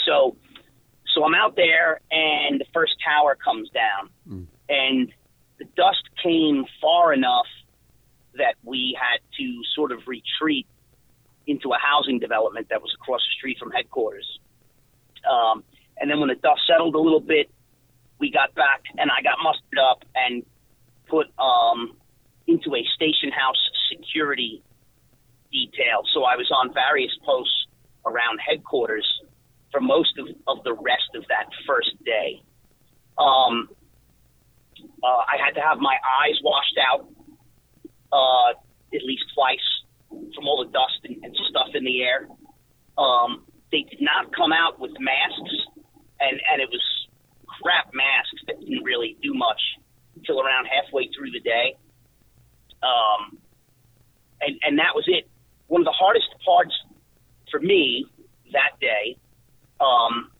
So 0.06 0.36
so 1.14 1.26
I'm 1.26 1.36
out 1.36 1.56
there, 1.56 2.00
and 2.10 2.60
the 2.60 2.66
first 2.74 2.94
tower 3.04 3.36
comes 3.36 3.70
down, 3.70 4.10
mm. 4.28 4.46
and 4.70 5.12
the 5.60 5.66
dust 5.76 6.04
came 6.24 6.66
far 6.82 7.14
enough 7.14 7.48
that 8.36 8.56
we 8.64 8.98
had 9.00 9.20
to 9.38 9.62
sort 9.76 9.92
of 9.92 10.08
retreat 10.08 10.68
into 11.48 11.74
a 11.74 11.78
housing 11.78 12.20
development 12.20 12.68
that 12.70 12.82
was 12.82 12.94
across 12.96 13.20
the 13.20 13.34
street 13.38 13.58
from 13.60 13.72
headquarters. 13.72 14.40
Um, 15.30 15.64
and 15.98 16.10
then 16.10 16.20
when 16.20 16.30
the 16.30 16.36
dust 16.36 16.62
settled 16.66 16.96
a 16.96 17.00
little 17.00 17.20
bit, 17.20 17.50
we 18.22 18.32
got 18.32 18.54
back, 18.54 18.84
and 18.98 19.10
I 19.10 19.22
got 19.24 19.38
mustered 19.44 19.80
up 19.82 20.06
and 20.16 20.46
put 21.10 21.28
um, 21.42 21.98
into 22.48 22.76
a 22.76 22.84
station 22.96 23.32
house 23.32 23.58
security 23.92 24.64
detail. 25.52 26.06
So 26.14 26.24
I 26.24 26.38
was 26.38 26.50
on 26.54 26.74
various 26.74 27.12
posts 27.26 27.68
around 28.06 28.40
headquarters 28.40 29.08
for 29.72 29.82
most 29.82 30.18
of, 30.20 30.28
of 30.48 30.64
the 30.64 30.74
rest 30.74 31.10
of 31.16 31.26
that 31.28 31.50
first 31.68 31.92
day. 32.06 32.42
Um, 33.18 33.68
uh, 35.04 35.08
I 35.28 35.36
had 35.44 35.56
to 35.56 35.62
have 35.62 35.80
my 35.80 35.98
eyes 36.22 36.38
washed 36.44 36.78
out 36.78 37.10
uh, 38.14 38.52
at 38.94 39.04
least 39.04 39.24
twice 39.34 39.68
from 40.36 40.48
all 40.48 40.64
the 40.64 40.72
dust 40.72 41.00
and, 41.04 41.24
and 41.24 41.36
stuff 41.50 41.70
in 41.74 41.84
the 41.84 42.04
air. 42.04 42.28
Um, 42.98 43.46
they 43.72 43.84
did 43.90 44.02
not 44.02 44.36
come 44.36 44.52
out 44.52 44.80
with 44.80 44.92
masks, 45.00 45.56
and, 46.20 46.40
and 46.52 46.62
it 46.62 46.70
was 46.70 46.84
crap 47.62 47.93
masks 47.93 48.41
that 48.47 48.60
didn't 48.60 48.84
really 48.84 49.17
do 49.21 49.34
much 49.34 49.62
until 50.15 50.41
around 50.41 50.65
halfway 50.65 51.10
through 51.15 51.32
the 51.32 51.39
day. 51.39 51.76
Um, 52.84 53.38
and, 54.41 54.59
and 54.64 54.80
that 54.80 54.95
was 54.95 55.05
it. 55.07 55.30
One 55.68 55.82
of 55.82 55.86
the 55.86 55.95
hardest 55.97 56.28
parts 56.43 56.74
for 57.49 57.59
me 57.59 58.05
that 58.51 58.80
day 58.80 59.18
um, 59.80 60.32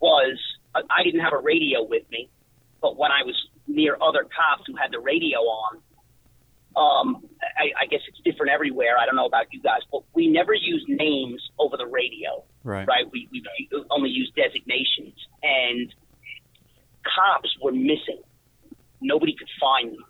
was 0.00 0.38
I 0.74 1.02
didn't 1.04 1.20
have 1.20 1.32
a 1.32 1.38
radio 1.38 1.82
with 1.82 2.02
me, 2.10 2.28
but 2.80 2.96
when 2.96 3.10
I 3.10 3.22
was 3.24 3.34
near 3.66 3.96
other 4.00 4.24
cops 4.24 4.64
who 4.66 4.76
had 4.76 4.92
the 4.92 5.00
radio 5.00 5.38
on, 5.38 5.80
um, 6.76 7.24
I, 7.56 7.84
I 7.84 7.86
guess 7.86 8.00
it's 8.08 8.20
different 8.24 8.52
everywhere. 8.52 8.98
I 9.00 9.06
don't 9.06 9.16
know 9.16 9.26
about 9.26 9.52
you 9.52 9.60
guys, 9.62 9.80
but 9.90 10.02
we 10.14 10.28
never 10.28 10.52
use 10.52 10.84
names 10.88 11.42
over 11.58 11.76
the 11.76 11.86
radio. 11.86 12.44
Right. 12.64 12.86
Right. 12.86 13.10
We, 13.10 13.28
we 13.32 13.42
only 13.90 14.10
use 14.10 14.30
designations, 14.36 15.16
and 15.42 15.94
cops 17.02 17.48
were 17.62 17.72
missing. 17.72 18.20
Nobody 19.00 19.34
could 19.38 19.48
find 19.60 19.92
them. 19.92 20.04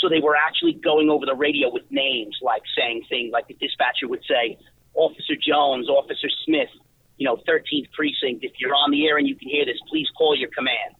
So 0.00 0.08
they 0.08 0.20
were 0.20 0.36
actually 0.36 0.74
going 0.74 1.08
over 1.08 1.24
the 1.24 1.34
radio 1.34 1.72
with 1.72 1.84
names, 1.90 2.36
like 2.42 2.62
saying 2.76 3.04
things 3.08 3.32
like 3.32 3.48
the 3.48 3.54
dispatcher 3.54 4.08
would 4.08 4.24
say, 4.28 4.58
Officer 4.94 5.34
Jones, 5.40 5.88
Officer 5.88 6.28
Smith, 6.44 6.68
you 7.16 7.24
know, 7.24 7.36
13th 7.48 7.90
precinct. 7.92 8.44
If 8.44 8.52
you're 8.58 8.74
on 8.74 8.90
the 8.90 9.06
air 9.06 9.16
and 9.16 9.26
you 9.26 9.36
can 9.36 9.48
hear 9.48 9.64
this, 9.64 9.78
please 9.88 10.08
call 10.18 10.36
your 10.36 10.50
command. 10.50 10.94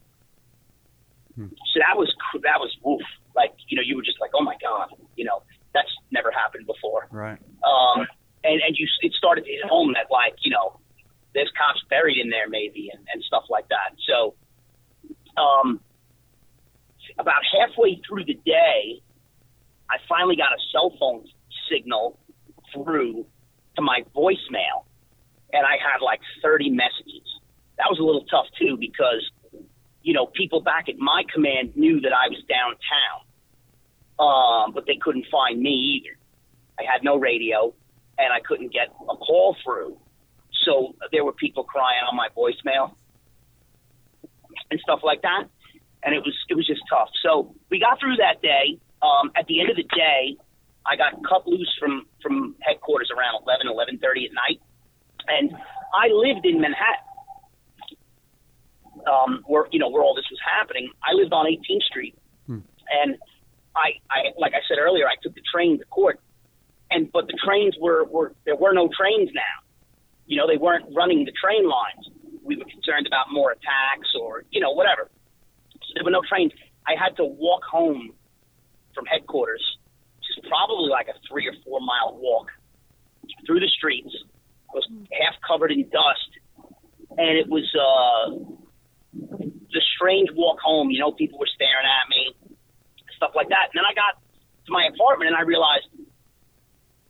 Hmm. 1.34 1.48
So 1.74 1.80
that 1.80 1.98
was 1.98 2.14
that 2.42 2.60
was 2.60 2.74
woof. 2.82 3.02
Like 3.34 3.52
you 3.68 3.76
know, 3.76 3.82
you 3.84 3.96
were 3.96 4.02
just 4.02 4.20
like, 4.20 4.30
oh 4.34 4.42
my 4.42 4.56
god, 4.62 4.88
you 5.16 5.24
know, 5.24 5.42
that's 5.72 5.90
never 6.10 6.30
happened 6.30 6.66
before. 6.66 7.08
Right. 7.10 7.38
Um, 7.62 8.06
and 8.44 8.60
and 8.60 8.76
you 8.76 8.86
it 9.02 9.12
started 9.12 9.44
to 9.44 9.50
hit 9.50 9.64
home 9.68 9.94
that 9.94 10.10
like 10.10 10.36
you 10.44 10.50
know, 10.50 10.80
there's 11.34 11.50
cops 11.58 11.82
buried 11.90 12.18
in 12.18 12.30
there 12.30 12.48
maybe 12.48 12.90
and, 12.92 13.04
and 13.12 13.22
stuff 13.24 13.44
like 13.50 13.68
that. 13.68 13.96
So, 14.08 14.34
um, 15.36 15.80
about 17.18 17.42
halfway 17.52 18.00
through 18.06 18.24
the 18.24 18.38
day, 18.44 19.02
I 19.90 19.96
finally 20.08 20.36
got 20.36 20.52
a 20.52 20.60
cell 20.72 20.92
phone 20.98 21.24
signal 21.70 22.18
through 22.72 23.26
to 23.76 23.82
my 23.82 24.02
voicemail, 24.14 24.86
and 25.52 25.66
I 25.66 25.76
had 25.78 26.04
like 26.04 26.20
30 26.42 26.70
messages. 26.70 27.26
That 27.78 27.86
was 27.90 27.98
a 27.98 28.02
little 28.02 28.24
tough 28.30 28.46
too 28.58 28.76
because 28.78 29.30
you 30.04 30.12
know, 30.12 30.26
people 30.26 30.60
back 30.60 30.88
at 30.88 30.98
my 30.98 31.24
command 31.32 31.74
knew 31.76 31.98
that 32.02 32.12
I 32.12 32.28
was 32.28 32.38
downtown, 32.46 33.24
um, 34.20 34.72
but 34.74 34.84
they 34.86 34.98
couldn't 35.00 35.26
find 35.32 35.58
me 35.58 35.98
either. 35.98 36.16
I 36.78 36.82
had 36.84 37.02
no 37.02 37.16
radio, 37.16 37.74
and 38.18 38.32
I 38.32 38.40
couldn't 38.40 38.72
get 38.72 38.88
a 38.88 39.16
call 39.16 39.56
through. 39.64 39.96
So 40.64 40.94
there 41.10 41.24
were 41.24 41.32
people 41.32 41.64
crying 41.64 42.04
on 42.08 42.16
my 42.16 42.28
voicemail 42.36 42.92
and 44.70 44.78
stuff 44.80 45.00
like 45.02 45.22
that, 45.22 45.44
and 46.02 46.14
it 46.14 46.20
was 46.20 46.36
it 46.50 46.54
was 46.54 46.66
just 46.66 46.82
tough. 46.90 47.08
So 47.22 47.54
we 47.70 47.80
got 47.80 47.98
through 47.98 48.16
that 48.16 48.42
day. 48.42 48.78
Um, 49.02 49.32
at 49.36 49.46
the 49.46 49.60
end 49.60 49.68
of 49.70 49.76
the 49.76 49.84
day, 49.84 50.36
I 50.86 50.96
got 50.96 51.14
cut 51.24 51.48
loose 51.48 51.74
from 51.80 52.06
from 52.22 52.56
headquarters 52.60 53.10
around 53.10 53.42
11, 53.42 53.68
11:30 53.68 54.26
at 54.28 54.34
night, 54.34 54.60
and 55.28 55.56
I 55.94 56.08
lived 56.12 56.44
in 56.44 56.60
Manhattan 56.60 57.13
um, 59.06 59.42
where 59.46 59.66
you 59.70 59.78
know 59.78 59.88
where 59.88 60.02
all 60.02 60.14
this 60.14 60.26
was 60.30 60.40
happening. 60.44 60.90
I 61.02 61.14
lived 61.14 61.32
on 61.32 61.46
18th 61.46 61.82
Street, 61.82 62.14
hmm. 62.46 62.60
and 62.90 63.16
I, 63.76 63.98
I 64.10 64.32
like 64.38 64.52
I 64.54 64.62
said 64.68 64.78
earlier, 64.78 65.06
I 65.06 65.14
took 65.22 65.34
the 65.34 65.42
train 65.52 65.78
to 65.78 65.84
court, 65.86 66.20
and 66.90 67.10
but 67.12 67.26
the 67.26 67.38
trains 67.44 67.74
were 67.80 68.04
were 68.04 68.34
there 68.44 68.56
were 68.56 68.72
no 68.72 68.88
trains 68.88 69.30
now. 69.34 69.56
You 70.26 70.38
know, 70.38 70.46
they 70.46 70.56
weren't 70.56 70.86
running 70.94 71.24
the 71.24 71.32
train 71.32 71.68
lines. 71.68 72.08
We 72.42 72.56
were 72.56 72.64
concerned 72.64 73.06
about 73.06 73.26
more 73.30 73.52
attacks 73.52 74.08
or 74.20 74.44
you 74.50 74.60
know 74.60 74.72
whatever. 74.72 75.10
So 75.72 75.92
there 75.94 76.04
were 76.04 76.10
no 76.10 76.22
trains. 76.28 76.52
I 76.86 76.94
had 76.98 77.16
to 77.16 77.24
walk 77.24 77.62
home 77.64 78.12
from 78.94 79.06
headquarters, 79.06 79.62
which 80.16 80.38
is 80.38 80.48
probably 80.48 80.90
like 80.90 81.08
a 81.08 81.18
three 81.28 81.48
or 81.48 81.54
four 81.64 81.80
mile 81.80 82.16
walk 82.16 82.48
through 83.46 83.60
the 83.60 83.68
streets. 83.68 84.14
I 84.70 84.74
was 84.74 84.88
half 85.12 85.34
covered 85.46 85.72
in 85.72 85.88
dust, 85.90 86.30
and 87.16 87.38
it 87.38 87.48
was 87.48 87.64
uh, 87.74 88.63
the 89.74 89.82
strange 89.96 90.28
walk 90.34 90.58
home. 90.60 90.90
You 90.90 91.00
know, 91.00 91.12
people 91.12 91.38
were 91.38 91.50
staring 91.54 91.86
at 91.86 92.06
me, 92.08 92.56
stuff 93.16 93.32
like 93.34 93.48
that. 93.48 93.70
And 93.72 93.76
then 93.80 93.84
I 93.88 93.94
got 93.94 94.20
to 94.66 94.72
my 94.72 94.88
apartment 94.92 95.28
and 95.28 95.36
I 95.36 95.42
realized 95.42 95.86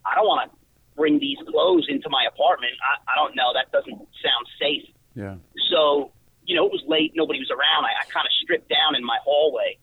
I 0.05 0.15
don't 0.15 0.27
want 0.27 0.51
to 0.51 0.57
bring 0.97 1.19
these 1.19 1.39
clothes 1.49 1.87
into 1.89 2.09
my 2.09 2.25
apartment. 2.29 2.73
I, 2.83 3.13
I 3.13 3.15
don't 3.17 3.35
know. 3.37 3.53
That 3.55 3.73
doesn't 3.73 3.99
sound 3.99 4.45
safe. 4.61 4.87
Yeah. 5.15 5.37
So, 5.71 6.13
you 6.45 6.57
know, 6.57 6.67
it 6.67 6.73
was 6.73 6.83
late. 6.87 7.13
Nobody 7.15 7.39
was 7.39 7.51
around. 7.51 7.85
I, 7.85 7.95
I 8.01 8.05
kind 8.11 8.27
of 8.27 8.33
stripped 8.43 8.69
down 8.69 8.95
in 8.95 9.05
my 9.05 9.19
hallway 9.25 9.79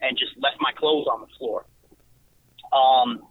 and 0.00 0.16
just 0.16 0.32
left 0.38 0.56
my 0.60 0.72
clothes 0.72 1.06
on 1.10 1.20
the 1.20 1.30
floor. 1.38 1.66
Um, 2.72 3.22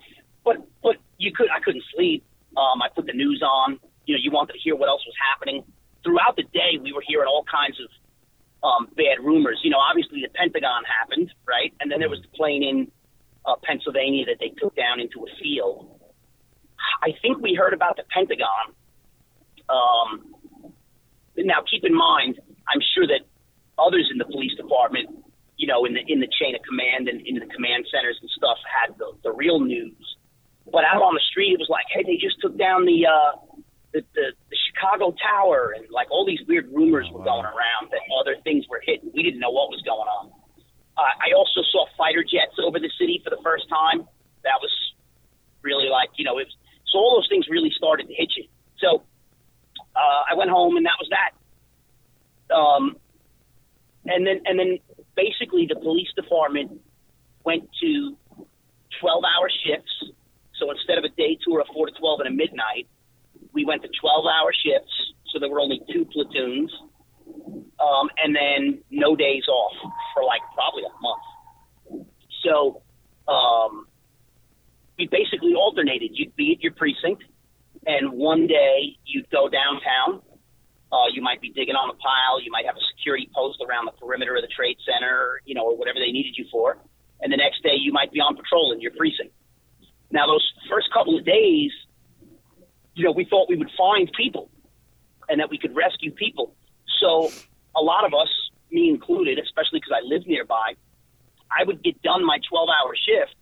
but 0.44 0.58
but 0.82 0.98
you 1.18 1.32
could 1.32 1.50
I 1.52 1.60
couldn't 1.60 1.84
sleep. 1.94 2.26
Um, 2.56 2.82
I 2.82 2.90
put 2.94 3.06
the 3.06 3.14
news 3.14 3.44
on. 3.46 3.80
You 4.06 4.16
know, 4.16 4.22
you 4.24 4.32
wanted 4.32 4.54
to 4.54 4.60
hear 4.60 4.76
what 4.76 4.90
else 4.90 5.04
was 5.06 5.16
happening. 5.32 5.64
Throughout 6.04 6.36
the 6.36 6.44
day, 6.44 6.80
we 6.82 6.94
were 6.94 7.04
hearing 7.06 7.28
all 7.28 7.44
kinds 7.44 7.80
of 7.80 7.88
um, 8.64 8.88
bad 8.96 9.24
rumors. 9.24 9.60
You 9.64 9.72
know, 9.72 9.80
obviously 9.80 10.22
the 10.22 10.34
Pentagon 10.34 10.84
happened, 10.86 11.34
right? 11.48 11.74
And 11.80 11.92
then 11.92 12.00
there 12.00 12.10
was 12.10 12.22
the 12.22 12.30
plane 12.36 12.64
in 12.64 12.92
uh, 13.46 13.56
Pennsylvania 13.64 14.26
that 14.26 14.38
they 14.40 14.50
took 14.50 14.76
down 14.76 15.00
into 15.00 15.26
a 15.26 15.30
field. 15.42 16.00
I 17.02 17.14
think 17.22 17.40
we 17.40 17.54
heard 17.54 17.74
about 17.74 17.98
the 17.98 18.04
Pentagon. 18.10 18.74
Um, 19.70 20.34
now, 21.38 21.62
keep 21.70 21.84
in 21.84 21.94
mind, 21.94 22.40
I'm 22.68 22.82
sure 22.96 23.06
that 23.08 23.22
others 23.78 24.10
in 24.12 24.18
the 24.18 24.26
police 24.26 24.56
department, 24.56 25.10
you 25.58 25.68
know, 25.68 25.86
in 25.86 25.94
the 25.94 26.02
in 26.08 26.20
the 26.20 26.28
chain 26.28 26.56
of 26.56 26.62
command 26.62 27.08
and 27.08 27.26
in 27.26 27.36
the 27.36 27.46
command 27.46 27.86
centers 27.92 28.18
and 28.22 28.30
stuff, 28.30 28.58
had 28.66 28.98
the, 28.98 29.14
the 29.24 29.32
real 29.32 29.60
news. 29.60 30.18
But 30.72 30.84
out 30.84 31.02
on 31.02 31.14
the 31.14 31.24
street, 31.32 31.54
it 31.54 31.60
was 31.60 31.70
like, 31.70 31.86
hey, 31.94 32.04
they 32.04 32.18
just 32.18 32.42
took 32.42 32.58
down 32.58 32.86
the 32.86 33.06
uh, 33.08 33.38
the, 33.94 34.02
the, 34.14 34.26
the 34.50 34.58
Chicago 34.68 35.16
Tower 35.16 35.74
and 35.76 35.86
like 35.92 36.12
all 36.12 36.26
these 36.26 36.42
weird 36.48 36.68
rumors 36.72 37.08
oh, 37.10 37.18
were 37.18 37.26
going 37.26 37.46
around 37.46 37.92
that 37.92 38.02
other 38.20 38.36
things 38.44 38.66
were 38.70 38.82
hit. 38.86 39.02
We 39.14 39.24
didn't 39.24 39.40
know 39.40 39.52
what 39.52 39.70
was 39.70 39.82
going 39.82 40.08
on. 40.08 40.32
Uh, 40.98 41.02
I 41.02 41.34
also 41.36 41.62
saw 41.72 41.86
fighter 41.98 42.24
jets 42.24 42.58
over 42.64 42.80
the 42.80 42.92
city 43.00 43.22
for 43.24 43.30
the 43.30 43.42
first 43.44 43.70
time. 43.70 44.08
That 44.44 44.60
was 44.62 44.72
really 45.62 45.90
like 45.90 46.10
you 46.16 46.26
know 46.26 46.40
it 46.40 46.48
was, 46.48 46.56
so 46.88 46.98
all 46.98 47.16
those 47.18 47.30
things 47.30 47.46
really 47.50 47.72
started 47.76 48.08
to 48.08 48.14
hit 48.14 48.34
you. 48.36 48.46
So 48.80 49.04
uh, 49.96 50.24
I 50.32 50.36
went 50.36 50.50
home 50.50 50.78
and 50.78 50.86
that 50.86 50.98
was 51.00 51.10
that. 51.10 51.32
Um, 52.54 52.96
and 54.06 54.26
then 54.26 54.42
and 54.46 54.58
then 54.58 54.80
basically 55.16 55.68
the 55.68 55.76
police 55.76 56.10
department 56.16 56.80
went 57.44 57.70
to 57.82 58.18
12 59.02 59.24
hour 59.24 59.50
shifts. 59.50 60.14
So 60.60 60.72
instead 60.72 60.98
of 60.98 61.04
a 61.04 61.10
day 61.10 61.38
tour 61.44 61.62
of 61.62 61.68
four 61.74 61.88
to 61.88 61.94
12 61.94 62.22
and 62.22 62.30
a 62.30 62.32
midnight, 62.32 62.88
we 63.58 63.66
went 63.66 63.82
to 63.82 63.90
12 63.90 64.26
hour 64.26 64.54
shifts, 64.54 64.94
so 65.34 65.40
there 65.40 65.50
were 65.50 65.60
only 65.60 65.82
two 65.92 66.06
platoons, 66.06 66.72
um, 67.82 68.08
and 68.22 68.36
then 68.36 68.80
no 68.92 69.16
days 69.16 69.48
off 69.50 69.74
for 70.14 70.24
like 70.24 70.42
probably 70.54 70.84
a 70.86 70.94
month. 71.02 72.08
So 72.46 72.84
um, 73.28 73.88
we 74.98 75.08
basically 75.08 75.56
alternated. 75.56 76.12
You'd 76.14 76.36
be 76.36 76.54
at 76.54 76.62
your 76.62 76.74
precinct, 76.74 77.24
and 77.88 78.14
one 78.14 78.46
day 78.46 78.96
you'd 79.06 79.30
go 79.32 79.50
downtown. 79.50 80.22
Uh, 80.94 81.10
you 81.12 81.22
might 81.22 81.42
be 81.42 81.50
digging 81.50 81.76
on 81.76 81.90
a 81.90 81.98
pile. 81.98 82.40
You 82.40 82.52
might 82.52 82.66
have 82.66 82.78
a 82.78 82.86
security 82.96 83.28
post 83.34 83.58
around 83.68 83.86
the 83.86 83.98
perimeter 83.98 84.38
of 84.38 84.44
the 84.44 84.54
trade 84.54 84.78
center, 84.86 85.42
you 85.46 85.56
know, 85.56 85.66
or 85.66 85.76
whatever 85.76 85.98
they 86.00 86.14
needed 86.14 86.38
you 86.38 86.46
for. 86.52 86.78
And 87.20 87.34
the 87.34 87.38
next 87.38 87.64
day 87.64 87.74
you 87.74 87.92
might 87.92 88.14
be 88.14 88.20
on 88.20 88.38
patrol 88.38 88.72
in 88.72 88.80
your 88.80 88.92
precinct. 88.92 89.34
Now, 90.12 90.28
those 90.28 90.46
first 90.70 90.88
couple 90.94 91.18
of 91.18 91.26
days, 91.26 91.72
you 92.98 93.04
know, 93.04 93.12
we 93.12 93.26
thought 93.26 93.48
we 93.48 93.56
would 93.56 93.70
find 93.78 94.12
people 94.12 94.50
and 95.30 95.40
that 95.40 95.50
we 95.52 95.58
could 95.58 95.76
rescue 95.76 96.12
people. 96.12 96.56
So 97.00 97.30
a 97.76 97.82
lot 97.82 98.06
of 98.06 98.14
us, 98.14 98.28
me 98.72 98.90
included, 98.90 99.38
especially 99.38 99.80
because 99.80 99.94
I 99.96 100.02
live 100.04 100.26
nearby, 100.26 100.74
I 101.56 101.64
would 101.64 101.84
get 101.84 102.02
done 102.02 102.26
my 102.26 102.40
12 102.50 102.70
hour 102.70 102.96
shift 102.96 103.36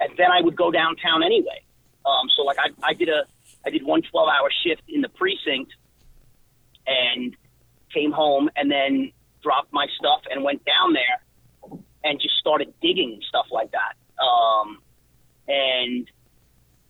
and 0.00 0.10
then 0.18 0.26
I 0.32 0.40
would 0.40 0.56
go 0.56 0.72
downtown 0.72 1.22
anyway. 1.22 1.62
Um, 2.04 2.28
so 2.36 2.42
like 2.42 2.58
I, 2.58 2.70
I 2.82 2.94
did 2.94 3.08
a, 3.08 3.22
I 3.64 3.70
did 3.70 3.84
one 3.84 4.02
12 4.02 4.28
hour 4.28 4.50
shift 4.64 4.82
in 4.88 5.02
the 5.02 5.08
precinct 5.08 5.72
and 6.86 7.36
came 7.94 8.10
home 8.10 8.50
and 8.56 8.70
then 8.70 9.12
dropped 9.40 9.72
my 9.72 9.86
stuff 9.98 10.22
and 10.30 10.42
went 10.42 10.64
down 10.64 10.94
there 10.94 11.80
and 12.02 12.20
just 12.20 12.34
started 12.40 12.74
digging 12.82 13.20
stuff 13.28 13.46
like 13.52 13.70
that. 13.70 13.94
Um, 14.22 14.78
and 15.46 16.10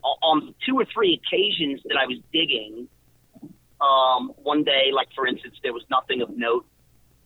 on 0.02 0.54
two 0.66 0.69
or 0.80 0.86
three 0.92 1.20
occasions 1.20 1.80
that 1.84 1.96
I 1.96 2.06
was 2.06 2.18
digging, 2.32 2.88
um, 3.80 4.32
one 4.42 4.64
day, 4.64 4.90
like 4.94 5.08
for 5.14 5.26
instance, 5.26 5.56
there 5.62 5.72
was 5.72 5.84
nothing 5.90 6.22
of 6.22 6.30
note, 6.36 6.66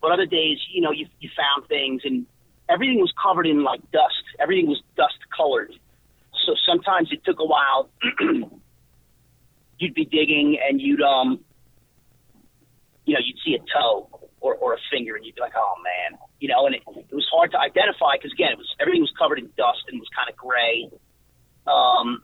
but 0.00 0.12
other 0.12 0.26
days, 0.26 0.58
you 0.72 0.80
know, 0.80 0.92
you, 0.92 1.06
you 1.20 1.30
found 1.36 1.68
things 1.68 2.02
and 2.04 2.26
everything 2.68 2.98
was 2.98 3.12
covered 3.20 3.46
in 3.46 3.64
like 3.64 3.80
dust. 3.90 4.22
Everything 4.38 4.68
was 4.68 4.82
dust 4.96 5.18
colored. 5.34 5.72
So 6.46 6.54
sometimes 6.66 7.08
it 7.10 7.24
took 7.24 7.38
a 7.40 7.44
while. 7.44 7.90
you'd 9.78 9.94
be 9.94 10.04
digging 10.04 10.58
and 10.62 10.80
you'd, 10.80 11.00
um, 11.00 11.40
you 13.04 13.14
know, 13.14 13.20
you'd 13.24 13.38
see 13.44 13.54
a 13.54 13.64
toe 13.72 14.08
or, 14.40 14.54
or 14.56 14.74
a 14.74 14.78
finger 14.90 15.16
and 15.16 15.24
you'd 15.24 15.34
be 15.34 15.40
like, 15.40 15.54
oh 15.56 15.74
man, 15.82 16.18
you 16.38 16.48
know, 16.48 16.66
and 16.66 16.74
it, 16.74 16.82
it 17.10 17.14
was 17.14 17.26
hard 17.32 17.50
to 17.52 17.58
identify 17.58 18.16
because 18.16 18.32
again, 18.32 18.52
it 18.52 18.58
was, 18.58 18.68
everything 18.80 19.00
was 19.00 19.12
covered 19.18 19.38
in 19.38 19.48
dust 19.56 19.84
and 19.88 19.98
was 19.98 20.08
kind 20.14 20.28
of 20.28 20.36
gray. 20.36 20.90
Um, 21.66 22.22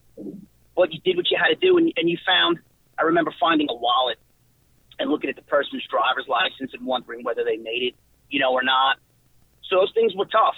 but 0.81 0.95
you 0.95 1.01
did 1.05 1.14
what 1.18 1.31
you 1.31 1.37
had 1.37 1.49
to 1.49 1.57
do, 1.57 1.76
and, 1.76 1.93
and 1.99 2.09
you 2.09 2.16
found. 2.24 2.59
I 2.99 3.03
remember 3.03 3.35
finding 3.39 3.68
a 3.68 3.74
wallet 3.74 4.18
and 4.99 5.11
looking 5.11 5.28
at 5.28 5.37
the 5.37 5.43
person's 5.43 5.87
driver's 5.91 6.26
license 6.26 6.72
and 6.72 6.87
wondering 6.87 7.22
whether 7.22 7.45
they 7.45 7.59
made 7.59 7.83
it, 7.83 7.95
you 8.31 8.41
know, 8.41 8.53
or 8.53 8.62
not. 8.62 8.97
So 9.68 9.76
those 9.76 9.93
things 9.95 10.14
were 10.16 10.24
tough, 10.24 10.57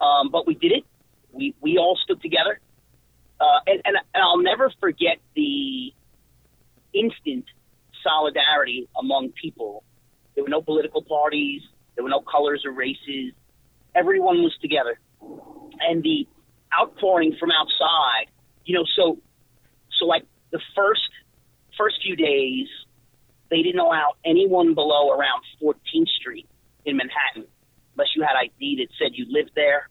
um, 0.00 0.30
but 0.30 0.46
we 0.46 0.54
did 0.54 0.72
it. 0.72 0.84
We 1.32 1.54
we 1.60 1.76
all 1.76 1.98
stood 2.02 2.22
together, 2.22 2.60
uh, 3.40 3.60
and, 3.66 3.82
and 3.84 3.96
and 4.14 4.22
I'll 4.22 4.42
never 4.42 4.72
forget 4.80 5.18
the 5.36 5.92
instant 6.94 7.44
solidarity 8.02 8.88
among 8.98 9.32
people. 9.32 9.84
There 10.34 10.44
were 10.44 10.50
no 10.50 10.62
political 10.62 11.02
parties. 11.02 11.60
There 11.94 12.04
were 12.04 12.10
no 12.10 12.22
colors 12.22 12.62
or 12.64 12.72
races. 12.72 13.34
Everyone 13.94 14.42
was 14.42 14.56
together, 14.62 14.98
and 15.20 16.02
the 16.02 16.26
outpouring 16.72 17.36
from 17.38 17.50
outside. 17.50 18.32
You 18.64 18.74
know, 18.74 18.84
so 18.96 19.18
so 19.98 20.06
like 20.06 20.24
the 20.50 20.60
first 20.74 21.10
first 21.76 21.96
few 22.02 22.16
days, 22.16 22.66
they 23.50 23.62
didn't 23.62 23.80
allow 23.80 24.14
anyone 24.24 24.74
below 24.74 25.10
around 25.10 25.42
14th 25.62 26.08
Street 26.20 26.48
in 26.84 26.96
Manhattan 26.96 27.46
unless 27.94 28.08
you 28.14 28.22
had 28.22 28.36
ID 28.36 28.76
that 28.76 28.88
said 28.98 29.12
you 29.14 29.26
lived 29.28 29.52
there. 29.54 29.88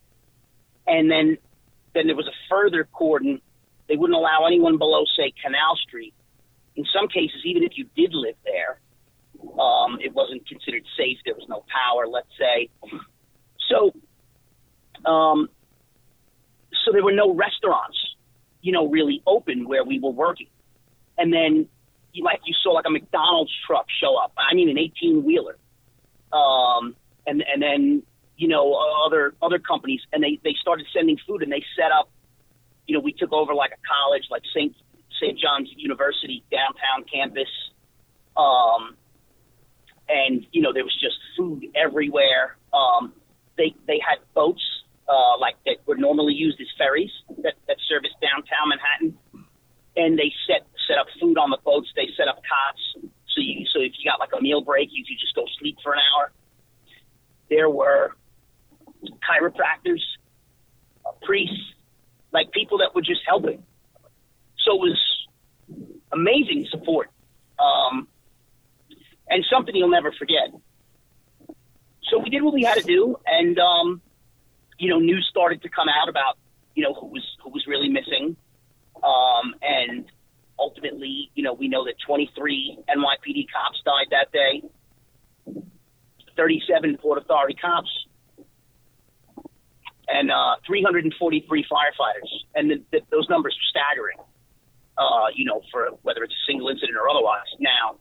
And 0.86 1.10
then 1.10 1.38
then 1.94 2.06
there 2.06 2.16
was 2.16 2.26
a 2.26 2.36
further 2.50 2.84
cordon. 2.92 3.40
They 3.88 3.96
wouldn't 3.96 4.16
allow 4.16 4.46
anyone 4.46 4.78
below, 4.78 5.04
say, 5.16 5.32
Canal 5.42 5.76
Street. 5.76 6.14
In 6.76 6.84
some 6.94 7.08
cases, 7.08 7.40
even 7.44 7.62
if 7.62 7.72
you 7.76 7.86
did 7.96 8.12
live 8.12 8.36
there, 8.44 8.80
um, 9.58 9.98
it 10.00 10.12
wasn't 10.14 10.46
considered 10.46 10.84
safe. 10.96 11.18
There 11.24 11.34
was 11.34 11.46
no 11.48 11.64
power, 11.68 12.06
let's 12.06 12.28
say. 12.38 12.68
So, 13.68 13.92
um, 15.04 15.48
so 16.84 16.92
there 16.92 17.02
were 17.02 17.12
no 17.12 17.34
restaurants, 17.34 17.98
you 18.60 18.72
know, 18.72 18.88
really 18.88 19.22
open 19.26 19.68
where 19.68 19.84
we 19.84 19.98
were 19.98 20.10
working. 20.10 20.48
And 21.16 21.32
then, 21.32 21.68
you, 22.12 22.24
like 22.24 22.40
you 22.44 22.54
saw, 22.62 22.72
like 22.72 22.86
a 22.86 22.90
McDonald's 22.90 23.52
truck 23.66 23.86
show 24.00 24.16
up. 24.16 24.32
I 24.36 24.54
mean, 24.54 24.68
an 24.68 24.78
18 24.78 25.24
wheeler. 25.24 25.56
Um, 26.32 26.96
and 27.26 27.42
and 27.42 27.62
then 27.62 28.02
you 28.36 28.48
know 28.48 28.74
other 29.06 29.34
other 29.42 29.58
companies, 29.58 30.00
and 30.12 30.22
they 30.22 30.38
they 30.42 30.54
started 30.60 30.86
sending 30.92 31.18
food, 31.26 31.42
and 31.42 31.52
they 31.52 31.64
set 31.76 31.92
up. 31.92 32.10
You 32.86 32.94
know, 32.94 33.00
we 33.00 33.12
took 33.12 33.32
over 33.32 33.54
like 33.54 33.72
a 33.72 33.80
college, 33.86 34.24
like 34.30 34.42
St. 34.54 34.74
St. 35.20 35.38
John's 35.38 35.68
University 35.76 36.42
downtown 36.50 37.04
campus, 37.12 37.48
um, 38.36 38.96
and 40.08 40.46
you 40.52 40.62
know 40.62 40.72
there 40.72 40.84
was 40.84 40.98
just 41.00 41.16
food 41.36 41.66
everywhere. 41.74 42.56
Um, 42.72 43.12
they 43.56 43.74
they 43.86 44.00
had 44.06 44.18
boats 44.34 44.62
uh, 45.08 45.38
like 45.38 45.56
that 45.64 45.76
were 45.86 45.96
normally 45.96 46.34
used 46.34 46.60
as 46.60 46.66
ferries 46.76 47.10
that, 47.42 47.54
that 47.66 47.76
service 47.88 48.12
downtown 48.20 48.68
Manhattan, 48.68 49.18
and 49.96 50.18
they 50.18 50.32
set 50.46 50.66
set 50.86 50.98
up 50.98 51.06
food 51.20 51.38
on 51.38 51.50
the 51.50 51.58
boats. 51.64 51.88
They 51.96 52.08
set 52.16 52.28
up 52.28 52.36
cots, 52.36 53.10
so 53.28 53.40
you 53.40 53.64
so 53.72 53.80
if 53.80 53.92
you 53.98 54.10
got 54.10 54.20
like 54.20 54.30
a 54.38 54.42
meal 54.42 54.60
break, 54.60 54.90
you 54.92 55.04
could 55.04 55.18
just 55.18 55.34
go 55.34 55.44
sleep 55.58 55.76
for 55.82 55.92
an 55.92 56.00
hour. 56.14 56.32
There 57.48 57.70
were 57.70 58.12
chiropractors, 59.24 60.02
priests, 61.22 61.74
like 62.32 62.52
people 62.52 62.78
that 62.78 62.94
were 62.94 63.02
just 63.02 63.22
helping. 63.26 63.62
So 64.58 64.74
it 64.74 64.80
was 64.80 65.26
amazing 66.12 66.66
support, 66.70 67.10
um, 67.58 68.08
and 69.30 69.44
something 69.50 69.74
you'll 69.74 69.88
never 69.88 70.12
forget. 70.12 70.50
So 72.10 72.18
we 72.18 72.30
did 72.30 72.42
what 72.42 72.54
we 72.54 72.64
had 72.64 72.76
to 72.78 72.82
do, 72.82 73.16
and 73.26 73.58
um, 73.58 74.02
you 74.78 74.88
know, 74.90 74.98
news 74.98 75.26
started 75.30 75.62
to 75.62 75.68
come 75.68 75.88
out 75.88 76.08
about 76.08 76.38
you 76.74 76.82
know 76.82 76.94
who 76.94 77.06
was 77.06 77.24
who 77.42 77.50
was 77.50 77.66
really 77.66 77.88
missing, 77.88 78.36
um, 79.02 79.54
and 79.62 80.06
ultimately, 80.58 81.30
you 81.34 81.42
know, 81.42 81.52
we 81.52 81.68
know 81.68 81.84
that 81.84 81.94
23 82.06 82.78
NYPD 82.88 83.46
cops 83.52 83.80
died 83.84 84.06
that 84.10 84.32
day. 84.32 84.62
37 86.36 86.98
Port 86.98 87.18
Authority 87.18 87.54
cops, 87.60 87.90
and 90.06 90.30
uh, 90.30 90.56
343 90.66 91.64
firefighters. 91.64 92.30
And 92.54 92.70
the, 92.70 92.82
the, 92.92 93.00
those 93.10 93.28
numbers 93.28 93.54
are 93.54 93.68
staggering, 93.70 94.18
uh, 94.96 95.28
you 95.34 95.44
know, 95.44 95.62
for 95.72 95.88
whether 96.02 96.22
it's 96.22 96.32
a 96.32 96.44
single 96.50 96.68
incident 96.68 96.96
or 96.96 97.08
otherwise. 97.08 97.46
Now, 97.58 97.96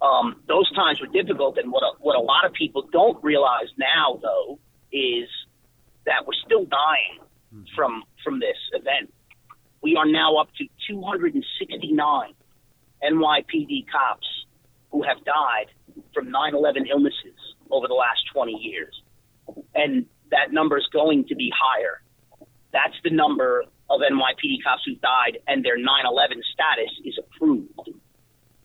um, 0.00 0.42
those 0.48 0.72
times 0.74 1.00
were 1.00 1.08
difficult, 1.08 1.58
and 1.58 1.70
what 1.70 1.82
a, 1.82 1.92
what 2.00 2.16
a 2.16 2.20
lot 2.20 2.46
of 2.46 2.52
people 2.52 2.88
don't 2.92 3.22
realize 3.22 3.68
now, 3.76 4.18
though, 4.22 4.58
is 4.92 5.28
that 6.06 6.26
we're 6.26 6.38
still 6.44 6.64
dying 6.64 7.18
mm-hmm. 7.54 7.64
from 7.74 8.02
from 8.24 8.40
this 8.40 8.58
event. 8.72 9.12
We 9.82 9.96
are 9.96 10.06
now 10.06 10.36
up 10.36 10.48
to 10.58 10.64
269 10.88 12.34
NYPD 13.02 13.86
cops 13.90 14.26
who 14.90 15.02
have 15.02 15.24
died 15.24 15.66
from 16.14 16.30
9 16.30 16.54
11 16.54 16.86
illnesses 16.86 17.38
over 17.70 17.88
the 17.88 17.94
last 17.94 18.20
20 18.32 18.52
years. 18.52 19.02
And 19.74 20.06
that 20.30 20.52
number 20.52 20.78
is 20.78 20.86
going 20.92 21.26
to 21.28 21.34
be 21.34 21.52
higher. 21.54 22.02
That's 22.72 22.94
the 23.02 23.10
number 23.10 23.64
of 23.90 24.00
NYPD 24.00 24.62
cops 24.64 24.82
who 24.86 24.94
died, 24.96 25.38
and 25.46 25.64
their 25.64 25.76
9 25.76 25.86
11 26.06 26.42
status 26.52 26.90
is 27.04 27.18
approved. 27.18 27.90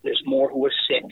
There's 0.03 0.21
more 0.25 0.49
who 0.49 0.65
are 0.65 0.73
sick. 0.87 1.03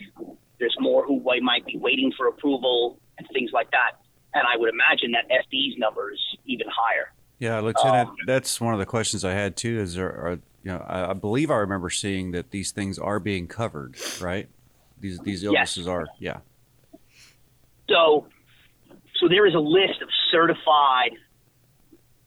There's 0.58 0.76
more 0.80 1.04
who 1.04 1.22
might 1.42 1.66
be 1.66 1.76
waiting 1.76 2.12
for 2.16 2.28
approval 2.28 2.98
and 3.18 3.28
things 3.32 3.50
like 3.52 3.70
that. 3.72 4.00
And 4.36 4.46
I 4.52 4.58
would 4.58 4.72
imagine 4.72 5.12
that 5.12 5.28
FD's 5.28 5.78
number 5.78 6.12
is 6.12 6.20
even 6.44 6.66
higher. 6.68 7.12
Yeah, 7.38 7.60
Lieutenant, 7.60 8.08
um, 8.10 8.16
that's 8.26 8.60
one 8.60 8.72
of 8.72 8.80
the 8.80 8.86
questions 8.86 9.24
I 9.24 9.32
had 9.32 9.56
too. 9.56 9.78
Is 9.80 9.94
there, 9.94 10.08
are, 10.08 10.38
you 10.62 10.72
know, 10.72 10.84
I, 10.86 11.10
I, 11.10 11.12
believe 11.12 11.50
I 11.50 11.56
remember 11.56 11.90
seeing 11.90 12.32
that 12.32 12.50
these 12.50 12.70
things 12.70 12.98
are 12.98 13.20
being 13.20 13.46
covered, 13.46 13.96
right? 14.20 14.48
These 14.98 15.18
these 15.20 15.44
illnesses 15.44 15.84
yes. 15.84 15.88
are, 15.88 16.06
yeah. 16.18 16.38
So, 17.90 18.26
so 19.20 19.28
there 19.28 19.46
is 19.46 19.54
a 19.54 19.58
list 19.58 20.00
of 20.02 20.08
certified, 20.30 21.12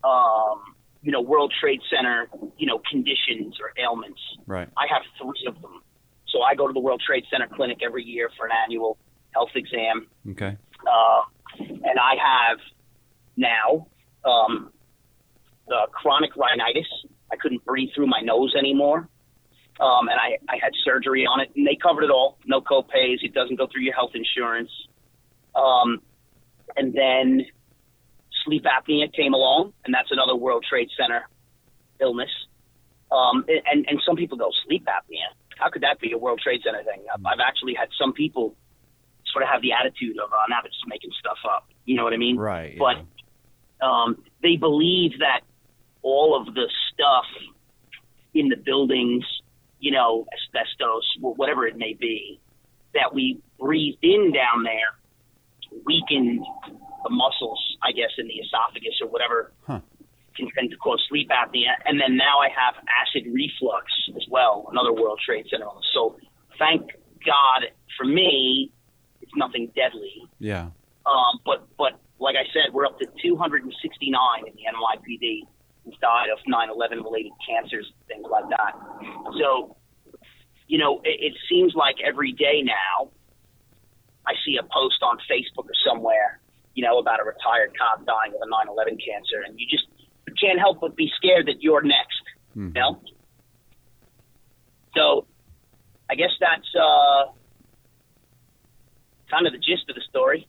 um, 0.03 0.75
you 1.01 1.11
know, 1.11 1.21
World 1.21 1.53
Trade 1.59 1.81
Center, 1.89 2.29
you 2.57 2.67
know, 2.67 2.79
conditions 2.89 3.57
or 3.59 3.73
ailments. 3.81 4.21
Right. 4.45 4.69
I 4.77 4.85
have 4.91 5.01
three 5.19 5.47
of 5.47 5.59
them. 5.61 5.81
So 6.27 6.41
I 6.41 6.53
go 6.53 6.67
to 6.67 6.73
the 6.73 6.79
World 6.79 7.01
Trade 7.05 7.25
Center 7.31 7.47
clinic 7.47 7.79
every 7.83 8.03
year 8.03 8.29
for 8.37 8.45
an 8.45 8.51
annual 8.63 8.97
health 9.33 9.49
exam. 9.55 10.07
Okay. 10.31 10.57
Uh, 10.89 11.21
and 11.59 11.99
I 11.99 12.15
have 12.15 12.57
now 13.37 13.87
um, 14.25 14.71
the 15.67 15.87
chronic 15.91 16.35
rhinitis. 16.35 16.87
I 17.31 17.35
couldn't 17.35 17.63
breathe 17.63 17.89
through 17.95 18.07
my 18.07 18.21
nose 18.21 18.55
anymore 18.57 19.07
um, 19.79 20.09
and 20.09 20.19
I, 20.19 20.37
I 20.51 20.57
had 20.61 20.73
surgery 20.83 21.25
on 21.25 21.39
it, 21.39 21.51
and 21.55 21.65
they 21.65 21.77
covered 21.81 22.03
it 22.03 22.11
all. 22.11 22.37
No 22.45 22.59
co-pays. 22.59 23.19
It 23.21 23.33
doesn't 23.33 23.55
go 23.55 23.67
through 23.71 23.83
your 23.83 23.93
health 23.93 24.11
insurance. 24.13 24.71
Um, 25.55 26.01
and 26.75 26.93
then 26.93 27.45
sleep 28.43 28.65
apnea 28.65 29.13
came 29.13 29.33
along, 29.33 29.73
and 29.85 29.93
that's 29.93 30.11
another 30.11 30.35
World 30.35 30.65
Trade 30.69 30.89
Center 30.99 31.27
illness. 32.01 32.29
Um, 33.11 33.45
and, 33.47 33.85
and 33.87 34.01
some 34.05 34.17
people 34.17 34.37
go, 34.37 34.49
sleep 34.67 34.85
apnea? 34.85 35.31
How 35.57 35.69
could 35.69 35.83
that 35.83 35.99
be 35.99 36.11
a 36.11 36.17
World 36.17 36.41
Trade 36.43 36.61
Center 36.63 36.83
thing? 36.83 37.05
I've, 37.13 37.25
I've 37.25 37.45
actually 37.45 37.73
had 37.73 37.87
some 37.99 38.11
people 38.11 38.55
sort 39.31 39.43
of 39.43 39.49
have 39.49 39.61
the 39.61 39.71
attitude 39.73 40.17
of, 40.17 40.29
oh, 40.33 40.45
now 40.49 40.57
they're 40.61 40.69
just 40.69 40.87
making 40.87 41.11
stuff 41.19 41.37
up. 41.45 41.67
You 41.85 41.95
know 41.95 42.03
what 42.03 42.13
I 42.13 42.17
mean? 42.17 42.37
Right. 42.37 42.73
Yeah. 42.73 42.79
But 42.79 43.85
um, 43.85 44.23
they 44.41 44.57
believe 44.57 45.19
that 45.19 45.41
all 46.01 46.39
of 46.39 46.53
the 46.53 46.69
stuff 46.93 47.25
in 48.33 48.49
the 48.49 48.57
buildings 48.57 49.25
you 49.79 49.91
know, 49.91 50.25
asbestos, 50.33 51.03
or 51.21 51.33
whatever 51.35 51.65
it 51.65 51.77
may 51.77 51.95
be, 51.99 52.39
that 52.93 53.13
we 53.13 53.39
breathed 53.59 54.03
in 54.03 54.31
down 54.33 54.63
there 54.63 54.99
weakened 55.85 56.43
the 57.03 57.09
muscles, 57.09 57.77
I 57.83 57.91
guess, 57.91 58.11
in 58.17 58.27
the 58.27 58.33
esophagus 58.33 58.99
or 59.01 59.07
whatever 59.07 59.53
huh. 59.65 59.79
can 60.35 60.49
tend 60.57 60.71
to 60.71 60.77
cause 60.77 61.01
sleep 61.07 61.29
apnea. 61.29 61.71
And 61.85 61.99
then 61.99 62.17
now 62.17 62.39
I 62.39 62.49
have 62.49 62.75
acid 62.99 63.31
reflux 63.31 63.85
as 64.15 64.25
well, 64.29 64.67
another 64.71 64.91
World 64.91 65.21
Trade 65.23 65.45
Center. 65.49 65.67
So 65.93 66.17
thank 66.57 66.91
God 67.25 67.69
for 67.97 68.05
me, 68.05 68.71
it's 69.29 69.37
nothing 69.37 69.71
deadly. 69.75 70.27
Yeah. 70.39 70.69
Um, 71.05 71.39
but 71.45 71.67
but 71.77 71.99
like 72.19 72.35
I 72.35 72.45
said, 72.53 72.73
we're 72.73 72.85
up 72.85 72.99
to 72.99 73.05
269 73.21 73.69
in 74.47 74.53
the 74.53 74.63
NYPD 74.65 75.47
who 75.85 75.91
died 76.01 76.29
of 76.29 76.39
9/11 76.47 77.03
related 77.03 77.31
cancers, 77.47 77.91
things 78.07 78.25
like 78.29 78.49
that. 78.49 78.73
So, 79.39 79.77
you 80.67 80.77
know, 80.77 81.01
it, 81.03 81.31
it 81.31 81.33
seems 81.49 81.73
like 81.75 81.95
every 82.05 82.31
day 82.33 82.61
now, 82.63 83.11
I 84.25 84.33
see 84.45 84.57
a 84.57 84.63
post 84.63 85.01
on 85.01 85.17
Facebook 85.29 85.65
or 85.65 85.77
somewhere, 85.87 86.41
you 86.73 86.83
know, 86.83 86.97
about 86.99 87.19
a 87.19 87.23
retired 87.23 87.77
cop 87.77 88.05
dying 88.05 88.33
of 88.33 88.41
a 88.41 88.49
9/11 88.49 88.97
cancer, 88.99 89.41
and 89.45 89.59
you 89.59 89.67
just 89.69 89.85
can't 90.41 90.59
help 90.59 90.81
but 90.81 90.95
be 90.95 91.09
scared 91.15 91.47
that 91.47 91.61
you're 91.61 91.81
next. 91.81 92.23
Mm-hmm. 92.57 92.75
You 92.75 92.81
know. 92.81 93.01
So, 94.95 95.27
I 96.09 96.15
guess 96.15 96.31
that's 96.39 96.67
uh, 96.75 97.31
kind 99.29 99.47
of 99.47 99.53
the 99.53 99.59
gist 99.59 99.89
of 99.89 99.95
the 99.95 100.01
story. 100.09 100.47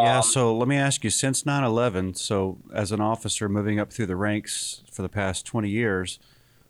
Yeah, 0.00 0.18
um, 0.18 0.22
so 0.22 0.56
let 0.56 0.68
me 0.68 0.76
ask 0.76 1.04
you 1.04 1.10
since 1.10 1.44
9 1.44 1.64
11, 1.64 2.14
so 2.14 2.58
as 2.72 2.92
an 2.92 3.00
officer 3.00 3.48
moving 3.48 3.78
up 3.78 3.92
through 3.92 4.06
the 4.06 4.16
ranks 4.16 4.82
for 4.90 5.02
the 5.02 5.08
past 5.08 5.44
20 5.44 5.68
years, 5.68 6.18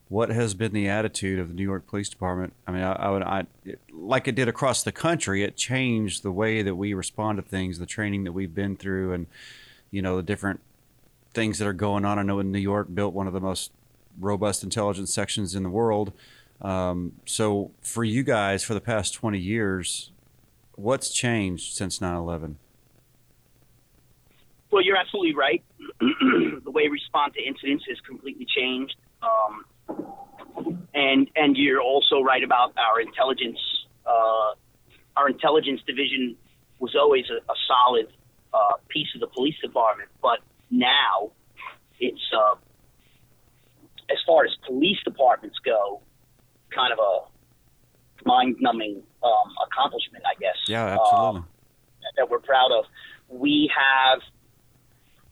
what 0.09 0.31
has 0.31 0.55
been 0.55 0.73
the 0.73 0.89
attitude 0.89 1.39
of 1.39 1.49
the 1.49 1.55
New 1.55 1.63
York 1.63 1.87
Police 1.87 2.09
Department? 2.09 2.53
I 2.67 2.73
mean, 2.73 2.83
I, 2.83 2.93
I 2.93 3.11
would, 3.11 3.23
I, 3.23 3.47
it, 3.65 3.81
like 3.93 4.29
it 4.29 4.35
did 4.35 4.49
across 4.49 4.83
the 4.83 4.93
country, 4.93 5.43
it 5.43 5.57
changed 5.57 6.23
the 6.23 6.33
way 6.33 6.63
that 6.63 6.75
we 6.75 6.95
respond 6.95 7.37
to 7.37 7.43
things, 7.43 7.79
the 7.79 7.87
training 7.87 8.25
that 8.25 8.33
we've 8.33 8.55
been 8.55 8.77
through, 8.77 9.13
and, 9.13 9.27
you 9.91 10.03
know, 10.03 10.17
the 10.17 10.23
different 10.23 10.61
things 11.33 11.59
that 11.59 11.67
are 11.67 11.73
going 11.73 12.05
on. 12.05 12.19
I 12.19 12.23
know 12.23 12.41
in 12.41 12.53
New 12.53 12.59
York 12.59 12.95
built 12.95 13.15
one 13.15 13.27
of 13.27 13.33
the 13.33 13.41
most 13.41 13.73
robust 14.19 14.63
intelligence 14.63 15.13
sections 15.15 15.55
in 15.55 15.63
the 15.63 15.71
world. 15.71 16.13
Um, 16.61 17.13
so 17.25 17.71
for 17.81 18.05
you 18.05 18.23
guys, 18.23 18.63
for 18.63 18.75
the 18.75 18.81
past 18.81 19.15
20 19.15 19.39
years, 19.39 20.13
what's 20.77 21.13
changed 21.13 21.75
since 21.75 22.01
9 22.01 22.15
11? 22.15 22.59
Well, 24.71 24.83
you're 24.83 24.97
absolutely 24.97 25.35
right. 25.35 25.63
the 26.01 26.71
way 26.71 26.85
we 26.85 26.89
respond 26.89 27.35
to 27.35 27.43
incidents 27.43 27.85
has 27.89 27.99
completely 28.07 28.47
changed. 28.47 28.97
Um, 29.23 29.65
and 30.95 31.31
and 31.37 31.57
you're 31.57 31.81
also 31.81 32.21
right 32.21 32.43
about 32.43 32.73
our 32.77 33.01
intelligence 33.01 33.59
uh, 34.07 34.55
our 35.17 35.29
intelligence 35.29 35.81
division 35.87 36.37
was 36.79 36.95
always 36.97 37.25
a, 37.31 37.37
a 37.51 37.55
solid 37.69 38.09
uh, 38.53 38.75
piece 38.89 39.09
of 39.15 39.21
the 39.21 39.27
police 39.27 39.55
department, 39.63 40.09
but 40.21 40.41
now 40.71 41.31
it's 42.01 42.33
uh, 42.37 42.57
as 44.11 44.19
far 44.27 44.45
as 44.45 44.51
police 44.67 44.99
departments 45.05 45.59
go, 45.65 46.01
kind 46.75 46.93
of 46.93 46.99
a 46.99 47.32
mind-numbing 48.25 49.03
um, 49.23 49.55
accomplishment, 49.67 50.25
I 50.27 50.39
guess. 50.41 50.57
Yeah, 50.67 50.85
absolutely. 50.85 51.41
Um, 51.41 51.47
that 52.17 52.31
we're 52.31 52.41
proud 52.41 52.73
of. 52.73 52.85
We 53.29 53.71
have. 53.77 54.21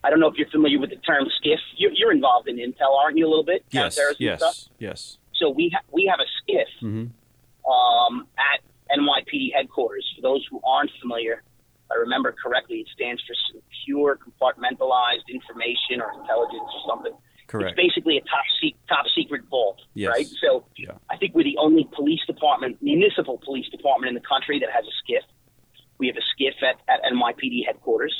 I 0.03 0.09
don't 0.09 0.20
know 0.20 0.28
if 0.28 0.36
you're 0.36 0.49
familiar 0.49 0.78
with 0.78 0.91
the 0.91 0.97
term 0.97 1.26
SCIF. 1.26 1.59
You're, 1.76 1.93
you're 1.93 2.12
involved 2.12 2.49
in 2.49 2.57
intel, 2.57 2.97
aren't 2.99 3.18
you? 3.18 3.26
A 3.26 3.28
little 3.28 3.45
bit. 3.45 3.64
Yes. 3.70 3.99
Yes. 4.18 4.38
Stuff? 4.38 4.57
Yes. 4.78 5.18
So 5.34 5.51
we 5.51 5.70
ha- 5.74 5.84
we 5.93 6.11
have 6.11 6.20
a 6.20 6.28
SCIF 6.53 6.86
mm-hmm. 6.86 7.70
um, 7.70 8.26
at 8.38 8.61
NYPD 8.97 9.53
headquarters. 9.55 10.11
For 10.16 10.22
those 10.22 10.47
who 10.51 10.61
aren't 10.64 10.91
familiar, 11.01 11.43
I 11.91 11.97
remember 11.97 12.34
correctly, 12.43 12.78
it 12.78 12.88
stands 12.95 13.22
for 13.26 13.34
Secure 13.53 14.16
Compartmentalized 14.16 15.28
Information 15.28 16.01
or 16.01 16.12
Intelligence 16.20 16.70
or 16.74 16.82
something. 16.88 17.12
Correct. 17.51 17.76
It's 17.76 17.88
basically 17.88 18.16
a 18.16 18.20
top 18.20 18.46
se- 18.62 18.76
top 18.88 19.07
secret 19.12 19.42
vault, 19.51 19.80
yes. 19.94 20.11
right? 20.11 20.26
So 20.40 20.64
yeah. 20.76 20.92
I 21.11 21.16
think 21.16 21.34
we're 21.34 21.42
the 21.42 21.59
only 21.59 21.88
police 21.92 22.20
department, 22.24 22.80
municipal 22.80 23.38
police 23.44 23.68
department 23.70 24.09
in 24.09 24.14
the 24.14 24.26
country 24.26 24.61
that 24.61 24.70
has 24.70 24.84
a 24.84 24.94
SCIF. 25.03 25.26
We 25.98 26.07
have 26.07 26.16
a 26.16 26.26
SCIF 26.30 26.62
at, 26.62 26.76
at 26.88 27.03
NYPD 27.12 27.66
headquarters 27.66 28.14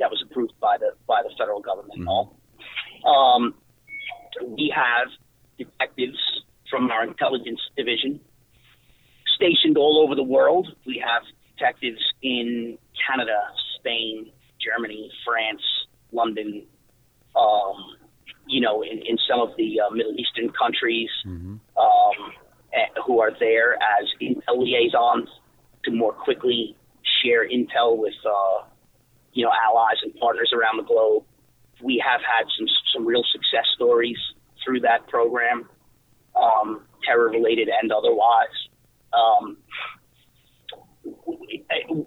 that 0.00 0.10
was 0.10 0.24
approved 0.24 0.54
by 0.60 0.78
the 0.78 0.92
by 1.06 1.22
the 1.22 1.30
federal 1.36 1.60
government. 1.60 2.00
Mm-hmm. 2.00 2.08
All. 2.08 2.40
Um, 3.04 3.54
we 4.46 4.72
have 4.74 5.08
detectives 5.58 6.18
from 6.70 6.90
our 6.90 7.04
intelligence 7.04 7.60
division 7.76 8.18
stationed 9.36 9.76
all 9.76 10.02
over 10.02 10.14
the 10.14 10.22
world. 10.22 10.68
We 10.86 11.02
have 11.06 11.22
detectives 11.54 12.00
in 12.22 12.78
Canada, 13.06 13.38
Spain, 13.78 14.32
Germany, 14.58 15.10
France, 15.24 15.62
London, 16.12 16.66
um, 17.36 17.97
you 18.48 18.60
know, 18.60 18.82
in, 18.82 18.98
in 18.98 19.18
some 19.28 19.40
of 19.40 19.56
the 19.56 19.80
uh, 19.80 19.90
Middle 19.94 20.14
Eastern 20.18 20.50
countries 20.50 21.10
mm-hmm. 21.26 21.56
um, 21.78 22.32
who 23.06 23.20
are 23.20 23.32
there 23.38 23.74
as 23.74 24.08
intel 24.20 24.58
liaisons 24.58 25.28
to 25.84 25.90
more 25.90 26.12
quickly 26.12 26.76
share 27.22 27.48
intel 27.48 27.96
with, 27.96 28.14
uh, 28.26 28.64
you 29.32 29.44
know, 29.44 29.52
allies 29.68 29.96
and 30.02 30.14
partners 30.16 30.52
around 30.54 30.78
the 30.78 30.82
globe. 30.82 31.24
We 31.82 32.02
have 32.04 32.20
had 32.20 32.46
some 32.58 32.66
some 32.94 33.06
real 33.06 33.22
success 33.30 33.66
stories 33.74 34.18
through 34.64 34.80
that 34.80 35.06
program, 35.06 35.68
um, 36.34 36.82
terror 37.06 37.30
related 37.30 37.68
and 37.68 37.92
otherwise. 37.92 38.56
Um, 39.12 39.58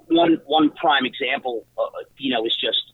one 0.07 0.41
one 0.45 0.71
prime 0.71 1.05
example, 1.05 1.65
uh, 1.77 1.83
you 2.17 2.33
know, 2.33 2.45
is 2.45 2.55
just 2.59 2.90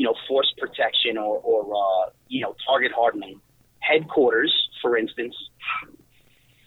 you 0.00 0.06
know 0.06 0.14
force 0.26 0.50
protection 0.56 1.18
or, 1.18 1.36
or 1.40 1.60
uh, 1.76 2.10
you 2.28 2.40
know 2.40 2.56
target 2.66 2.90
hardening. 2.90 3.38
Headquarters, 3.80 4.52
for 4.80 4.96
instance, 4.96 5.34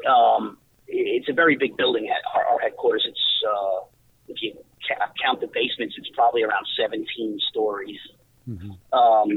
um, 0.07 0.59
it's 0.87 1.27
a 1.27 1.33
very 1.33 1.55
big 1.55 1.75
building. 1.75 2.09
At 2.09 2.21
our, 2.35 2.45
our 2.45 2.59
headquarters, 2.59 3.03
it's 3.09 3.25
uh, 3.43 3.85
if 4.27 4.37
you 4.43 4.53
count 5.19 5.41
the 5.41 5.47
basements, 5.47 5.95
it's 5.97 6.09
probably 6.13 6.43
around 6.43 6.67
17 6.79 7.39
stories, 7.49 7.97
mm-hmm. 8.47 8.71
um, 8.93 9.29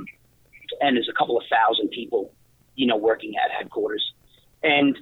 and 0.83 0.95
there's 0.95 1.09
a 1.09 1.17
couple 1.17 1.39
of 1.39 1.45
thousand 1.51 1.89
people, 1.89 2.35
you 2.75 2.87
know, 2.87 2.99
working 2.99 3.33
at 3.43 3.51
headquarters, 3.51 4.05
and 4.63 4.95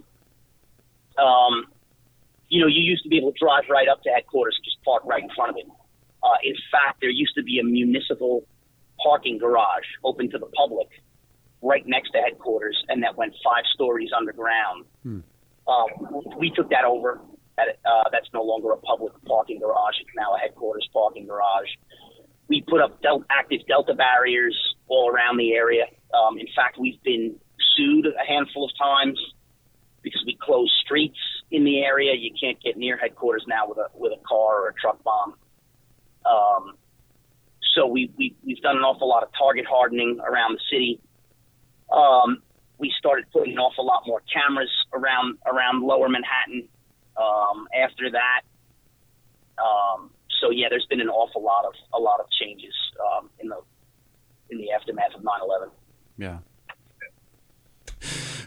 um, 1.18 1.64
you 2.48 2.60
know, 2.60 2.68
you 2.68 2.80
used 2.80 3.02
to 3.02 3.08
be 3.08 3.18
able 3.18 3.32
to 3.32 3.38
drive 3.40 3.64
right 3.68 3.88
up 3.88 4.04
to 4.04 4.10
headquarters, 4.10 4.56
just 4.64 4.76
park 4.84 5.02
right 5.04 5.24
in 5.24 5.30
front 5.34 5.50
of 5.50 5.56
it. 5.56 5.66
Uh, 6.22 6.38
in 6.44 6.54
fact, 6.70 7.00
there 7.00 7.10
used 7.10 7.34
to 7.34 7.42
be 7.42 7.58
a 7.58 7.64
municipal 7.64 8.46
parking 9.04 9.38
garage 9.38 9.86
open 10.02 10.30
to 10.30 10.38
the 10.38 10.46
public 10.46 10.88
right 11.62 11.86
next 11.86 12.10
to 12.10 12.18
headquarters, 12.18 12.76
and 12.88 13.02
that 13.02 13.16
went 13.16 13.34
five 13.44 13.64
stories 13.74 14.10
underground. 14.16 14.84
Hmm. 15.02 15.20
Uh, 15.66 15.86
we 16.38 16.50
took 16.50 16.70
that 16.70 16.84
over. 16.84 17.20
At, 17.56 17.78
uh, 17.86 18.08
that's 18.10 18.28
no 18.34 18.42
longer 18.42 18.72
a 18.72 18.76
public 18.78 19.12
parking 19.26 19.60
garage. 19.60 19.94
It's 20.00 20.10
now 20.16 20.34
a 20.34 20.38
headquarters 20.38 20.88
parking 20.92 21.26
garage. 21.26 21.68
We 22.48 22.62
put 22.68 22.80
up 22.80 23.00
del- 23.00 23.24
active 23.30 23.60
Delta 23.68 23.94
barriers 23.94 24.56
all 24.88 25.08
around 25.08 25.38
the 25.38 25.52
area. 25.52 25.84
Um, 26.12 26.38
in 26.38 26.48
fact, 26.54 26.78
we've 26.78 27.02
been 27.02 27.36
sued 27.76 28.06
a 28.06 28.26
handful 28.26 28.64
of 28.64 28.70
times 28.76 29.18
because 30.02 30.22
we 30.26 30.36
closed 30.40 30.72
streets 30.84 31.18
in 31.50 31.64
the 31.64 31.80
area. 31.80 32.12
You 32.14 32.30
can't 32.38 32.60
get 32.62 32.76
near 32.76 32.96
headquarters 32.96 33.44
now 33.48 33.68
with 33.68 33.78
a 33.78 33.88
with 33.94 34.12
a 34.12 34.22
car 34.28 34.62
or 34.62 34.68
a 34.68 34.74
truck 34.74 35.02
bomb. 35.02 35.34
Um, 36.26 36.76
so 37.74 37.86
we, 37.86 38.10
we 38.16 38.34
we've 38.44 38.60
done 38.60 38.76
an 38.76 38.82
awful 38.82 39.08
lot 39.08 39.22
of 39.22 39.30
target 39.36 39.66
hardening 39.68 40.20
around 40.20 40.54
the 40.54 40.60
city. 40.70 41.00
Um, 41.92 42.42
we 42.78 42.92
started 42.98 43.26
putting 43.32 43.52
an 43.52 43.58
awful 43.58 43.86
lot 43.86 44.02
more 44.06 44.22
cameras 44.32 44.70
around 44.92 45.38
around 45.46 45.82
Lower 45.82 46.08
Manhattan. 46.08 46.68
Um, 47.16 47.68
after 47.74 48.10
that, 48.10 48.40
um, 49.62 50.10
so 50.40 50.50
yeah, 50.50 50.66
there's 50.68 50.86
been 50.86 51.00
an 51.00 51.08
awful 51.08 51.42
lot 51.42 51.64
of 51.64 51.74
a 51.94 51.98
lot 51.98 52.20
of 52.20 52.26
changes 52.40 52.74
um, 53.00 53.30
in 53.38 53.48
the 53.48 53.60
in 54.50 54.58
the 54.58 54.72
aftermath 54.72 55.14
of 55.14 55.22
9/11. 55.22 55.70
Yeah. 56.18 56.38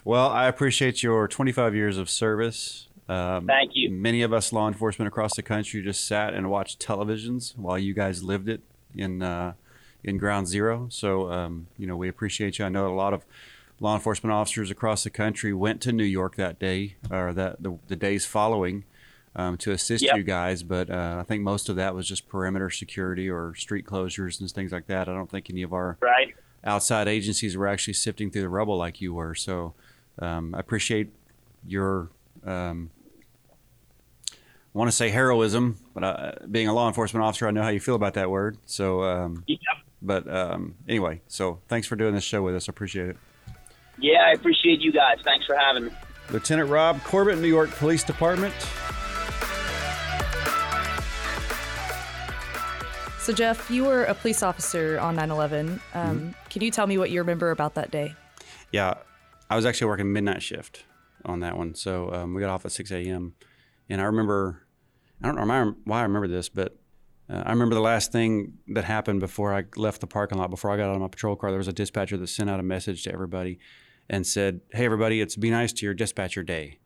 Well, 0.03 0.29
I 0.29 0.47
appreciate 0.47 1.03
your 1.03 1.27
25 1.27 1.75
years 1.75 1.97
of 1.97 2.09
service. 2.09 2.87
Um, 3.09 3.45
Thank 3.45 3.71
you. 3.73 3.89
Many 3.89 4.21
of 4.21 4.31
us 4.31 4.53
law 4.53 4.67
enforcement 4.67 5.07
across 5.07 5.35
the 5.35 5.41
country 5.41 5.81
just 5.81 6.07
sat 6.07 6.33
and 6.33 6.49
watched 6.49 6.85
televisions 6.85 7.57
while 7.57 7.77
you 7.77 7.93
guys 7.93 8.23
lived 8.23 8.47
it 8.47 8.61
in 8.97 9.21
uh, 9.21 9.53
in 10.03 10.17
Ground 10.17 10.47
Zero. 10.47 10.87
So 10.89 11.31
um, 11.31 11.67
you 11.77 11.87
know 11.87 11.95
we 11.95 12.09
appreciate 12.09 12.59
you. 12.59 12.65
I 12.65 12.69
know 12.69 12.87
a 12.87 12.95
lot 12.95 13.13
of 13.13 13.25
law 13.79 13.95
enforcement 13.95 14.33
officers 14.33 14.71
across 14.71 15.03
the 15.03 15.09
country 15.09 15.53
went 15.53 15.81
to 15.81 15.91
New 15.91 16.03
York 16.03 16.35
that 16.35 16.59
day 16.59 16.95
or 17.11 17.33
that 17.33 17.61
the, 17.61 17.77
the 17.87 17.95
days 17.95 18.25
following 18.25 18.83
um, 19.35 19.55
to 19.57 19.71
assist 19.71 20.03
yep. 20.03 20.17
you 20.17 20.23
guys. 20.23 20.63
But 20.63 20.89
uh, 20.89 21.17
I 21.19 21.23
think 21.23 21.43
most 21.43 21.69
of 21.69 21.75
that 21.75 21.93
was 21.93 22.07
just 22.07 22.27
perimeter 22.27 22.69
security 22.69 23.29
or 23.29 23.53
street 23.55 23.85
closures 23.85 24.39
and 24.39 24.49
things 24.49 24.71
like 24.71 24.87
that. 24.87 25.07
I 25.07 25.13
don't 25.13 25.29
think 25.29 25.49
any 25.49 25.61
of 25.61 25.73
our 25.73 25.97
right. 26.01 26.35
outside 26.63 27.07
agencies 27.07 27.55
were 27.55 27.67
actually 27.67 27.93
sifting 27.93 28.31
through 28.31 28.41
the 28.41 28.49
rubble 28.49 28.77
like 28.77 28.99
you 28.99 29.13
were. 29.13 29.35
So 29.35 29.73
um, 30.19 30.55
I 30.55 30.59
appreciate 30.59 31.09
your 31.65 32.09
um, 32.45 32.89
want 34.77 34.91
to 34.91 34.95
say 34.95 35.09
heroism, 35.09 35.75
but 35.95 36.03
uh, 36.03 36.31
being 36.49 36.67
a 36.67 36.73
law 36.73 36.87
enforcement 36.87 37.25
officer, 37.25 37.47
I 37.47 37.51
know 37.51 37.63
how 37.63 37.69
you 37.69 37.79
feel 37.79 37.95
about 37.95 38.13
that 38.13 38.29
word. 38.29 38.59
So, 38.65 39.01
um, 39.03 39.43
yeah. 39.47 39.57
but 40.03 40.31
um, 40.31 40.75
anyway, 40.87 41.21
so 41.27 41.59
thanks 41.67 41.87
for 41.87 41.95
doing 41.95 42.13
this 42.13 42.23
show 42.23 42.43
with 42.43 42.55
us. 42.55 42.69
I 42.69 42.71
appreciate 42.71 43.09
it. 43.09 43.17
Yeah, 43.97 44.19
I 44.27 44.33
appreciate 44.33 44.79
you 44.79 44.91
guys. 44.91 45.17
Thanks 45.23 45.47
for 45.47 45.55
having 45.55 45.85
me. 45.85 45.91
Lieutenant 46.29 46.69
Rob 46.69 47.01
Corbett, 47.03 47.39
New 47.39 47.47
York 47.47 47.71
Police 47.71 48.03
Department. 48.03 48.53
So, 53.19 53.33
Jeff, 53.33 53.71
you 53.71 53.83
were 53.83 54.03
a 54.03 54.13
police 54.13 54.43
officer 54.43 54.99
on 54.99 55.15
9 55.15 55.31
11. 55.31 55.69
Um, 55.69 55.79
mm-hmm. 56.19 56.29
Can 56.51 56.61
you 56.61 56.69
tell 56.69 56.85
me 56.85 56.99
what 56.99 57.09
you 57.09 57.19
remember 57.19 57.49
about 57.49 57.73
that 57.73 57.89
day? 57.89 58.13
Yeah, 58.71 58.93
I 59.49 59.55
was 59.55 59.65
actually 59.65 59.87
working 59.87 60.13
midnight 60.13 60.43
shift 60.43 60.83
on 61.25 61.39
that 61.39 61.57
one. 61.57 61.73
So 61.73 62.13
um, 62.13 62.35
we 62.35 62.41
got 62.41 62.51
off 62.51 62.63
at 62.63 62.71
6 62.71 62.91
a.m. 62.91 63.33
And 63.89 64.01
I 64.01 64.03
remember 64.05 64.66
I 65.21 65.27
don't 65.27 65.37
remember 65.37 65.77
why 65.83 65.99
I 65.99 66.03
remember 66.03 66.27
this, 66.27 66.49
but 66.49 66.77
uh, 67.29 67.43
I 67.45 67.51
remember 67.51 67.75
the 67.75 67.81
last 67.81 68.11
thing 68.11 68.53
that 68.67 68.83
happened 68.83 69.19
before 69.19 69.53
I 69.53 69.63
left 69.75 70.01
the 70.01 70.07
parking 70.07 70.37
lot, 70.37 70.49
before 70.49 70.71
I 70.71 70.77
got 70.77 70.89
out 70.89 70.95
of 70.95 71.01
my 71.01 71.07
patrol 71.07 71.35
car. 71.35 71.49
There 71.49 71.57
was 71.57 71.67
a 71.67 71.73
dispatcher 71.73 72.17
that 72.17 72.27
sent 72.27 72.49
out 72.49 72.59
a 72.59 72.63
message 72.63 73.03
to 73.03 73.11
everybody 73.11 73.59
and 74.09 74.25
said, 74.25 74.61
Hey, 74.71 74.85
everybody, 74.85 75.21
it's 75.21 75.35
be 75.35 75.49
nice 75.49 75.73
to 75.73 75.85
your 75.85 75.93
dispatcher 75.93 76.43
day. 76.43 76.79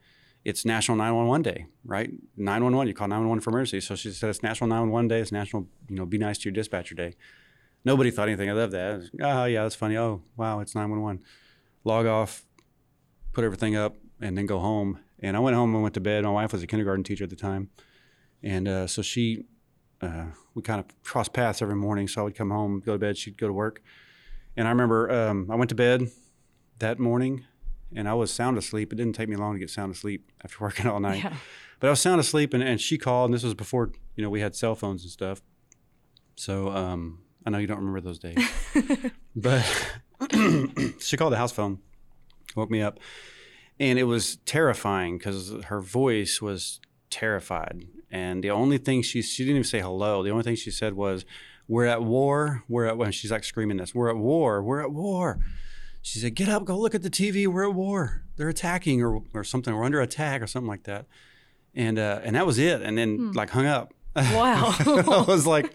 It's 0.43 0.65
National 0.65 0.97
911 0.97 1.43
Day, 1.43 1.65
right? 1.85 2.09
911, 2.35 2.87
you 2.87 2.93
call 2.95 3.07
911 3.07 3.41
for 3.41 3.51
emergency. 3.51 3.79
So 3.79 3.95
she 3.95 4.11
said, 4.11 4.31
It's 4.31 4.41
National 4.41 4.67
911 4.69 5.07
Day. 5.07 5.19
It's 5.19 5.31
National, 5.31 5.67
you 5.87 5.95
know, 5.95 6.05
be 6.05 6.17
nice 6.17 6.39
to 6.39 6.45
your 6.45 6.53
dispatcher 6.53 6.95
day. 6.95 7.15
Nobody 7.85 8.09
thought 8.09 8.27
anything 8.27 8.49
of 8.49 8.71
that. 8.71 8.97
Was, 8.97 9.11
oh, 9.21 9.45
yeah, 9.45 9.63
that's 9.63 9.75
funny. 9.75 9.97
Oh, 9.97 10.23
wow, 10.37 10.59
it's 10.59 10.73
911. 10.73 11.23
Log 11.83 12.05
off, 12.05 12.43
put 13.33 13.43
everything 13.43 13.75
up, 13.75 13.97
and 14.19 14.37
then 14.37 14.45
go 14.45 14.59
home. 14.59 14.99
And 15.19 15.37
I 15.37 15.39
went 15.39 15.55
home 15.55 15.73
and 15.73 15.83
went 15.83 15.93
to 15.95 16.01
bed. 16.01 16.23
My 16.23 16.31
wife 16.31 16.53
was 16.53 16.63
a 16.63 16.67
kindergarten 16.67 17.03
teacher 17.03 17.23
at 17.23 17.29
the 17.29 17.35
time. 17.35 17.69
And 18.43 18.67
uh, 18.67 18.87
so 18.87 19.01
she, 19.01 19.45
uh, 20.01 20.25
we 20.55 20.61
kind 20.61 20.79
of 20.79 20.85
crossed 21.03 21.33
paths 21.33 21.61
every 21.61 21.75
morning. 21.75 22.07
So 22.07 22.21
I 22.21 22.23
would 22.25 22.35
come 22.35 22.49
home, 22.49 22.81
go 22.85 22.93
to 22.93 22.99
bed, 22.99 23.17
she'd 23.17 23.37
go 23.37 23.47
to 23.47 23.53
work. 23.53 23.81
And 24.57 24.67
I 24.67 24.71
remember 24.71 25.11
um, 25.11 25.49
I 25.49 25.55
went 25.55 25.69
to 25.69 25.75
bed 25.75 26.09
that 26.79 26.99
morning 26.99 27.45
and 27.95 28.07
I 28.07 28.13
was 28.13 28.33
sound 28.33 28.57
asleep. 28.57 28.91
It 28.91 28.95
didn't 28.95 29.13
take 29.13 29.29
me 29.29 29.35
long 29.35 29.53
to 29.53 29.59
get 29.59 29.69
sound 29.69 29.93
asleep 29.93 30.31
after 30.43 30.57
working 30.61 30.87
all 30.87 30.99
night. 30.99 31.23
Yeah. 31.23 31.33
But 31.79 31.87
I 31.87 31.89
was 31.89 31.99
sound 31.99 32.19
asleep 32.19 32.53
and, 32.53 32.63
and 32.63 32.79
she 32.79 32.97
called, 32.97 33.29
and 33.29 33.33
this 33.33 33.43
was 33.43 33.53
before, 33.53 33.91
you 34.15 34.23
know, 34.23 34.29
we 34.29 34.41
had 34.41 34.55
cell 34.55 34.75
phones 34.75 35.03
and 35.03 35.11
stuff. 35.11 35.41
So 36.35 36.69
um, 36.69 37.19
I 37.45 37.49
know 37.49 37.57
you 37.57 37.67
don't 37.67 37.77
remember 37.77 38.01
those 38.01 38.19
days. 38.19 38.37
but 39.35 39.63
she 40.99 41.17
called 41.17 41.33
the 41.33 41.37
house 41.37 41.51
phone, 41.51 41.79
woke 42.55 42.69
me 42.69 42.81
up. 42.81 42.99
And 43.79 43.97
it 43.97 44.03
was 44.03 44.37
terrifying 44.45 45.17
because 45.17 45.53
her 45.65 45.81
voice 45.81 46.41
was 46.41 46.79
terrified. 47.09 47.85
And 48.11 48.43
the 48.43 48.51
only 48.51 48.77
thing 48.77 49.01
she 49.01 49.21
she 49.21 49.43
didn't 49.43 49.57
even 49.57 49.63
say 49.63 49.79
hello. 49.79 50.21
The 50.21 50.31
only 50.31 50.43
thing 50.43 50.55
she 50.55 50.71
said 50.71 50.93
was, 50.93 51.25
"We're 51.67 51.85
at 51.85 52.03
war. 52.03 52.63
We're 52.67 52.85
at." 52.85 52.97
When 52.97 53.11
she's 53.11 53.31
like 53.31 53.43
screaming 53.43 53.77
this, 53.77 53.95
"We're 53.95 54.09
at 54.09 54.17
war. 54.17 54.61
We're 54.61 54.81
at 54.81 54.91
war." 54.91 55.39
She 56.01 56.19
said, 56.19 56.35
"Get 56.35 56.49
up, 56.49 56.65
go 56.65 56.77
look 56.77 56.93
at 56.93 57.03
the 57.03 57.09
TV. 57.09 57.47
We're 57.47 57.69
at 57.69 57.73
war. 57.73 58.23
They're 58.35 58.49
attacking 58.49 59.01
or 59.01 59.21
or 59.33 59.43
something. 59.43 59.73
We're 59.73 59.85
under 59.85 60.01
attack 60.01 60.41
or 60.41 60.47
something 60.47 60.67
like 60.67 60.83
that." 60.83 61.05
And 61.73 61.97
uh, 61.97 62.19
and 62.23 62.35
that 62.35 62.45
was 62.45 62.57
it. 62.57 62.81
And 62.81 62.97
then 62.97 63.17
hmm. 63.17 63.31
like 63.31 63.51
hung 63.51 63.65
up. 63.65 63.93
Wow. 64.15 64.75
I 64.85 65.23
was 65.27 65.47
like, 65.47 65.73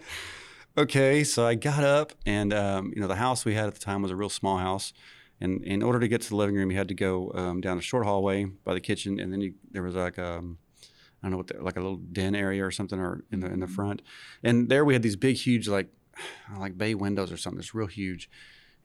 okay. 0.77 1.23
So 1.23 1.47
I 1.47 1.55
got 1.55 1.83
up, 1.83 2.13
and 2.25 2.53
um, 2.53 2.93
you 2.95 3.01
know 3.01 3.07
the 3.07 3.15
house 3.15 3.45
we 3.45 3.55
had 3.55 3.65
at 3.65 3.73
the 3.73 3.79
time 3.79 4.03
was 4.03 4.11
a 4.11 4.15
real 4.15 4.29
small 4.29 4.57
house. 4.57 4.93
And 5.39 5.63
in 5.63 5.83
order 5.83 5.99
to 5.99 6.07
get 6.07 6.21
to 6.21 6.29
the 6.29 6.35
living 6.35 6.55
room, 6.55 6.71
you 6.71 6.77
had 6.77 6.87
to 6.87 6.95
go 6.95 7.31
um, 7.35 7.61
down 7.61 7.77
a 7.77 7.81
short 7.81 8.05
hallway 8.05 8.45
by 8.45 8.73
the 8.73 8.79
kitchen, 8.79 9.19
and 9.19 9.31
then 9.31 9.41
you, 9.41 9.53
there 9.71 9.83
was 9.83 9.93
like 9.93 10.17
um, 10.17 10.57
I 11.21 11.25
don't 11.25 11.31
know 11.31 11.37
what 11.37 11.47
the, 11.47 11.61
like 11.61 11.77
a 11.77 11.81
little 11.81 11.97
den 11.97 12.35
area 12.35 12.65
or 12.65 12.71
something, 12.71 12.99
or 12.99 13.23
in 13.31 13.39
the 13.39 13.47
in 13.47 13.59
the 13.59 13.65
mm-hmm. 13.65 13.75
front. 13.75 14.01
And 14.43 14.69
there 14.69 14.85
we 14.85 14.93
had 14.93 15.03
these 15.03 15.15
big, 15.15 15.35
huge 15.35 15.67
like 15.67 15.87
like 16.57 16.77
bay 16.77 16.95
windows 16.95 17.31
or 17.31 17.37
something. 17.37 17.59
It's 17.59 17.73
real 17.73 17.87
huge. 17.87 18.29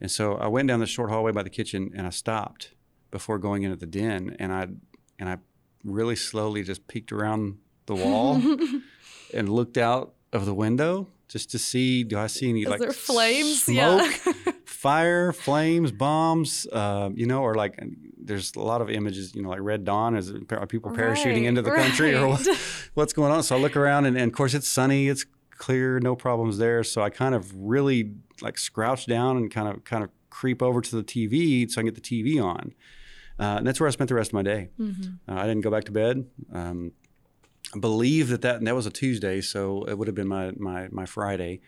And 0.01 0.11
so 0.11 0.35
I 0.35 0.49
went 0.49 0.69
down 0.69 0.81
the 0.81 0.87
short 0.87 1.11
hallway 1.11 1.33
by 1.33 1.43
the 1.43 1.51
kitchen, 1.51 1.93
and 1.95 2.07
I 2.07 2.11
stopped 2.11 2.73
before 3.11 3.39
going 3.39 3.63
into 3.63 3.77
the 3.77 3.87
den, 3.87 4.37
and 4.39 4.53
I 4.53 4.69
and 5.19 5.29
I 5.29 5.39
really 5.85 6.17
slowly 6.17 6.63
just 6.63 6.89
peeked 6.89 7.13
around 7.13 7.59
the 7.87 7.95
wall 7.95 8.41
and 9.35 9.49
looked 9.49 9.77
out 9.77 10.15
of 10.33 10.47
the 10.47 10.55
window 10.55 11.09
just 11.33 11.51
to 11.51 11.59
see 11.59 12.05
do 12.05 12.19
I 12.19 12.27
see 12.27 12.51
any 12.51 12.63
Is 12.63 12.69
like 12.69 12.81
there 12.81 12.93
flames, 12.93 13.65
smoke, 13.65 14.13
yeah. 14.27 14.53
fire, 14.67 15.33
flames, 15.33 15.91
bombs, 15.91 16.67
uh, 16.71 17.09
you 17.15 17.25
know, 17.25 17.43
or 17.43 17.55
like 17.55 17.83
there's 18.19 18.55
a 18.55 18.61
lot 18.61 18.83
of 18.83 18.91
images, 18.91 19.35
you 19.35 19.43
know, 19.43 19.49
like 19.49 19.61
Red 19.63 19.85
Dawn. 19.85 20.15
Is 20.15 20.31
are 20.31 20.67
people 20.67 20.91
parachuting 20.91 21.25
right, 21.25 21.45
into 21.45 21.63
the 21.63 21.71
right. 21.73 21.87
country 21.87 22.15
or 22.15 22.29
what, 22.29 22.47
what's 22.95 23.15
going 23.15 23.33
on? 23.33 23.43
So 23.43 23.57
I 23.57 23.59
look 23.59 23.77
around 23.77 24.05
and, 24.05 24.17
and 24.17 24.31
of 24.31 24.37
course 24.37 24.53
it's 24.53 24.69
sunny, 24.69 25.09
it's 25.09 25.25
clear, 25.51 26.01
no 26.01 26.15
problems 26.15 26.59
there. 26.59 26.85
So 26.85 27.01
I 27.01 27.09
kind 27.09 27.35
of 27.35 27.51
really 27.57 28.13
like 28.43 28.59
scrouch 28.59 29.07
down 29.07 29.39
and 29.39 29.51
kind 29.51 29.69
of 29.69 29.85
kind 29.85 30.05
of 30.05 30.11
creep 30.29 30.63
over 30.63 30.83
to 30.83 30.97
the 30.97 31.03
TV 31.03 31.71
so 31.71 31.81
I 31.81 31.85
can 31.85 31.95
get 31.95 32.03
the 32.03 32.23
TV 32.23 32.43
on. 32.45 32.75
Uh, 33.39 33.57
and 33.57 33.67
that's 33.67 33.81
where 33.81 33.89
I 33.89 33.91
spent 33.91 34.09
the 34.09 34.15
rest 34.15 34.31
of 34.31 34.35
my 34.35 34.43
day. 34.43 34.69
Mm-hmm. 34.79 35.33
Uh, 35.33 35.41
I 35.41 35.47
didn't 35.47 35.63
go 35.63 35.71
back 35.71 35.85
to 35.85 35.93
bed. 35.93 36.27
Um, 36.53 36.93
believe 37.79 38.29
that, 38.29 38.43
that 38.43 38.65
that 38.65 38.75
was 38.75 38.87
a 38.87 38.91
Tuesday, 38.91 39.41
so 39.41 39.85
it 39.85 39.97
would 39.99 40.09
have 40.09 40.15
been 40.15 40.29
my 40.29 40.53
my 40.57 40.89
my 40.91 41.07
Friday. 41.07 41.61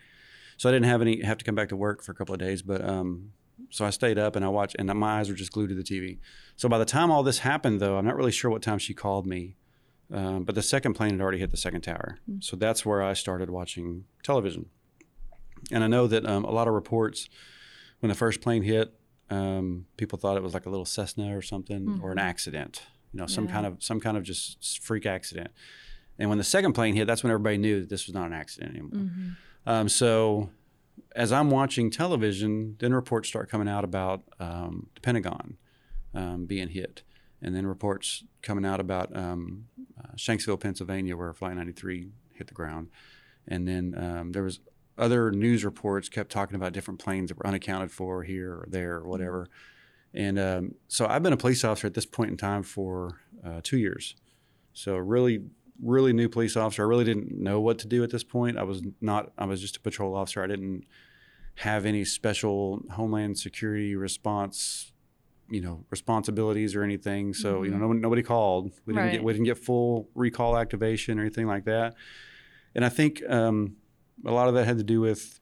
So 0.57 0.69
I 0.69 0.71
didn't 0.71 0.85
have 0.85 1.01
any 1.01 1.21
have 1.23 1.37
to 1.37 1.45
come 1.45 1.55
back 1.55 1.69
to 1.69 1.75
work 1.75 2.01
for 2.01 2.11
a 2.11 2.15
couple 2.15 2.33
of 2.33 2.39
days, 2.39 2.61
but 2.61 2.87
um, 2.87 3.31
so 3.69 3.85
I 3.85 3.89
stayed 3.89 4.17
up 4.17 4.35
and 4.35 4.45
I 4.45 4.49
watched, 4.49 4.75
and 4.77 4.87
my 4.93 5.19
eyes 5.19 5.29
were 5.29 5.35
just 5.35 5.51
glued 5.51 5.69
to 5.69 5.75
the 5.75 5.83
TV. 5.83 6.19
So 6.55 6.69
by 6.69 6.77
the 6.77 6.85
time 6.85 7.11
all 7.11 7.23
this 7.23 7.39
happened, 7.39 7.79
though, 7.79 7.97
I'm 7.97 8.05
not 8.05 8.15
really 8.15 8.31
sure 8.31 8.51
what 8.51 8.61
time 8.61 8.79
she 8.79 8.93
called 8.93 9.25
me, 9.25 9.55
um, 10.13 10.43
but 10.43 10.55
the 10.55 10.61
second 10.61 10.93
plane 10.93 11.11
had 11.11 11.21
already 11.21 11.39
hit 11.39 11.51
the 11.51 11.57
second 11.57 11.81
tower. 11.81 12.19
Mm-hmm. 12.29 12.41
So 12.41 12.55
that's 12.55 12.85
where 12.85 13.01
I 13.01 13.13
started 13.13 13.49
watching 13.49 14.05
television. 14.23 14.67
And 15.71 15.83
I 15.83 15.87
know 15.87 16.07
that 16.07 16.25
um, 16.25 16.43
a 16.45 16.51
lot 16.51 16.67
of 16.67 16.73
reports 16.73 17.29
when 17.99 18.09
the 18.09 18.15
first 18.15 18.41
plane 18.41 18.63
hit, 18.63 18.93
um, 19.29 19.87
people 19.97 20.19
thought 20.19 20.37
it 20.37 20.43
was 20.43 20.53
like 20.53 20.65
a 20.65 20.69
little 20.69 20.85
Cessna 20.85 21.35
or 21.35 21.41
something 21.41 21.85
mm-hmm. 21.85 22.03
or 22.03 22.11
an 22.11 22.19
accident, 22.19 22.83
you 23.11 23.19
know, 23.19 23.25
some 23.25 23.45
yeah. 23.45 23.51
kind 23.51 23.65
of 23.65 23.83
some 23.83 23.99
kind 23.99 24.17
of 24.17 24.23
just 24.23 24.83
freak 24.83 25.05
accident. 25.05 25.49
And 26.17 26.29
when 26.29 26.37
the 26.37 26.43
second 26.43 26.73
plane 26.73 26.95
hit, 26.95 27.07
that's 27.07 27.23
when 27.23 27.31
everybody 27.31 27.57
knew 27.57 27.81
that 27.81 27.89
this 27.89 28.07
was 28.07 28.15
not 28.15 28.27
an 28.27 28.33
accident 28.33 28.71
anymore. 28.71 28.91
Mm-hmm. 28.91 29.29
Um, 29.69 29.89
so 29.89 30.49
as 31.15 31.31
I'm 31.31 31.49
watching 31.49 31.89
television, 31.89 32.75
then 32.79 32.93
reports 32.93 33.27
start 33.27 33.49
coming 33.49 33.67
out 33.67 33.83
about 33.83 34.23
um, 34.39 34.87
the 34.95 35.01
Pentagon 35.01 35.57
um, 36.13 36.45
being 36.45 36.69
hit. 36.69 37.03
And 37.41 37.55
then 37.55 37.67
reports 37.67 38.23
coming 38.41 38.65
out 38.65 38.79
about 38.79 39.15
um, 39.15 39.65
uh, 39.99 40.15
Shanksville, 40.15 40.59
Pennsylvania, 40.59 41.15
where 41.17 41.33
Flight 41.33 41.55
93 41.55 42.07
hit 42.33 42.47
the 42.47 42.53
ground. 42.53 42.89
And 43.47 43.67
then 43.67 43.93
um, 43.97 44.31
there 44.31 44.43
was 44.43 44.59
other 44.97 45.31
news 45.31 45.65
reports 45.65 46.09
kept 46.09 46.31
talking 46.31 46.55
about 46.55 46.73
different 46.73 46.99
planes 46.99 47.29
that 47.29 47.37
were 47.37 47.45
unaccounted 47.45 47.91
for 47.91 48.23
here 48.23 48.53
or 48.53 48.65
there 48.69 48.95
or 48.95 49.07
whatever. 49.07 49.49
And 50.13 50.39
um, 50.39 50.75
so 50.87 51.05
I've 51.05 51.21
been 51.21 51.33
a 51.33 51.37
police 51.37 51.63
officer 51.63 51.87
at 51.87 51.93
this 51.93 52.05
point 52.05 52.31
in 52.31 52.37
time 52.37 52.63
for 52.63 53.19
uh, 53.45 53.59
two 53.61 53.77
years. 53.77 54.15
So 54.73 54.95
really 54.95 55.43
really 55.81 56.13
new 56.13 56.29
police 56.29 56.55
officer. 56.55 56.83
I 56.83 56.87
really 56.87 57.03
didn't 57.03 57.37
know 57.37 57.59
what 57.59 57.79
to 57.79 57.87
do 57.87 58.03
at 58.03 58.09
this 58.09 58.23
point. 58.23 58.57
I 58.57 58.63
was 58.63 58.81
not. 59.01 59.31
I 59.37 59.45
was 59.45 59.61
just 59.61 59.77
a 59.77 59.79
patrol 59.79 60.15
officer. 60.15 60.43
I 60.43 60.47
didn't 60.47 60.85
have 61.55 61.85
any 61.85 62.03
special 62.03 62.83
homeland 62.91 63.37
security 63.37 63.95
response, 63.95 64.91
you 65.49 65.61
know, 65.61 65.85
responsibilities 65.89 66.75
or 66.75 66.83
anything. 66.83 67.33
So 67.33 67.55
mm-hmm. 67.55 67.65
you 67.65 67.71
know, 67.71 67.87
mm-hmm. 67.87 68.01
nobody 68.01 68.23
called. 68.23 68.71
We 68.85 68.93
didn't 68.93 69.05
right. 69.05 69.11
get 69.13 69.23
we 69.23 69.33
didn't 69.33 69.45
get 69.45 69.57
full 69.57 70.09
recall 70.15 70.57
activation 70.57 71.19
or 71.19 71.21
anything 71.21 71.47
like 71.47 71.65
that. 71.65 71.95
And 72.73 72.83
I 72.83 72.89
think 72.89 73.23
um, 73.29 73.77
a 74.25 74.31
lot 74.31 74.49
of 74.49 74.53
that 74.55 74.65
had 74.65 74.77
to 74.77 74.83
do 74.83 74.99
with, 74.99 75.39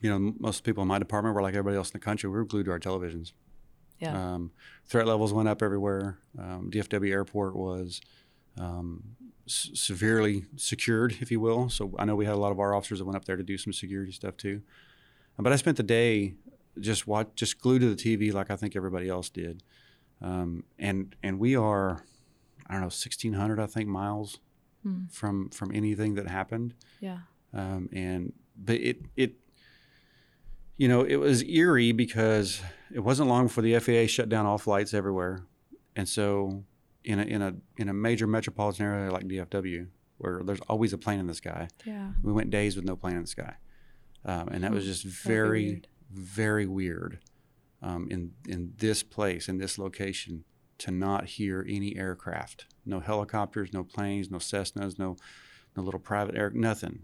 you 0.00 0.08
know, 0.10 0.32
most 0.38 0.62
people 0.62 0.82
in 0.82 0.88
my 0.88 1.00
department 1.00 1.34
were 1.34 1.42
like 1.42 1.54
everybody 1.54 1.76
else 1.76 1.90
in 1.90 1.98
the 1.98 2.04
country. 2.04 2.30
We 2.30 2.36
were 2.36 2.44
glued 2.44 2.66
to 2.66 2.70
our 2.70 2.78
televisions. 2.78 3.32
Yeah. 3.98 4.34
Um, 4.34 4.52
threat 4.86 5.06
levels 5.06 5.32
went 5.32 5.48
up 5.48 5.60
everywhere. 5.60 6.18
Um, 6.38 6.70
DFW 6.72 7.10
airport 7.10 7.56
was 7.56 8.00
um, 8.58 9.16
s- 9.50 9.70
severely 9.74 10.44
secured, 10.56 11.16
if 11.20 11.30
you 11.30 11.40
will. 11.40 11.68
So 11.68 11.92
I 11.98 12.04
know 12.04 12.14
we 12.14 12.24
had 12.24 12.34
a 12.34 12.38
lot 12.38 12.52
of 12.52 12.60
our 12.60 12.74
officers 12.74 13.00
that 13.00 13.04
went 13.04 13.16
up 13.16 13.24
there 13.24 13.36
to 13.36 13.42
do 13.42 13.58
some 13.58 13.72
security 13.72 14.12
stuff 14.12 14.36
too. 14.36 14.62
But 15.38 15.52
I 15.52 15.56
spent 15.56 15.76
the 15.78 15.82
day 15.82 16.34
just 16.78 17.06
watch, 17.06 17.28
just 17.34 17.60
glued 17.60 17.80
to 17.80 17.94
the 17.94 17.96
TV 17.96 18.32
like 18.32 18.50
I 18.50 18.56
think 18.56 18.76
everybody 18.76 19.08
else 19.08 19.28
did. 19.28 19.62
Um, 20.22 20.64
and 20.78 21.16
and 21.22 21.38
we 21.38 21.56
are, 21.56 22.04
I 22.66 22.74
don't 22.74 22.82
know, 22.82 22.90
sixteen 22.90 23.32
hundred 23.32 23.58
I 23.58 23.66
think 23.66 23.88
miles 23.88 24.38
hmm. 24.82 25.06
from 25.10 25.48
from 25.50 25.74
anything 25.74 26.14
that 26.14 26.28
happened. 26.28 26.74
Yeah. 27.00 27.18
Um, 27.52 27.88
and 27.92 28.32
but 28.56 28.76
it 28.76 28.98
it 29.16 29.32
you 30.76 30.88
know 30.88 31.02
it 31.02 31.16
was 31.16 31.42
eerie 31.42 31.92
because 31.92 32.60
it 32.92 33.00
wasn't 33.00 33.28
long 33.28 33.46
before 33.46 33.62
the 33.62 33.78
FAA 33.78 34.06
shut 34.06 34.28
down 34.28 34.46
all 34.46 34.58
flights 34.58 34.92
everywhere, 34.92 35.46
and 35.96 36.08
so 36.08 36.64
in 37.04 37.18
a 37.18 37.22
in 37.22 37.42
a 37.42 37.54
in 37.76 37.88
a 37.88 37.94
major 37.94 38.26
metropolitan 38.26 38.86
area 38.86 39.10
like 39.10 39.26
DFW, 39.26 39.88
where 40.18 40.42
there's 40.44 40.60
always 40.68 40.92
a 40.92 40.98
plane 40.98 41.18
in 41.18 41.26
the 41.26 41.34
sky. 41.34 41.68
Yeah. 41.84 42.10
We 42.22 42.32
went 42.32 42.50
days 42.50 42.76
with 42.76 42.84
no 42.84 42.96
plane 42.96 43.16
in 43.16 43.22
the 43.22 43.28
sky, 43.28 43.54
um, 44.24 44.48
and 44.48 44.64
that 44.64 44.72
was 44.72 44.84
just 44.84 45.04
very 45.04 45.64
weird. 45.64 45.88
very 46.10 46.66
weird. 46.66 47.18
Um, 47.82 48.08
in 48.10 48.32
in 48.46 48.74
this 48.76 49.02
place 49.02 49.48
in 49.48 49.56
this 49.56 49.78
location 49.78 50.44
to 50.78 50.90
not 50.90 51.26
hear 51.26 51.64
any 51.66 51.96
aircraft, 51.96 52.66
no 52.84 53.00
helicopters, 53.00 53.72
no 53.72 53.84
planes, 53.84 54.30
no 54.30 54.38
Cessnas, 54.38 54.98
no 54.98 55.16
no 55.76 55.82
little 55.82 56.00
private 56.00 56.36
air, 56.36 56.50
nothing. 56.50 57.00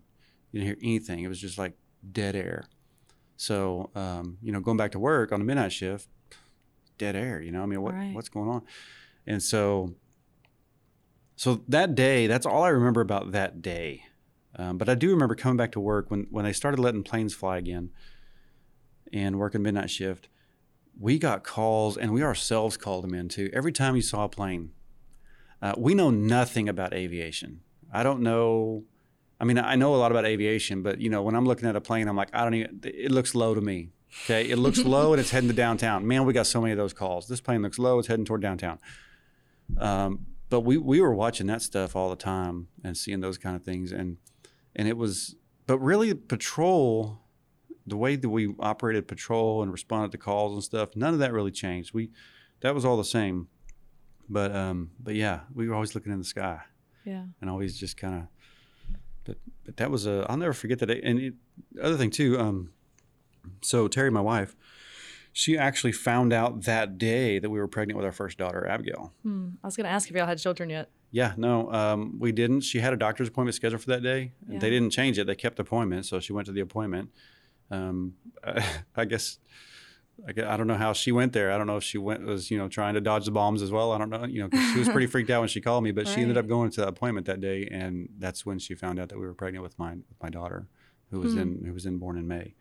You 0.53 0.61
didn't 0.61 0.67
hear 0.67 0.89
anything. 0.89 1.25
It 1.25 1.29
was 1.29 1.41
just 1.41 1.57
like 1.57 1.79
dead 2.13 2.37
air. 2.37 2.65
So 3.39 3.91
um, 3.95 4.37
you 4.43 4.53
know, 4.53 4.61
going 4.61 4.77
back 4.77 4.93
to 4.93 4.99
work 4.99 5.33
on 5.33 5.41
the 5.41 5.47
midnight 5.47 5.73
shift, 5.73 6.09
dead 6.99 7.17
air. 7.17 7.41
You 7.41 7.53
know, 7.53 7.63
I 7.63 7.67
mean, 7.67 7.81
what 7.81 7.95
right. 7.95 8.15
what's 8.15 8.29
going 8.29 8.49
on? 8.49 8.63
And 9.27 9.43
so, 9.43 9.95
so 11.35 11.63
that 11.69 11.95
day, 11.95 12.27
that's 12.27 12.47
all 12.47 12.63
I 12.63 12.69
remember 12.69 13.01
about 13.01 13.33
that 13.33 13.61
day. 13.61 14.05
Um, 14.59 14.79
but 14.79 14.89
I 14.89 14.95
do 14.95 15.11
remember 15.11 15.35
coming 15.35 15.57
back 15.57 15.73
to 15.73 15.81
work 15.81 16.11
when, 16.11 16.27
when 16.31 16.45
they 16.45 16.53
started 16.53 16.81
letting 16.81 17.03
planes 17.03 17.35
fly 17.35 17.59
again 17.59 17.91
and 19.13 19.39
working 19.39 19.63
midnight 19.63 19.91
shift. 19.91 20.29
We 20.99 21.19
got 21.19 21.45
calls 21.45 21.99
and 21.99 22.13
we 22.13 22.23
ourselves 22.23 22.77
called 22.77 23.05
them 23.05 23.15
in 23.15 23.29
too. 23.29 23.51
Every 23.53 23.73
time 23.73 23.97
you 23.97 24.03
saw 24.03 24.25
a 24.25 24.29
plane, 24.29 24.71
uh, 25.61 25.75
we 25.77 25.95
know 25.95 26.11
nothing 26.11 26.69
about 26.69 26.95
aviation. 26.95 27.61
I 27.93 28.03
don't 28.03 28.21
know. 28.21 28.85
I 29.39 29.45
mean, 29.45 29.59
I 29.59 29.75
know 29.75 29.95
a 29.95 29.97
lot 29.97 30.11
about 30.11 30.25
aviation, 30.25 30.83
but 30.83 31.01
you 31.01 31.11
know, 31.11 31.23
when 31.23 31.35
I'm 31.35 31.45
looking 31.45 31.69
at 31.69 31.77
a 31.77 31.81
plane, 31.81 32.09
I'm 32.09 32.17
like, 32.17 32.31
I 32.35 32.45
don't 32.45 32.55
even. 32.55 32.81
It 32.85 33.11
looks 33.11 33.35
low 33.35 33.55
to 33.55 33.61
me. 33.61 33.91
Okay, 34.25 34.49
it 34.49 34.57
looks 34.57 34.79
low 34.85 35.13
and 35.13 35.21
it's 35.21 35.31
heading 35.31 35.49
to 35.49 35.55
downtown. 35.55 36.07
Man, 36.07 36.25
we 36.25 36.33
got 36.33 36.47
so 36.47 36.61
many 36.61 36.73
of 36.73 36.79
those 36.79 36.95
calls. 36.95 37.29
This 37.29 37.41
plane 37.41 37.63
looks 37.63 37.79
low; 37.79 37.99
it's 37.99 38.09
heading 38.09 38.25
toward 38.25 38.41
downtown. 38.41 38.79
Um, 39.79 40.27
but 40.49 40.61
we, 40.61 40.77
we 40.77 41.01
were 41.01 41.15
watching 41.15 41.47
that 41.49 41.63
stuff 41.63 41.97
all 41.97 42.11
the 42.11 42.17
time 42.17 42.69
and 42.85 42.97
seeing 42.97 43.21
those 43.21 43.39
kind 43.39 43.57
of 43.57 43.63
things. 43.63 43.93
And, 43.93 44.19
and 44.75 44.87
it 44.87 44.97
was, 44.97 45.35
but 45.67 45.79
really 45.79 46.15
patrol, 46.15 47.21
the 47.87 47.97
way 47.97 48.17
that 48.17 48.29
we 48.29 48.55
operated 48.59 49.09
patrol 49.09 49.63
and 49.63 49.73
responded 49.73 50.13
to 50.13 50.19
calls 50.19 50.55
and 50.55 50.63
stuff, 50.63 50.97
none 50.97 51.13
of 51.13 51.21
that 51.21 51.33
really 51.33 51.51
changed. 51.51 51.95
We, 51.95 52.11
that 52.61 52.75
was 52.75 52.85
all 52.85 52.97
the 52.97 53.05
same. 53.05 53.49
But, 54.29 54.55
um, 54.55 54.91
but 54.99 55.15
yeah, 55.15 55.41
we 55.55 55.69
were 55.69 55.75
always 55.75 55.95
looking 55.95 56.13
in 56.13 56.19
the 56.19 56.25
sky. 56.25 56.61
Yeah. 57.05 57.25
And 57.41 57.49
always 57.49 57.77
just 57.77 57.97
kind 57.97 58.15
of, 58.15 58.23
but, 59.25 59.37
but 59.65 59.77
that 59.77 59.91
was 59.91 60.07
a, 60.07 60.27
I'll 60.29 60.37
never 60.37 60.53
forget 60.53 60.79
that. 60.81 60.91
And 60.91 61.19
it, 61.19 61.35
other 61.81 61.97
thing 61.97 62.11
too, 62.11 62.39
um, 62.39 62.73
so 63.63 63.87
Terry, 63.87 64.11
my 64.11 64.21
wife, 64.21 64.57
she 65.37 65.59
actually 65.59 65.93
found 65.93 66.33
out 66.33 66.63
that 66.63 66.97
day 66.97 67.39
that 67.39 67.51
we 67.51 67.59
were 67.59 67.69
pregnant 67.69 67.99
with 67.99 68.07
our 68.07 68.13
first 68.13 68.39
daughter, 68.39 68.67
Abigail. 68.67 69.13
Hmm. 69.23 69.49
I 69.63 69.67
was 69.67 69.77
going 69.77 69.85
to 69.85 69.91
ask 69.91 70.09
if 70.09 70.17
y'all 70.17 70.25
had 70.25 70.39
children 70.39 70.71
yet. 70.71 70.89
Yeah, 71.11 71.35
no, 71.37 71.71
um, 71.71 72.17
we 72.19 72.33
didn't. 72.33 72.63
She 72.63 72.79
had 72.79 72.95
a 72.95 72.97
doctor's 72.97 73.29
appointment 73.29 73.55
scheduled 73.55 73.83
for 73.83 73.91
that 73.91 74.03
day. 74.03 74.33
Yeah. 74.49 74.61
They 74.61 74.71
didn't 74.71 74.93
change 74.93 75.19
it. 75.19 75.27
They 75.27 75.35
kept 75.35 75.57
the 75.57 75.63
appointment, 75.63 76.07
so 76.07 76.21
she 76.21 76.33
went 76.33 76.47
to 76.47 76.53
the 76.53 76.63
appointment. 76.63 77.11
Um, 77.71 78.15
I 78.97 79.05
guess 79.05 79.39
I, 80.27 80.31
I 80.31 80.57
don't 80.57 80.69
know 80.69 80.75
how 80.75 80.95
she 80.95 81.13
went 81.13 81.35
there. 81.35 81.53
I 81.53 81.59
don't 81.59 81.67
know 81.67 81.77
if 81.77 81.85
she 81.85 81.99
went 81.99 82.25
was 82.25 82.51
you 82.51 82.57
know 82.57 82.69
trying 82.69 82.95
to 82.95 83.03
dodge 83.03 83.27
the 83.27 83.31
bombs 83.31 83.61
as 83.61 83.71
well. 83.71 83.93
I 83.93 83.99
don't 83.99 84.09
know. 84.09 84.25
You 84.25 84.49
know, 84.49 84.59
she 84.73 84.79
was 84.79 84.89
pretty 84.89 85.07
freaked 85.13 85.29
out 85.29 85.41
when 85.41 85.51
she 85.51 85.61
called 85.61 85.85
me, 85.85 85.93
but 85.93 86.07
right. 86.07 86.15
she 86.15 86.23
ended 86.23 86.39
up 86.39 86.49
going 86.49 86.71
to 86.71 86.81
the 86.81 86.89
appointment 86.89 87.27
that 87.27 87.43
day, 87.43 87.69
and 87.71 88.09
that's 88.17 88.47
when 88.47 88.59
she 88.59 88.75
found 88.75 88.99
out 88.99 89.11
that 89.11 89.19
we 89.19 89.27
were 89.27 89.35
pregnant 89.35 89.63
with 89.63 89.79
my 89.79 89.91
with 89.91 90.23
my 90.23 90.31
daughter, 90.31 90.67
who 91.11 91.21
was 91.21 91.35
hmm. 91.35 91.41
in 91.41 91.65
who 91.67 91.75
was 91.75 91.85
in 91.85 91.99
born 91.99 92.17
in 92.17 92.27
May. 92.27 92.55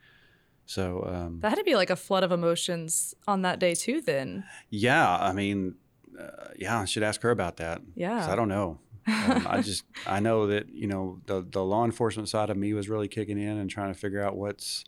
So 0.66 1.08
um, 1.08 1.40
that 1.42 1.50
had 1.50 1.58
to 1.58 1.64
be 1.64 1.76
like 1.76 1.90
a 1.90 1.96
flood 1.96 2.24
of 2.24 2.32
emotions 2.32 3.14
on 3.28 3.44
that 3.44 3.60
day 3.60 3.76
too. 3.76 4.02
Then 4.02 4.44
yeah, 4.70 5.16
I 5.18 5.32
mean, 5.32 5.76
uh, 6.20 6.50
yeah, 6.58 6.82
I 6.82 6.86
should 6.86 7.04
ask 7.04 7.22
her 7.22 7.32
about 7.32 7.58
that. 7.58 7.82
Yeah, 7.96 8.32
I 8.32 8.36
don't 8.36 8.50
know. 8.50 8.80
Um, 9.08 9.48
I 9.48 9.62
just 9.62 9.84
I 10.08 10.20
know 10.20 10.48
that 10.48 10.70
you 10.70 10.88
know 10.88 11.22
the 11.28 11.46
the 11.48 11.64
law 11.64 11.86
enforcement 11.86 12.30
side 12.30 12.50
of 12.50 12.58
me 12.58 12.74
was 12.74 12.90
really 12.90 13.08
kicking 13.08 13.40
in 13.40 13.58
and 13.58 13.70
trying 13.70 13.94
to 13.94 14.00
figure 14.00 14.24
out 14.24 14.36
what's 14.36 14.86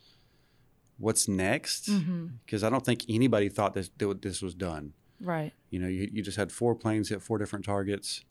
what's 0.98 1.28
next 1.28 1.86
because 1.86 2.02
mm-hmm. 2.04 2.66
I 2.66 2.70
don't 2.70 2.84
think 2.84 3.06
anybody 3.08 3.50
thought 3.50 3.74
this 3.74 3.90
this 3.98 4.42
was 4.42 4.56
done. 4.56 4.94
Right. 5.20 5.54
You 5.70 5.80
know, 5.80 5.88
you, 5.88 6.10
you 6.12 6.22
just 6.22 6.38
had 6.38 6.52
four 6.52 6.76
planes 6.76 7.10
hit 7.10 7.22
four 7.22 7.38
different 7.38 7.66
targets, 7.66 8.24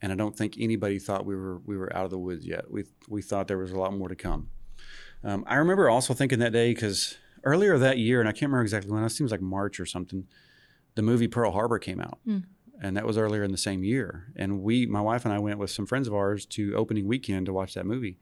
and 0.00 0.12
I 0.12 0.14
don't 0.14 0.36
think 0.36 0.56
anybody 0.58 0.98
thought 0.98 1.24
we 1.24 1.36
were 1.36 1.58
we 1.58 1.76
were 1.76 1.94
out 1.96 2.04
of 2.04 2.10
the 2.10 2.18
woods 2.18 2.46
yet. 2.46 2.70
We 2.70 2.84
we 3.08 3.22
thought 3.22 3.48
there 3.48 3.58
was 3.58 3.72
a 3.72 3.78
lot 3.78 3.94
more 3.94 4.08
to 4.08 4.16
come. 4.16 4.50
Um, 5.24 5.44
I 5.46 5.56
remember 5.56 5.88
also 5.88 6.14
thinking 6.14 6.38
that 6.40 6.52
day 6.52 6.74
because 6.74 7.16
earlier 7.44 7.78
that 7.78 7.98
year, 7.98 8.20
and 8.20 8.28
I 8.28 8.32
can't 8.32 8.50
remember 8.50 8.62
exactly 8.62 8.90
when. 8.90 9.04
It 9.04 9.10
seems 9.10 9.30
like 9.30 9.40
March 9.40 9.80
or 9.80 9.86
something. 9.86 10.26
The 10.94 11.02
movie 11.02 11.28
Pearl 11.28 11.52
Harbor 11.52 11.78
came 11.78 12.00
out, 12.00 12.18
mm. 12.26 12.44
and 12.82 12.96
that 12.96 13.06
was 13.06 13.16
earlier 13.16 13.44
in 13.44 13.50
the 13.50 13.58
same 13.58 13.82
year. 13.82 14.32
And 14.36 14.60
we, 14.62 14.84
my 14.86 15.00
wife 15.00 15.24
and 15.24 15.32
I, 15.32 15.38
went 15.38 15.58
with 15.58 15.70
some 15.70 15.86
friends 15.86 16.06
of 16.06 16.14
ours 16.14 16.44
to 16.46 16.74
opening 16.74 17.06
weekend 17.06 17.46
to 17.46 17.52
watch 17.52 17.74
that 17.74 17.86
movie. 17.86 18.18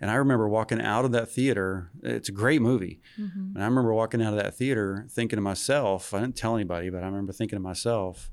And 0.00 0.10
I 0.10 0.14
remember 0.14 0.48
walking 0.48 0.80
out 0.80 1.04
of 1.04 1.12
that 1.12 1.30
theater. 1.30 1.90
It's 2.02 2.28
a 2.28 2.32
great 2.32 2.60
movie. 2.60 3.00
Mm-hmm. 3.16 3.54
And 3.54 3.62
I 3.62 3.66
remember 3.66 3.94
walking 3.94 4.20
out 4.20 4.32
of 4.36 4.42
that 4.42 4.56
theater 4.56 5.06
thinking 5.08 5.36
to 5.36 5.40
myself, 5.40 6.12
I 6.12 6.18
didn't 6.18 6.34
tell 6.34 6.56
anybody, 6.56 6.90
but 6.90 7.04
I 7.04 7.06
remember 7.06 7.32
thinking 7.32 7.56
to 7.56 7.62
myself, 7.62 8.31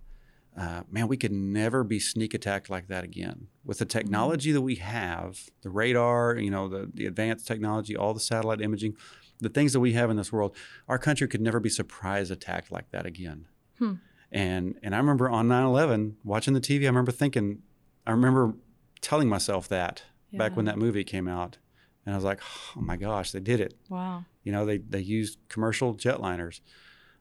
uh, 0.60 0.82
man, 0.92 1.08
we 1.08 1.16
could 1.16 1.32
never 1.32 1.86
be 1.86 2.00
sneak 2.00 2.34
attacked 2.34 2.70
like 2.70 2.90
that 2.90 3.06
again. 3.06 3.48
With 3.64 3.80
the 3.80 3.86
mm-hmm. 3.86 3.98
technology 3.98 4.52
that 4.52 4.62
we 4.62 4.76
have, 4.76 5.50
the 5.62 5.70
radar, 5.70 6.36
you 6.36 6.52
know, 6.52 6.68
the, 6.68 6.92
the 6.94 7.06
advanced 7.06 7.48
technology, 7.48 7.96
all 7.96 8.14
the 8.14 8.20
satellite 8.20 8.60
imaging, 8.60 8.96
the 9.40 9.48
things 9.48 9.72
that 9.72 9.80
we 9.80 9.94
have 9.94 10.10
in 10.10 10.18
this 10.18 10.34
world, 10.34 10.54
our 10.90 11.00
country 11.00 11.30
could 11.30 11.40
never 11.40 11.62
be 11.62 11.70
surprise 11.70 12.30
attacked 12.30 12.74
like 12.74 12.92
that 12.92 13.06
again. 13.06 13.48
Hmm. 13.78 13.94
And 14.34 14.76
and 14.84 14.94
I 14.94 14.98
remember 14.98 15.30
on 15.30 15.48
9/11 15.48 16.16
watching 16.26 16.54
the 16.54 16.62
TV, 16.62 16.84
I 16.84 16.88
remember 16.88 17.14
thinking, 17.14 17.60
I 18.06 18.12
remember 18.12 18.54
telling 19.00 19.30
myself 19.30 19.70
that 19.70 20.04
yeah. 20.30 20.40
back 20.40 20.58
when 20.58 20.66
that 20.66 20.78
movie 20.78 21.06
came 21.06 21.30
out, 21.30 21.58
and 22.06 22.14
I 22.14 22.18
was 22.18 22.26
like, 22.26 22.42
oh 22.76 22.82
my 22.82 22.98
gosh, 22.98 23.32
they 23.32 23.40
did 23.40 23.62
it. 23.62 23.76
Wow. 23.88 24.26
You 24.44 24.52
know, 24.52 24.66
they 24.66 24.80
they 24.80 25.00
used 25.00 25.40
commercial 25.48 25.96
jetliners. 25.96 26.60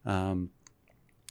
Um, 0.05 0.51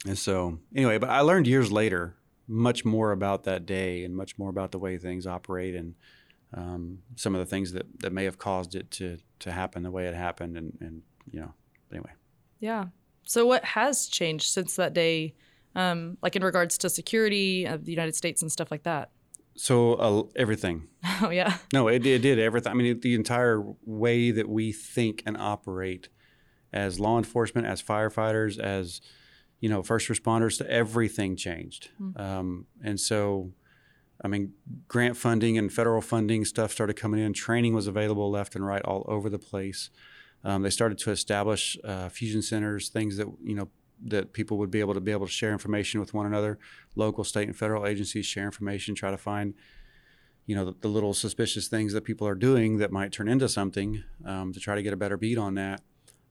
and 0.06 0.18
so, 0.18 0.58
anyway, 0.74 0.98
but 0.98 1.10
I 1.10 1.20
learned 1.20 1.46
years 1.46 1.72
later 1.72 2.16
much 2.46 2.84
more 2.84 3.12
about 3.12 3.44
that 3.44 3.66
day 3.66 4.04
and 4.04 4.16
much 4.16 4.38
more 4.38 4.48
about 4.48 4.72
the 4.72 4.78
way 4.78 4.96
things 4.96 5.26
operate 5.26 5.74
and 5.74 5.94
um, 6.54 6.98
some 7.16 7.34
of 7.34 7.40
the 7.40 7.46
things 7.46 7.72
that, 7.72 7.86
that 8.00 8.12
may 8.12 8.24
have 8.24 8.38
caused 8.38 8.74
it 8.74 8.90
to 8.92 9.18
to 9.40 9.52
happen 9.52 9.82
the 9.82 9.90
way 9.90 10.06
it 10.06 10.14
happened. 10.14 10.56
And, 10.56 10.76
and 10.80 11.02
you 11.30 11.40
know, 11.40 11.52
anyway. 11.92 12.10
Yeah. 12.60 12.86
So, 13.24 13.46
what 13.46 13.64
has 13.64 14.06
changed 14.06 14.46
since 14.46 14.76
that 14.76 14.94
day, 14.94 15.34
um, 15.74 16.16
like 16.22 16.36
in 16.36 16.42
regards 16.42 16.78
to 16.78 16.90
security 16.90 17.66
of 17.66 17.84
the 17.84 17.92
United 17.92 18.14
States 18.16 18.40
and 18.40 18.50
stuff 18.50 18.70
like 18.70 18.84
that? 18.84 19.10
So 19.58 19.94
uh, 19.94 20.22
everything. 20.36 20.88
Oh 21.20 21.30
yeah. 21.30 21.56
No, 21.72 21.88
it, 21.88 22.06
it 22.06 22.22
did 22.22 22.38
everything. 22.38 22.70
I 22.70 22.74
mean, 22.76 23.00
the 23.00 23.16
entire 23.16 23.60
way 23.84 24.30
that 24.30 24.48
we 24.48 24.70
think 24.70 25.20
and 25.26 25.36
operate 25.36 26.08
as 26.72 27.00
law 27.00 27.18
enforcement, 27.18 27.66
as 27.66 27.82
firefighters, 27.82 28.56
as 28.56 29.00
you 29.60 29.68
know, 29.68 29.82
first 29.82 30.08
responders, 30.08 30.58
to 30.58 30.70
everything 30.70 31.36
changed. 31.36 31.90
Mm-hmm. 32.00 32.20
Um, 32.20 32.66
and 32.82 32.98
so, 32.98 33.52
I 34.24 34.28
mean, 34.28 34.52
grant 34.86 35.16
funding 35.16 35.58
and 35.58 35.72
federal 35.72 36.00
funding 36.00 36.44
stuff 36.44 36.72
started 36.72 36.94
coming 36.94 37.20
in. 37.20 37.32
Training 37.32 37.74
was 37.74 37.86
available 37.86 38.30
left 38.30 38.54
and 38.54 38.64
right 38.64 38.82
all 38.82 39.04
over 39.08 39.28
the 39.28 39.38
place. 39.38 39.90
Um, 40.44 40.62
they 40.62 40.70
started 40.70 40.98
to 40.98 41.10
establish 41.10 41.76
uh, 41.84 42.08
fusion 42.08 42.42
centers, 42.42 42.88
things 42.88 43.16
that 43.16 43.26
you 43.42 43.54
know 43.54 43.68
that 44.04 44.32
people 44.32 44.58
would 44.58 44.70
be 44.70 44.80
able 44.80 44.94
to 44.94 45.00
be 45.00 45.10
able 45.10 45.26
to 45.26 45.32
share 45.32 45.52
information 45.52 45.98
with 45.98 46.14
one 46.14 46.26
another. 46.26 46.58
Local, 46.94 47.24
state, 47.24 47.48
and 47.48 47.56
federal 47.56 47.86
agencies 47.86 48.26
share 48.26 48.44
information, 48.44 48.94
try 48.94 49.10
to 49.10 49.18
find 49.18 49.54
you 50.46 50.54
know 50.54 50.64
the, 50.64 50.74
the 50.80 50.88
little 50.88 51.12
suspicious 51.12 51.68
things 51.68 51.92
that 51.92 52.04
people 52.04 52.26
are 52.26 52.34
doing 52.34 52.78
that 52.78 52.92
might 52.92 53.12
turn 53.12 53.28
into 53.28 53.48
something 53.48 54.02
um, 54.24 54.52
to 54.52 54.60
try 54.60 54.74
to 54.74 54.82
get 54.82 54.92
a 54.92 54.96
better 54.96 55.16
beat 55.16 55.38
on 55.38 55.54
that. 55.54 55.82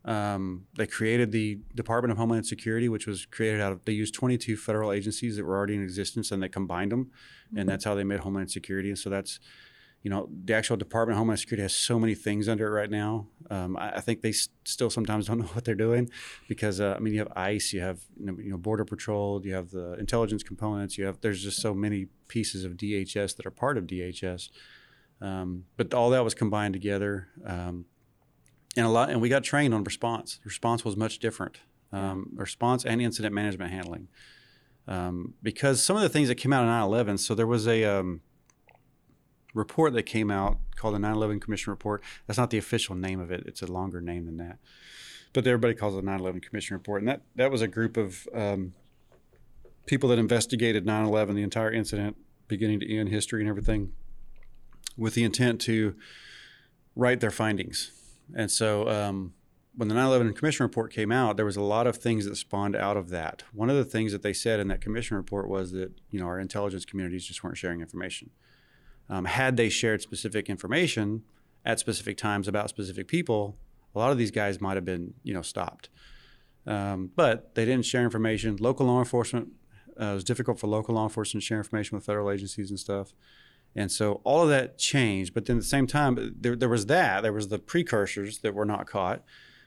Um, 0.06 0.68
they 0.78 0.88
created 0.88 1.32
the 1.32 1.60
Department 1.76 2.12
of 2.12 2.18
Homeland 2.18 2.46
Security, 2.46 2.88
which 2.88 3.08
was 3.08 3.26
created 3.26 3.60
out 3.60 3.74
of, 3.74 3.84
they 3.86 3.92
used 3.92 4.14
22 4.14 4.56
federal 4.56 4.94
agencies 4.94 5.36
that 5.36 5.44
were 5.44 5.56
already 5.56 5.76
in 5.76 5.84
existence 5.84 6.32
and 6.32 6.42
they 6.42 6.50
combined 6.50 6.92
them. 6.92 7.06
Mm-hmm. 7.06 7.58
And 7.60 7.70
that's 7.70 7.84
how 7.84 7.94
they 7.94 8.06
made 8.06 8.22
Homeland 8.22 8.50
Security. 8.50 8.90
And 8.90 8.98
so 8.98 9.10
that's, 9.10 9.40
you 10.04 10.10
know, 10.10 10.30
the 10.46 10.54
actual 10.54 10.78
Department 10.78 11.16
of 11.16 11.18
Homeland 11.18 11.40
Security 11.40 11.64
has 11.64 11.76
so 11.76 12.00
many 12.00 12.16
things 12.16 12.48
under 12.48 12.68
it 12.68 12.70
right 12.70 12.90
now. 12.90 13.28
Um, 13.50 13.76
I, 13.76 13.98
I, 13.98 14.00
think 14.00 14.22
they 14.22 14.30
s- 14.30 14.48
still 14.64 14.90
sometimes 14.90 15.28
don't 15.28 15.40
know 15.40 15.46
what 15.48 15.66
they're 15.66 15.76
doing 15.76 16.10
because, 16.48 16.80
uh, 16.80 16.96
I 16.96 17.00
mean, 17.00 17.14
you 17.14 17.20
have 17.20 17.34
ICE, 17.36 17.74
you 17.74 17.82
have, 17.82 18.00
you 18.18 18.50
know, 18.50 18.58
Border 18.58 18.86
Patrol, 18.86 19.46
you 19.46 19.54
have 19.54 19.72
the 19.72 19.94
intelligence 19.94 20.44
components, 20.44 20.98
you 20.98 21.06
have, 21.06 21.20
there's 21.20 21.44
just 21.44 21.62
so 21.62 21.74
many 21.74 22.08
pieces 22.30 22.64
of 22.64 22.74
DHS 22.74 23.36
that 23.36 23.46
are 23.46 23.52
part 23.52 23.78
of 23.78 23.86
DHS. 23.86 24.50
Um, 25.20 25.66
but 25.76 25.94
all 25.94 26.12
that 26.12 26.24
was 26.24 26.34
combined 26.34 26.74
together. 26.74 27.28
Um, 27.46 27.86
and 28.76 28.86
a 28.86 28.90
lot, 28.90 29.10
and 29.10 29.22
we 29.22 29.30
got 29.30 29.44
trained 29.44 29.74
on 29.74 29.84
response. 29.84 30.40
Response 30.44 30.84
was 30.84 30.96
much 30.96 31.20
different. 31.20 31.60
Um, 31.92 32.32
response 32.36 32.86
and 32.86 33.02
incident 33.02 33.34
management 33.34 33.72
handling. 33.72 34.10
Um, 34.88 35.34
because 35.42 35.84
some 35.84 35.96
of 35.96 36.02
the 36.02 36.10
things 36.10 36.28
that 36.28 36.36
came 36.36 36.54
out 36.54 36.64
of 36.64 36.70
9/11. 36.70 37.20
So 37.20 37.36
there 37.36 37.48
was 37.48 37.68
a 37.68 37.84
um, 37.84 38.22
report 39.54 39.94
that 39.94 40.04
came 40.04 40.32
out 40.32 40.58
called 40.76 40.96
the 40.96 41.00
9/11 41.00 41.42
Commission 41.42 41.72
Report. 41.72 42.04
That's 42.26 42.38
not 42.38 42.50
the 42.50 42.58
official 42.58 42.96
name 42.96 43.20
of 43.20 43.32
it. 43.32 43.44
It's 43.46 43.62
a 43.62 43.68
longer 43.68 44.02
name 44.02 44.26
than 44.26 44.38
that. 44.38 44.60
But 45.34 45.46
everybody 45.46 45.74
calls 45.74 45.94
it 45.96 46.06
the 46.06 46.12
9/11 46.12 46.42
Commission 46.42 46.76
Report, 46.76 47.02
and 47.02 47.08
that 47.08 47.22
that 47.36 47.52
was 47.52 47.62
a 47.62 47.68
group 47.68 47.98
of 47.98 48.28
um, 48.34 48.74
people 49.86 50.10
that 50.10 50.20
investigated 50.20 50.86
9/11, 50.86 51.36
the 51.36 51.44
entire 51.44 51.72
incident, 51.72 52.16
beginning 52.48 52.80
to 52.80 52.96
end, 52.96 53.10
history 53.10 53.42
and 53.42 53.50
everything, 53.50 53.92
with 54.96 55.16
the 55.16 55.24
intent 55.24 55.60
to 55.62 55.96
write 56.96 57.20
their 57.20 57.32
findings 57.32 57.92
and 58.36 58.52
so 58.52 58.88
um, 58.90 59.34
when 59.76 59.88
the 59.88 59.96
9/11 59.96 60.36
Commission 60.36 60.64
report 60.64 60.92
came 60.92 61.12
out, 61.12 61.38
there 61.38 61.46
was 61.46 61.58
a 61.58 61.62
lot 61.62 61.88
of 61.88 61.98
things 61.98 62.26
that 62.26 62.36
spawned 62.36 62.76
out 62.76 62.98
of 62.98 63.10
that. 63.10 63.44
One 63.54 63.70
of 63.70 63.76
the 63.76 63.86
things 63.86 64.12
that 64.12 64.22
they 64.22 64.34
said 64.34 64.60
in 64.60 64.68
that 64.70 64.82
Commission 64.82 65.18
report 65.18 65.48
was 65.48 65.72
that 65.72 65.92
you 66.10 66.20
know 66.20 66.26
our 66.26 66.40
intelligence 66.40 66.86
communities 66.86 67.26
just 67.26 67.44
weren't 67.44 67.58
sharing 67.58 67.82
information. 67.82 68.32
Um, 69.10 69.26
had 69.26 69.56
they 69.56 69.70
shared 69.70 70.02
specific 70.02 70.50
information 70.50 71.24
at 71.66 71.80
specific 71.80 72.18
times 72.18 72.48
about 72.48 72.70
specific 72.70 73.08
people, 73.08 73.58
a 73.96 74.00
lot 74.00 74.12
of 74.12 74.18
these 74.18 74.32
guys 74.32 74.60
might 74.60 74.76
have 74.76 74.86
been 74.86 75.14
you 75.24 75.34
know 75.34 75.42
stopped. 75.42 75.90
Um, 76.66 77.12
but 77.16 77.56
they 77.56 77.64
didn't 77.64 77.86
share 77.86 78.04
information. 78.04 78.58
Local 78.58 78.88
law 78.88 79.00
enforcement 79.00 79.54
uh, 80.00 80.06
it 80.06 80.14
was 80.14 80.24
difficult 80.24 80.60
for 80.60 80.68
local 80.68 80.96
law 80.96 81.04
enforcement 81.04 81.42
to 81.44 81.46
share 81.46 81.58
information 81.58 81.96
with 81.96 82.06
federal 82.06 82.30
agencies 82.32 82.70
and 82.70 82.80
stuff. 82.80 83.14
And 83.78 83.92
so 83.92 84.22
all 84.24 84.42
of 84.42 84.50
that 84.50 84.80
changed. 84.80 85.34
But 85.34 85.46
then 85.46 85.58
at 85.58 85.62
the 85.62 85.70
same 85.70 85.86
time, 85.86 86.36
there, 86.40 86.56
there 86.56 86.68
was 86.68 86.88
that. 86.88 87.22
There 87.22 87.32
was 87.32 87.50
the 87.50 87.60
precursors 87.60 88.40
that 88.40 88.56
were 88.56 88.66
not 88.66 88.88
caught. 88.88 89.24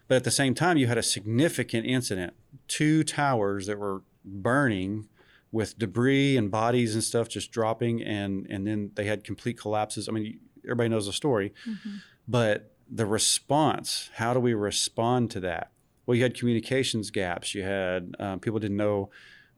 But 0.08 0.16
at 0.16 0.24
the 0.24 0.32
same 0.32 0.54
time, 0.54 0.76
you 0.76 0.88
had 0.88 0.98
a 0.98 1.02
significant 1.02 1.86
incident. 1.86 2.34
Two 2.66 3.04
towers 3.04 3.66
that 3.66 3.78
were 3.78 4.02
burning 4.24 5.08
with 5.52 5.78
debris 5.78 6.36
and 6.36 6.50
bodies 6.50 6.94
and 6.94 7.04
stuff 7.04 7.28
just 7.28 7.52
dropping. 7.52 8.02
And, 8.02 8.46
and 8.50 8.66
then 8.66 8.90
they 8.96 9.04
had 9.04 9.22
complete 9.22 9.56
collapses. 9.56 10.08
I 10.08 10.12
mean, 10.12 10.40
everybody 10.64 10.88
knows 10.88 11.06
the 11.06 11.12
story. 11.12 11.54
Mm-hmm. 11.64 11.96
But 12.26 12.72
the 12.90 13.06
response, 13.06 14.10
how 14.14 14.34
do 14.34 14.40
we 14.40 14.54
respond 14.54 15.30
to 15.30 15.40
that? 15.40 15.70
Well, 16.04 16.16
you 16.16 16.24
had 16.24 16.36
communications 16.36 17.12
gaps. 17.12 17.54
You 17.54 17.62
had 17.62 18.16
um, 18.18 18.40
people 18.40 18.58
didn't 18.58 18.76
know 18.76 19.10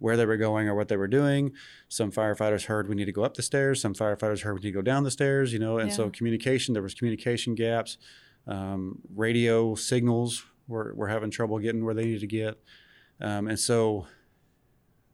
where 0.02 0.16
they 0.16 0.26
were 0.26 0.36
going 0.36 0.66
or 0.66 0.74
what 0.74 0.88
they 0.88 0.96
were 0.96 1.06
doing. 1.06 1.52
Some 1.88 2.10
firefighters 2.10 2.64
heard 2.64 2.88
we 2.88 2.96
need 2.96 3.04
to 3.04 3.12
go 3.12 3.22
up 3.22 3.34
the 3.34 3.42
stairs. 3.42 3.80
Some 3.80 3.94
firefighters 3.94 4.42
heard 4.42 4.54
we 4.54 4.60
need 4.60 4.72
to 4.72 4.72
go 4.72 4.82
down 4.82 5.04
the 5.04 5.12
stairs. 5.12 5.52
You 5.52 5.60
know, 5.60 5.78
and 5.78 5.90
yeah. 5.90 5.96
so 5.96 6.10
communication 6.10 6.74
there 6.74 6.82
was 6.82 6.92
communication 6.92 7.54
gaps. 7.54 7.98
Um, 8.48 8.98
radio 9.14 9.76
signals 9.76 10.44
were 10.66 10.92
were 10.96 11.06
having 11.06 11.30
trouble 11.30 11.60
getting 11.60 11.84
where 11.84 11.94
they 11.94 12.04
needed 12.04 12.20
to 12.20 12.26
get, 12.26 12.60
um, 13.20 13.46
and 13.46 13.58
so 13.58 14.06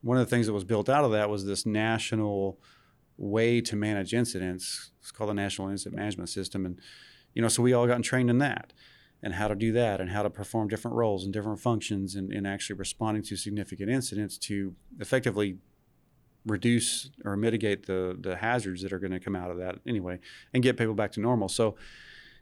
one 0.00 0.16
of 0.16 0.24
the 0.24 0.30
things 0.30 0.46
that 0.46 0.54
was 0.54 0.64
built 0.64 0.88
out 0.88 1.04
of 1.04 1.12
that 1.12 1.28
was 1.28 1.44
this 1.44 1.66
national 1.66 2.58
way 3.18 3.60
to 3.60 3.76
manage 3.76 4.14
incidents. 4.14 4.92
It's 5.00 5.10
called 5.10 5.28
the 5.28 5.34
National 5.34 5.68
Incident 5.68 5.96
Management 5.96 6.30
System, 6.30 6.64
and 6.64 6.80
you 7.34 7.42
know, 7.42 7.48
so 7.48 7.62
we 7.62 7.74
all 7.74 7.86
got 7.86 8.02
trained 8.02 8.30
in 8.30 8.38
that 8.38 8.72
and 9.22 9.34
how 9.34 9.48
to 9.48 9.54
do 9.54 9.72
that 9.72 10.00
and 10.00 10.10
how 10.10 10.22
to 10.22 10.30
perform 10.30 10.68
different 10.68 10.96
roles 10.96 11.24
and 11.24 11.32
different 11.32 11.58
functions 11.60 12.14
and, 12.14 12.32
and 12.32 12.46
actually 12.46 12.76
responding 12.76 13.22
to 13.22 13.36
significant 13.36 13.90
incidents 13.90 14.38
to 14.38 14.74
effectively 15.00 15.58
reduce 16.46 17.10
or 17.24 17.36
mitigate 17.36 17.86
the 17.86 18.16
the 18.18 18.36
hazards 18.36 18.82
that 18.82 18.92
are 18.92 18.98
going 18.98 19.10
to 19.10 19.20
come 19.20 19.36
out 19.36 19.50
of 19.50 19.58
that 19.58 19.76
anyway 19.86 20.18
and 20.54 20.62
get 20.62 20.76
people 20.76 20.94
back 20.94 21.12
to 21.12 21.20
normal 21.20 21.48
so 21.48 21.74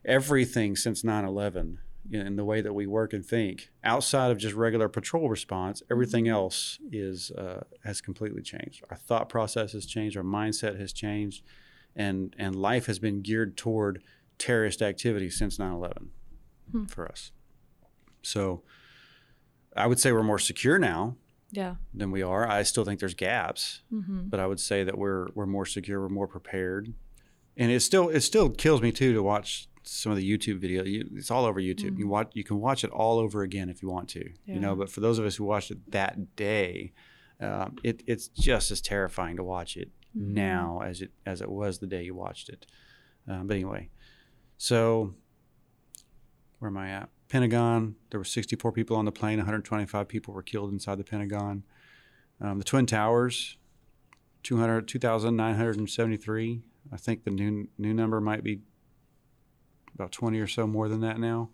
everything 0.04 0.76
since 0.76 1.02
9-11 1.02 1.78
in 2.12 2.36
the 2.36 2.44
way 2.44 2.60
that 2.60 2.72
we 2.72 2.86
work 2.86 3.12
and 3.12 3.24
think, 3.24 3.70
outside 3.82 4.30
of 4.30 4.38
just 4.38 4.54
regular 4.54 4.88
patrol 4.88 5.28
response, 5.28 5.82
everything 5.90 6.24
mm-hmm. 6.24 6.34
else 6.34 6.78
is 6.92 7.30
uh, 7.32 7.62
has 7.84 8.00
completely 8.00 8.42
changed. 8.42 8.84
Our 8.90 8.96
thought 8.96 9.28
process 9.28 9.72
has 9.72 9.86
changed. 9.86 10.16
Our 10.16 10.22
mindset 10.22 10.78
has 10.78 10.92
changed, 10.92 11.44
and 11.94 12.34
and 12.38 12.54
life 12.54 12.86
has 12.86 12.98
been 12.98 13.22
geared 13.22 13.56
toward 13.56 14.02
terrorist 14.38 14.82
activity 14.82 15.30
since 15.30 15.58
9/11 15.58 16.08
hmm. 16.70 16.84
for 16.84 17.06
us. 17.06 17.32
So, 18.22 18.62
I 19.76 19.86
would 19.86 20.00
say 20.00 20.12
we're 20.12 20.22
more 20.22 20.38
secure 20.38 20.78
now. 20.78 21.16
Yeah. 21.52 21.76
Than 21.94 22.10
we 22.10 22.22
are. 22.22 22.48
I 22.48 22.64
still 22.64 22.84
think 22.84 22.98
there's 22.98 23.14
gaps, 23.14 23.82
mm-hmm. 23.92 24.22
but 24.24 24.40
I 24.40 24.46
would 24.46 24.58
say 24.58 24.82
that 24.82 24.98
we're 24.98 25.28
we're 25.34 25.46
more 25.46 25.64
secure. 25.64 26.00
We're 26.00 26.08
more 26.08 26.26
prepared, 26.26 26.92
and 27.56 27.70
it 27.70 27.80
still 27.80 28.08
it 28.08 28.20
still 28.22 28.50
kills 28.50 28.82
me 28.82 28.90
too 28.90 29.14
to 29.14 29.22
watch 29.22 29.68
some 29.84 30.10
of 30.10 30.18
the 30.18 30.28
YouTube 30.28 30.58
video. 30.58 30.82
It's 30.84 31.30
all 31.30 31.44
over 31.44 31.60
YouTube. 31.60 31.90
Mm-hmm. 31.90 32.00
You 32.00 32.08
watch, 32.08 32.30
you 32.34 32.44
can 32.44 32.60
watch 32.60 32.82
it 32.82 32.90
all 32.90 33.18
over 33.18 33.42
again 33.42 33.68
if 33.68 33.82
you 33.82 33.88
want 33.88 34.08
to. 34.10 34.28
Yeah. 34.44 34.54
You 34.54 34.60
know, 34.60 34.74
but 34.74 34.90
for 34.90 35.00
those 35.00 35.18
of 35.18 35.24
us 35.24 35.36
who 35.36 35.44
watched 35.44 35.70
it 35.70 35.90
that 35.92 36.34
day, 36.34 36.92
um, 37.40 37.76
it, 37.84 38.02
it's 38.06 38.28
just 38.28 38.70
as 38.70 38.80
terrifying 38.80 39.36
to 39.36 39.44
watch 39.44 39.76
it 39.76 39.90
mm-hmm. 40.16 40.34
now 40.34 40.80
as 40.84 41.02
it 41.02 41.12
as 41.24 41.40
it 41.40 41.50
was 41.50 41.78
the 41.78 41.86
day 41.86 42.02
you 42.02 42.14
watched 42.14 42.48
it. 42.48 42.66
Um, 43.28 43.46
but 43.46 43.54
anyway, 43.54 43.90
so 44.58 45.14
where 46.66 46.82
am 46.82 46.88
I 46.88 46.90
at? 46.90 47.08
Pentagon. 47.28 47.94
There 48.10 48.18
were 48.18 48.24
64 48.24 48.72
people 48.72 48.96
on 48.96 49.04
the 49.04 49.12
plane. 49.12 49.38
125 49.38 50.08
people 50.08 50.34
were 50.34 50.42
killed 50.42 50.72
inside 50.72 50.98
the 50.98 51.04
Pentagon. 51.04 51.62
Um, 52.40 52.58
the 52.58 52.64
Twin 52.64 52.86
Towers, 52.86 53.56
200, 54.42 54.88
2,973. 54.88 56.62
I 56.92 56.96
think 56.96 57.24
the 57.24 57.30
new 57.30 57.68
new 57.78 57.94
number 57.94 58.20
might 58.20 58.42
be 58.42 58.60
about 59.94 60.12
20 60.12 60.38
or 60.40 60.46
so 60.46 60.66
more 60.66 60.88
than 60.88 61.00
that 61.00 61.18
now. 61.20 61.50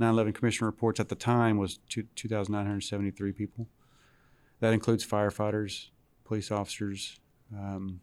9/11 0.00 0.34
Commission 0.34 0.66
reports 0.66 0.98
at 0.98 1.08
the 1.08 1.14
time 1.14 1.58
was 1.58 1.78
2,973 1.88 3.32
people. 3.32 3.68
That 4.60 4.72
includes 4.72 5.06
firefighters, 5.06 5.90
police 6.24 6.50
officers. 6.50 7.20
Um, 7.54 8.00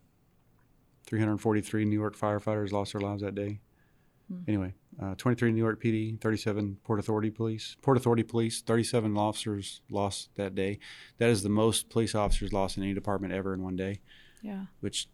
343 1.07 1.85
New 1.85 1.99
York 1.99 2.15
firefighters 2.15 2.71
lost 2.71 2.93
their 2.93 3.01
lives 3.01 3.23
that 3.23 3.35
day. 3.35 3.59
Hmm. 4.31 4.43
Anyway, 4.47 4.73
uh, 5.01 5.15
23 5.15 5.51
New 5.51 5.57
York 5.59 5.81
PD, 5.81 6.19
37 6.19 6.77
Port 6.83 6.99
Authority 6.99 7.29
police. 7.29 7.75
Port 7.81 7.97
Authority 7.97 8.23
police, 8.23 8.61
37 8.61 9.17
officers 9.17 9.81
lost 9.89 10.29
that 10.35 10.55
day. 10.55 10.79
That 11.17 11.29
is 11.29 11.43
the 11.43 11.49
most 11.49 11.89
police 11.89 12.15
officers 12.15 12.53
lost 12.53 12.77
in 12.77 12.83
any 12.83 12.93
department 12.93 13.33
ever 13.33 13.53
in 13.53 13.61
one 13.61 13.75
day. 13.75 13.99
Yeah. 14.41 14.65
Which, 14.79 15.07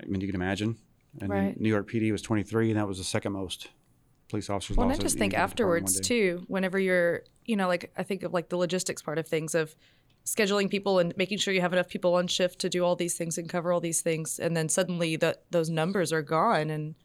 I 0.00 0.06
mean, 0.06 0.20
you 0.20 0.28
can 0.28 0.36
imagine. 0.36 0.76
And 1.20 1.30
right. 1.30 1.54
then 1.54 1.56
New 1.58 1.68
York 1.68 1.90
PD 1.90 2.12
was 2.12 2.22
23, 2.22 2.70
and 2.70 2.78
that 2.78 2.86
was 2.86 2.98
the 2.98 3.04
second 3.04 3.32
most 3.32 3.68
police 4.28 4.50
officers. 4.50 4.76
Lost. 4.76 4.78
Well, 4.78 4.90
and 4.90 5.00
I 5.00 5.02
just 5.02 5.18
think 5.18 5.34
afterwards 5.34 6.00
too, 6.00 6.44
whenever 6.48 6.78
you're, 6.78 7.22
you 7.44 7.56
know, 7.56 7.68
like 7.68 7.92
I 7.96 8.02
think 8.02 8.22
of 8.22 8.32
like 8.32 8.48
the 8.48 8.56
logistics 8.56 9.02
part 9.02 9.18
of 9.18 9.26
things 9.26 9.54
of 9.54 9.74
scheduling 10.24 10.68
people 10.68 10.98
and 10.98 11.16
making 11.16 11.38
sure 11.38 11.54
you 11.54 11.60
have 11.60 11.72
enough 11.72 11.88
people 11.88 12.14
on 12.14 12.26
shift 12.26 12.58
to 12.58 12.68
do 12.68 12.84
all 12.84 12.96
these 12.96 13.16
things 13.16 13.38
and 13.38 13.48
cover 13.48 13.72
all 13.72 13.80
these 13.80 14.02
things, 14.02 14.38
and 14.38 14.56
then 14.56 14.68
suddenly 14.68 15.16
that 15.16 15.44
those 15.50 15.70
numbers 15.70 16.12
are 16.12 16.22
gone, 16.22 16.68
and 16.70 16.96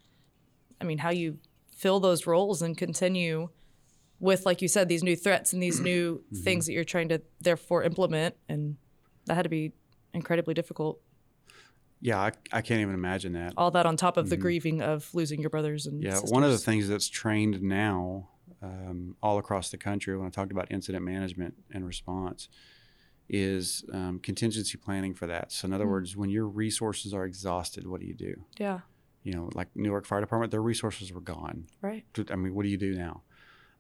I 0.81 0.83
mean, 0.83 0.97
how 0.97 1.11
you 1.11 1.37
fill 1.77 1.99
those 1.99 2.27
roles 2.27 2.61
and 2.61 2.77
continue 2.77 3.49
with, 4.19 4.45
like 4.45 4.61
you 4.61 4.67
said, 4.67 4.89
these 4.89 5.03
new 5.03 5.15
threats 5.15 5.53
and 5.53 5.61
these 5.61 5.79
new 5.79 6.23
mm-hmm. 6.33 6.43
things 6.43 6.65
that 6.65 6.73
you're 6.73 6.83
trying 6.83 7.09
to 7.09 7.21
therefore 7.39 7.83
implement, 7.83 8.35
and 8.49 8.77
that 9.25 9.35
had 9.35 9.43
to 9.43 9.49
be 9.49 9.73
incredibly 10.13 10.53
difficult. 10.53 10.99
Yeah, 12.01 12.19
I, 12.19 12.31
I, 12.51 12.61
can't 12.61 12.81
even 12.81 12.95
imagine 12.95 13.33
that. 13.33 13.53
All 13.57 13.69
that 13.71 13.85
on 13.85 13.95
top 13.95 14.17
of 14.17 14.29
the 14.29 14.35
mm-hmm. 14.35 14.41
grieving 14.41 14.81
of 14.81 15.13
losing 15.13 15.39
your 15.39 15.51
brothers 15.51 15.85
and 15.85 16.01
yeah. 16.01 16.13
Sisters. 16.13 16.31
One 16.31 16.43
of 16.43 16.51
the 16.51 16.57
things 16.57 16.87
that's 16.87 17.07
trained 17.07 17.61
now 17.61 18.29
um, 18.61 19.15
all 19.21 19.37
across 19.37 19.69
the 19.69 19.77
country 19.77 20.17
when 20.17 20.25
I 20.25 20.31
talked 20.31 20.51
about 20.51 20.71
incident 20.71 21.05
management 21.05 21.53
and 21.71 21.85
response 21.85 22.49
is 23.29 23.85
um, 23.93 24.19
contingency 24.19 24.77
planning 24.77 25.13
for 25.13 25.27
that. 25.27 25.51
So 25.51 25.67
in 25.67 25.73
other 25.73 25.83
mm-hmm. 25.83 25.91
words, 25.91 26.17
when 26.17 26.29
your 26.29 26.47
resources 26.47 27.13
are 27.13 27.23
exhausted, 27.23 27.87
what 27.87 28.01
do 28.01 28.07
you 28.07 28.15
do? 28.15 28.45
Yeah. 28.57 28.79
You 29.23 29.33
know, 29.33 29.49
like 29.53 29.67
Newark 29.75 30.05
Fire 30.05 30.19
Department, 30.19 30.51
their 30.51 30.61
resources 30.61 31.13
were 31.13 31.21
gone. 31.21 31.67
Right. 31.81 32.03
I 32.29 32.35
mean, 32.35 32.55
what 32.55 32.63
do 32.63 32.69
you 32.69 32.77
do 32.77 32.95
now? 32.95 33.21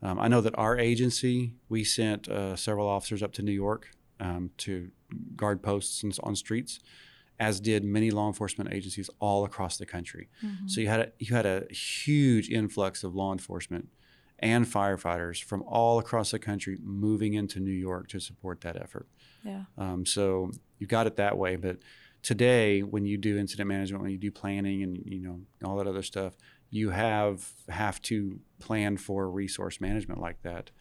Um, 0.03 0.19
I 0.19 0.27
know 0.27 0.41
that 0.41 0.57
our 0.57 0.77
agency, 0.77 1.53
we 1.69 1.83
sent 1.83 2.27
uh, 2.27 2.55
several 2.55 2.87
officers 2.87 3.21
up 3.21 3.33
to 3.33 3.41
New 3.41 3.51
York 3.51 3.89
um, 4.19 4.51
to 4.57 4.91
guard 5.35 5.61
posts 5.61 6.03
and 6.03 6.15
on 6.23 6.35
streets 6.35 6.79
as 7.41 7.59
did 7.59 7.83
many 7.83 8.11
law 8.11 8.27
enforcement 8.27 8.71
agencies 8.71 9.09
all 9.19 9.43
across 9.43 9.77
the 9.77 9.85
country. 9.85 10.29
Mm-hmm. 10.45 10.67
So 10.67 10.79
you 10.79 10.87
had 10.87 10.99
a, 10.99 11.11
you 11.17 11.35
had 11.35 11.47
a 11.47 11.65
huge 11.73 12.49
influx 12.49 13.03
of 13.03 13.15
law 13.15 13.31
enforcement 13.31 13.89
and 14.37 14.65
firefighters 14.65 15.43
from 15.43 15.63
all 15.63 15.97
across 15.97 16.29
the 16.31 16.39
country 16.39 16.77
moving 16.83 17.33
into 17.33 17.59
New 17.59 17.71
York 17.71 18.07
to 18.09 18.19
support 18.19 18.61
that 18.61 18.75
effort. 18.75 19.07
Yeah. 19.43 19.63
Um, 19.75 20.05
so 20.05 20.51
you 20.77 20.85
got 20.85 21.07
it 21.07 21.15
that 21.15 21.35
way, 21.35 21.55
but 21.55 21.77
today 22.23 22.81
when 22.81 23.05
you 23.05 23.17
do 23.17 23.37
incident 23.37 23.67
management, 23.67 24.03
when 24.03 24.11
you 24.11 24.17
do 24.17 24.31
planning 24.31 24.83
and 24.83 25.01
you 25.05 25.19
know 25.19 25.39
all 25.63 25.77
that 25.77 25.87
other 25.87 26.03
stuff, 26.03 26.33
you 26.69 26.89
have 26.91 27.51
have 27.69 28.01
to 28.03 28.39
plan 28.59 28.97
for 28.97 29.29
resource 29.29 29.81
management 29.81 30.19
like 30.19 30.41
that. 30.43 30.71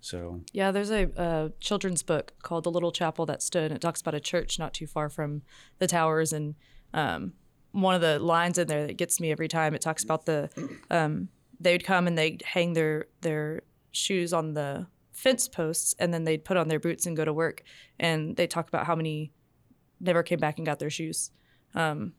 So 0.00 0.40
yeah, 0.52 0.70
there's 0.70 0.90
a, 0.90 1.10
a, 1.16 1.52
children's 1.60 2.02
book 2.02 2.32
called 2.42 2.64
The 2.64 2.70
Little 2.70 2.92
Chapel 2.92 3.26
That 3.26 3.42
Stood, 3.42 3.64
and 3.64 3.74
it 3.74 3.80
talks 3.80 4.00
about 4.00 4.14
a 4.14 4.20
church 4.20 4.58
not 4.58 4.72
too 4.72 4.86
far 4.86 5.08
from 5.10 5.42
the 5.78 5.86
towers. 5.86 6.32
And 6.32 6.54
um, 6.94 7.34
one 7.72 7.94
of 7.94 8.00
the 8.00 8.18
lines 8.18 8.56
in 8.58 8.66
there 8.66 8.86
that 8.86 8.96
gets 8.96 9.20
me 9.20 9.30
every 9.30 9.48
time 9.48 9.74
it 9.74 9.82
talks 9.82 10.02
about 10.02 10.26
the 10.26 10.48
um, 10.90 11.28
they 11.58 11.72
would 11.72 11.84
come 11.84 12.06
and 12.06 12.16
they'd 12.16 12.42
hang 12.42 12.72
their 12.72 13.06
their 13.20 13.62
shoes 13.92 14.32
on 14.32 14.54
the 14.54 14.86
fence 15.12 15.48
posts, 15.48 15.94
and 15.98 16.14
then 16.14 16.24
they'd 16.24 16.44
put 16.44 16.56
on 16.56 16.68
their 16.68 16.80
boots 16.80 17.06
and 17.06 17.16
go 17.16 17.24
to 17.24 17.32
work. 17.32 17.62
And 17.98 18.36
they 18.36 18.46
talk 18.46 18.68
about 18.68 18.86
how 18.86 18.94
many 18.96 19.32
never 20.00 20.22
came 20.22 20.38
back 20.38 20.58
and 20.58 20.66
got 20.66 20.78
their 20.78 20.90
shoes. 20.90 21.30
Um, 21.74 22.14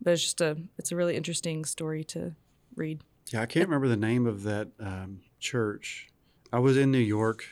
but 0.00 0.12
it's 0.12 0.22
just 0.22 0.40
a 0.40 0.56
it's 0.78 0.92
a 0.92 0.96
really 0.96 1.16
interesting 1.16 1.64
story 1.64 2.04
to 2.04 2.34
read. 2.74 3.02
Yeah, 3.32 3.42
I 3.42 3.46
can't 3.46 3.66
remember 3.66 3.88
the 3.88 3.96
name 3.96 4.26
of 4.26 4.42
that 4.44 4.68
um, 4.80 5.20
church 5.38 6.08
I 6.52 6.58
was 6.58 6.76
in 6.76 6.90
New 6.90 6.98
York 6.98 7.44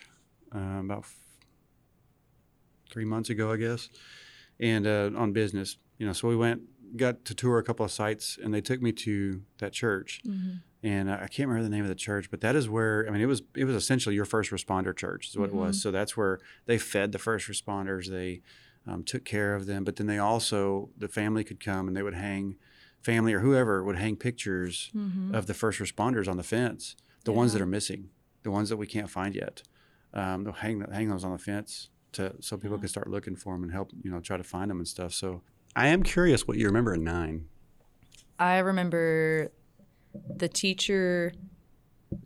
uh, 0.55 0.81
about 0.81 1.01
f- 1.01 1.17
three 2.91 3.05
months 3.05 3.31
ago, 3.31 3.53
I 3.53 3.57
guess, 3.57 3.89
and 4.59 4.87
uh, 4.87 5.11
on 5.17 5.33
business. 5.33 5.77
You 5.99 6.07
know, 6.07 6.13
so 6.13 6.29
we 6.29 6.37
went, 6.37 6.63
got 6.97 7.25
to 7.27 7.35
tour 7.35 7.59
a 7.59 7.63
couple 7.63 7.85
of 7.85 7.91
sites, 7.91 8.39
and 8.43 8.55
they 8.55 8.61
took 8.61 8.81
me 8.81 8.93
to 8.93 9.43
that 9.59 9.73
church. 9.73 10.21
Mm-hmm. 10.27 10.57
And 10.83 11.11
I 11.11 11.27
can't 11.27 11.49
remember 11.49 11.65
the 11.65 11.75
name 11.75 11.83
of 11.83 11.89
the 11.89 11.97
church, 11.97 12.31
but 12.31 12.41
that 12.43 12.55
is 12.55 12.69
where 12.69 13.07
I 13.09 13.11
mean 13.11 13.21
it 13.21 13.27
was. 13.27 13.43
It 13.55 13.65
was 13.65 13.75
essentially 13.75 14.15
your 14.15 14.25
first 14.25 14.51
responder 14.51 14.97
church, 14.97 15.29
is 15.29 15.37
what 15.37 15.51
mm-hmm. 15.51 15.59
it 15.59 15.61
was. 15.61 15.77
Mm-hmm. 15.77 15.83
So 15.83 15.91
that's 15.91 16.17
where 16.17 16.39
they 16.67 16.79
fed 16.79 17.13
the 17.13 17.19
first 17.19 17.49
responders. 17.49 18.09
They 18.09 18.43
um, 18.87 19.03
took 19.03 19.25
care 19.25 19.55
of 19.55 19.67
them, 19.67 19.85
but 19.85 19.97
then 19.97 20.07
they 20.07 20.19
also 20.19 20.91
the 20.97 21.09
family 21.09 21.45
could 21.45 21.61
come 21.61 21.89
and 21.89 21.97
they 21.97 22.03
would 22.03 22.15
hang 22.15 22.57
family 23.03 23.33
or 23.33 23.41
whoever 23.41 23.83
would 23.83 23.97
hang 23.97 24.17
pictures 24.17 24.91
mm-hmm. 24.95 25.35
of 25.35 25.47
the 25.47 25.55
first 25.55 25.79
responders 25.79 26.29
on 26.29 26.37
the 26.37 26.43
fence, 26.43 26.97
the 27.25 27.33
yeah. 27.33 27.39
ones 27.39 27.53
that 27.53 27.63
are 27.63 27.67
missing 27.67 28.11
the 28.47 28.53
ones 28.53 28.69
that 28.69 28.77
we 28.77 28.87
can't 28.87 29.11
find 29.11 29.35
yet. 29.35 29.63
Um, 30.15 30.45
they'll 30.45 30.53
hang 30.53 30.81
hang 30.93 31.09
those 31.09 31.25
on 31.25 31.33
the 31.33 31.39
fence 31.39 31.91
to 32.13 32.33
so 32.41 32.57
people 32.57 32.77
yeah. 32.77 32.83
can 32.83 32.89
start 32.89 33.11
looking 33.11 33.35
for 33.35 33.55
them 33.55 33.65
and 33.65 33.73
help 33.73 33.91
you 34.03 34.11
know 34.11 34.21
try 34.21 34.37
to 34.37 34.45
find 34.45 34.71
them 34.71 34.79
and 34.79 34.87
stuff. 34.87 35.13
So 35.13 35.43
I 35.75 35.89
am 35.89 36.05
curious 36.05 36.47
what 36.47 36.57
you 36.57 36.67
remember 36.67 36.95
in 36.95 37.03
nine. 37.03 37.47
I 38.39 38.59
remember 38.59 39.51
the 40.37 40.49
teacher 40.49 41.33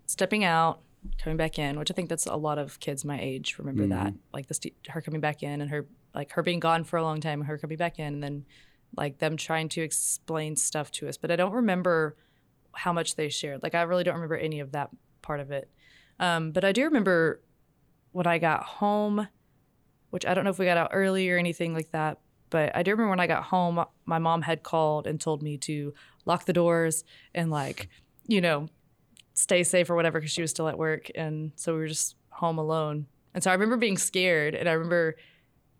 stepping 0.06 0.44
out, 0.44 0.82
coming 1.18 1.38
back 1.38 1.58
in, 1.58 1.78
which 1.78 1.90
I 1.90 1.94
think 1.94 2.10
that's 2.10 2.26
a 2.26 2.36
lot 2.36 2.58
of 2.58 2.78
kids 2.80 3.02
my 3.02 3.18
age 3.18 3.58
remember 3.58 3.84
mm-hmm. 3.84 4.04
that. 4.04 4.14
Like 4.34 4.46
this, 4.46 4.60
her 4.90 5.00
coming 5.00 5.22
back 5.22 5.42
in 5.42 5.62
and 5.62 5.70
her 5.70 5.86
like 6.14 6.32
her 6.32 6.42
being 6.42 6.60
gone 6.60 6.84
for 6.84 6.96
a 6.96 7.02
long 7.02 7.20
time, 7.20 7.42
her 7.42 7.58
coming 7.58 7.76
back 7.76 7.98
in, 7.98 8.14
and 8.14 8.22
then 8.22 8.44
like 8.96 9.18
them 9.18 9.36
trying 9.36 9.68
to 9.70 9.82
explain 9.82 10.56
stuff 10.56 10.90
to 10.92 11.08
us. 11.08 11.16
But 11.16 11.30
I 11.30 11.36
don't 11.36 11.52
remember 11.52 12.16
how 12.72 12.92
much 12.92 13.16
they 13.16 13.28
shared. 13.28 13.62
Like 13.62 13.74
I 13.74 13.82
really 13.82 14.04
don't 14.04 14.14
remember 14.14 14.36
any 14.36 14.60
of 14.60 14.72
that 14.72 14.90
part 15.22 15.40
of 15.40 15.50
it. 15.50 15.70
Um, 16.18 16.52
but 16.52 16.64
I 16.64 16.72
do 16.72 16.84
remember 16.84 17.40
when 18.12 18.26
I 18.26 18.38
got 18.38 18.64
home, 18.64 19.28
which 20.10 20.26
I 20.26 20.34
don't 20.34 20.44
know 20.44 20.50
if 20.50 20.58
we 20.58 20.66
got 20.66 20.76
out 20.76 20.90
early 20.92 21.30
or 21.30 21.38
anything 21.38 21.74
like 21.74 21.92
that, 21.92 22.18
but 22.50 22.74
I 22.74 22.82
do 22.82 22.90
remember 22.90 23.10
when 23.10 23.20
I 23.20 23.26
got 23.26 23.44
home, 23.44 23.84
my 24.04 24.18
mom 24.18 24.42
had 24.42 24.62
called 24.62 25.06
and 25.06 25.20
told 25.20 25.42
me 25.42 25.56
to 25.58 25.94
lock 26.26 26.44
the 26.44 26.52
doors 26.52 27.04
and 27.34 27.50
like, 27.50 27.88
you 28.26 28.40
know, 28.40 28.68
stay 29.34 29.62
safe 29.62 29.88
or 29.88 29.94
whatever 29.94 30.18
because 30.18 30.32
she 30.32 30.42
was 30.42 30.50
still 30.50 30.68
at 30.68 30.76
work. 30.76 31.10
And 31.14 31.52
so 31.56 31.72
we 31.72 31.80
were 31.80 31.88
just 31.88 32.16
home 32.30 32.58
alone. 32.58 33.06
And 33.32 33.42
so 33.42 33.50
I 33.50 33.54
remember 33.54 33.76
being 33.76 33.96
scared 33.96 34.54
and 34.54 34.68
I 34.68 34.72
remember 34.72 35.16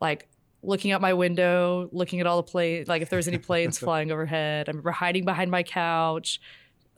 like 0.01 0.29
looking 0.63 0.93
out 0.93 1.01
my 1.01 1.15
window, 1.15 1.89
looking 1.93 2.21
at 2.21 2.27
all 2.27 2.37
the 2.37 2.51
planes, 2.51 2.89
like 2.89 3.03
if 3.03 3.11
there 3.11 3.17
was 3.17 3.29
any 3.29 3.39
planes 3.39 3.79
flying 3.79 4.11
overhead. 4.11 4.69
I 4.69 4.71
remember 4.71 4.91
hiding 4.91 5.25
behind 5.25 5.51
my 5.51 5.63
couch. 5.63 6.41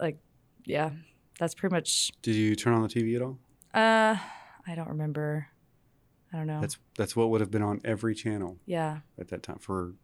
Like, 0.01 0.19
yeah, 0.65 0.91
that's 1.39 1.55
pretty 1.55 1.75
much. 1.75 2.13
Did 2.23 2.35
you 2.35 2.55
turn 2.57 2.75
on 2.75 2.83
the 2.83 2.89
TV 2.89 3.17
at 3.17 3.23
all? 3.23 3.39
Uh, 3.75 4.17
I 4.67 4.75
don't 4.75 4.89
remember. 4.89 5.49
I 6.33 6.39
don't 6.39 6.47
know. 6.47 6.61
That's 6.61 6.79
that's 6.97 7.15
what 7.15 7.31
would 7.31 7.41
have 7.41 7.51
been 7.51 7.63
on 7.63 7.81
every 7.85 8.15
channel. 8.15 8.59
Yeah. 8.67 8.99
At 9.19 9.29
that 9.29 9.43
time 9.43 9.59
for 9.59 9.95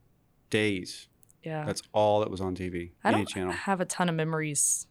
days. 0.51 1.09
Yeah. 1.43 1.65
That's 1.65 1.83
all 1.93 2.21
that 2.21 2.31
was 2.31 2.41
on 2.41 2.55
TV. 2.55 2.93
I 3.03 3.13
don't 3.13 3.29
channel. 3.29 3.53
have 3.53 3.81
a 3.81 3.85
ton 3.85 4.09
of 4.09 4.15
memories 4.15 4.87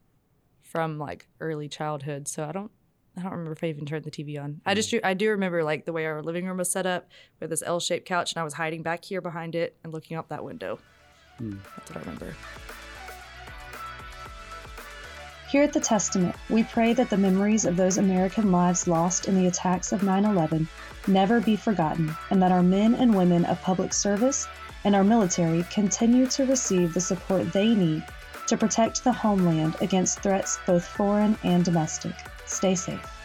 from 0.63 0.97
like 0.97 1.27
early 1.39 1.67
childhood, 1.69 2.27
so 2.27 2.43
I 2.43 2.51
don't 2.51 2.71
I 3.17 3.21
don't 3.21 3.31
remember 3.31 3.53
if 3.53 3.63
I 3.63 3.67
even 3.67 3.85
turned 3.85 4.05
the 4.05 4.11
TV 4.11 4.41
on. 4.41 4.61
I 4.65 4.75
just 4.75 4.91
do, 4.91 4.99
I 5.03 5.15
do 5.15 5.29
remember 5.31 5.63
like 5.63 5.85
the 5.85 5.93
way 5.93 6.05
our 6.05 6.21
living 6.21 6.45
room 6.45 6.57
was 6.57 6.69
set 6.69 6.85
up 6.85 7.09
with 7.39 7.49
this 7.49 7.63
L-shaped 7.65 8.05
couch, 8.05 8.33
and 8.33 8.39
I 8.39 8.43
was 8.43 8.53
hiding 8.53 8.83
back 8.83 9.03
here 9.03 9.21
behind 9.21 9.55
it 9.55 9.75
and 9.83 9.91
looking 9.91 10.15
out 10.15 10.29
that 10.29 10.43
window. 10.43 10.79
Mm. 11.41 11.57
That's 11.75 11.89
what 11.89 11.97
I 11.97 11.99
remember. 12.01 12.35
Here 15.49 15.63
at 15.63 15.73
the 15.73 15.79
Testament, 15.79 16.35
we 16.49 16.63
pray 16.63 16.93
that 16.93 17.09
the 17.09 17.17
memories 17.17 17.65
of 17.65 17.77
those 17.77 17.97
American 17.97 18.51
lives 18.51 18.87
lost 18.87 19.27
in 19.27 19.35
the 19.35 19.47
attacks 19.47 19.91
of 19.93 20.03
9 20.03 20.25
11 20.25 20.67
never 21.07 21.39
be 21.39 21.55
forgotten, 21.55 22.15
and 22.29 22.41
that 22.41 22.51
our 22.51 22.61
men 22.61 22.93
and 22.95 23.15
women 23.15 23.45
of 23.45 23.61
public 23.61 23.93
service 23.93 24.47
and 24.83 24.95
our 24.95 25.05
military 25.05 25.63
continue 25.71 26.27
to 26.27 26.45
receive 26.45 26.93
the 26.93 27.01
support 27.01 27.51
they 27.53 27.73
need 27.73 28.03
to 28.47 28.57
protect 28.57 29.03
the 29.03 29.11
homeland 29.11 29.75
against 29.81 30.19
threats 30.19 30.59
both 30.67 30.85
foreign 30.85 31.37
and 31.43 31.65
domestic. 31.65 32.13
Stay 32.47 32.75
safe. 32.75 33.16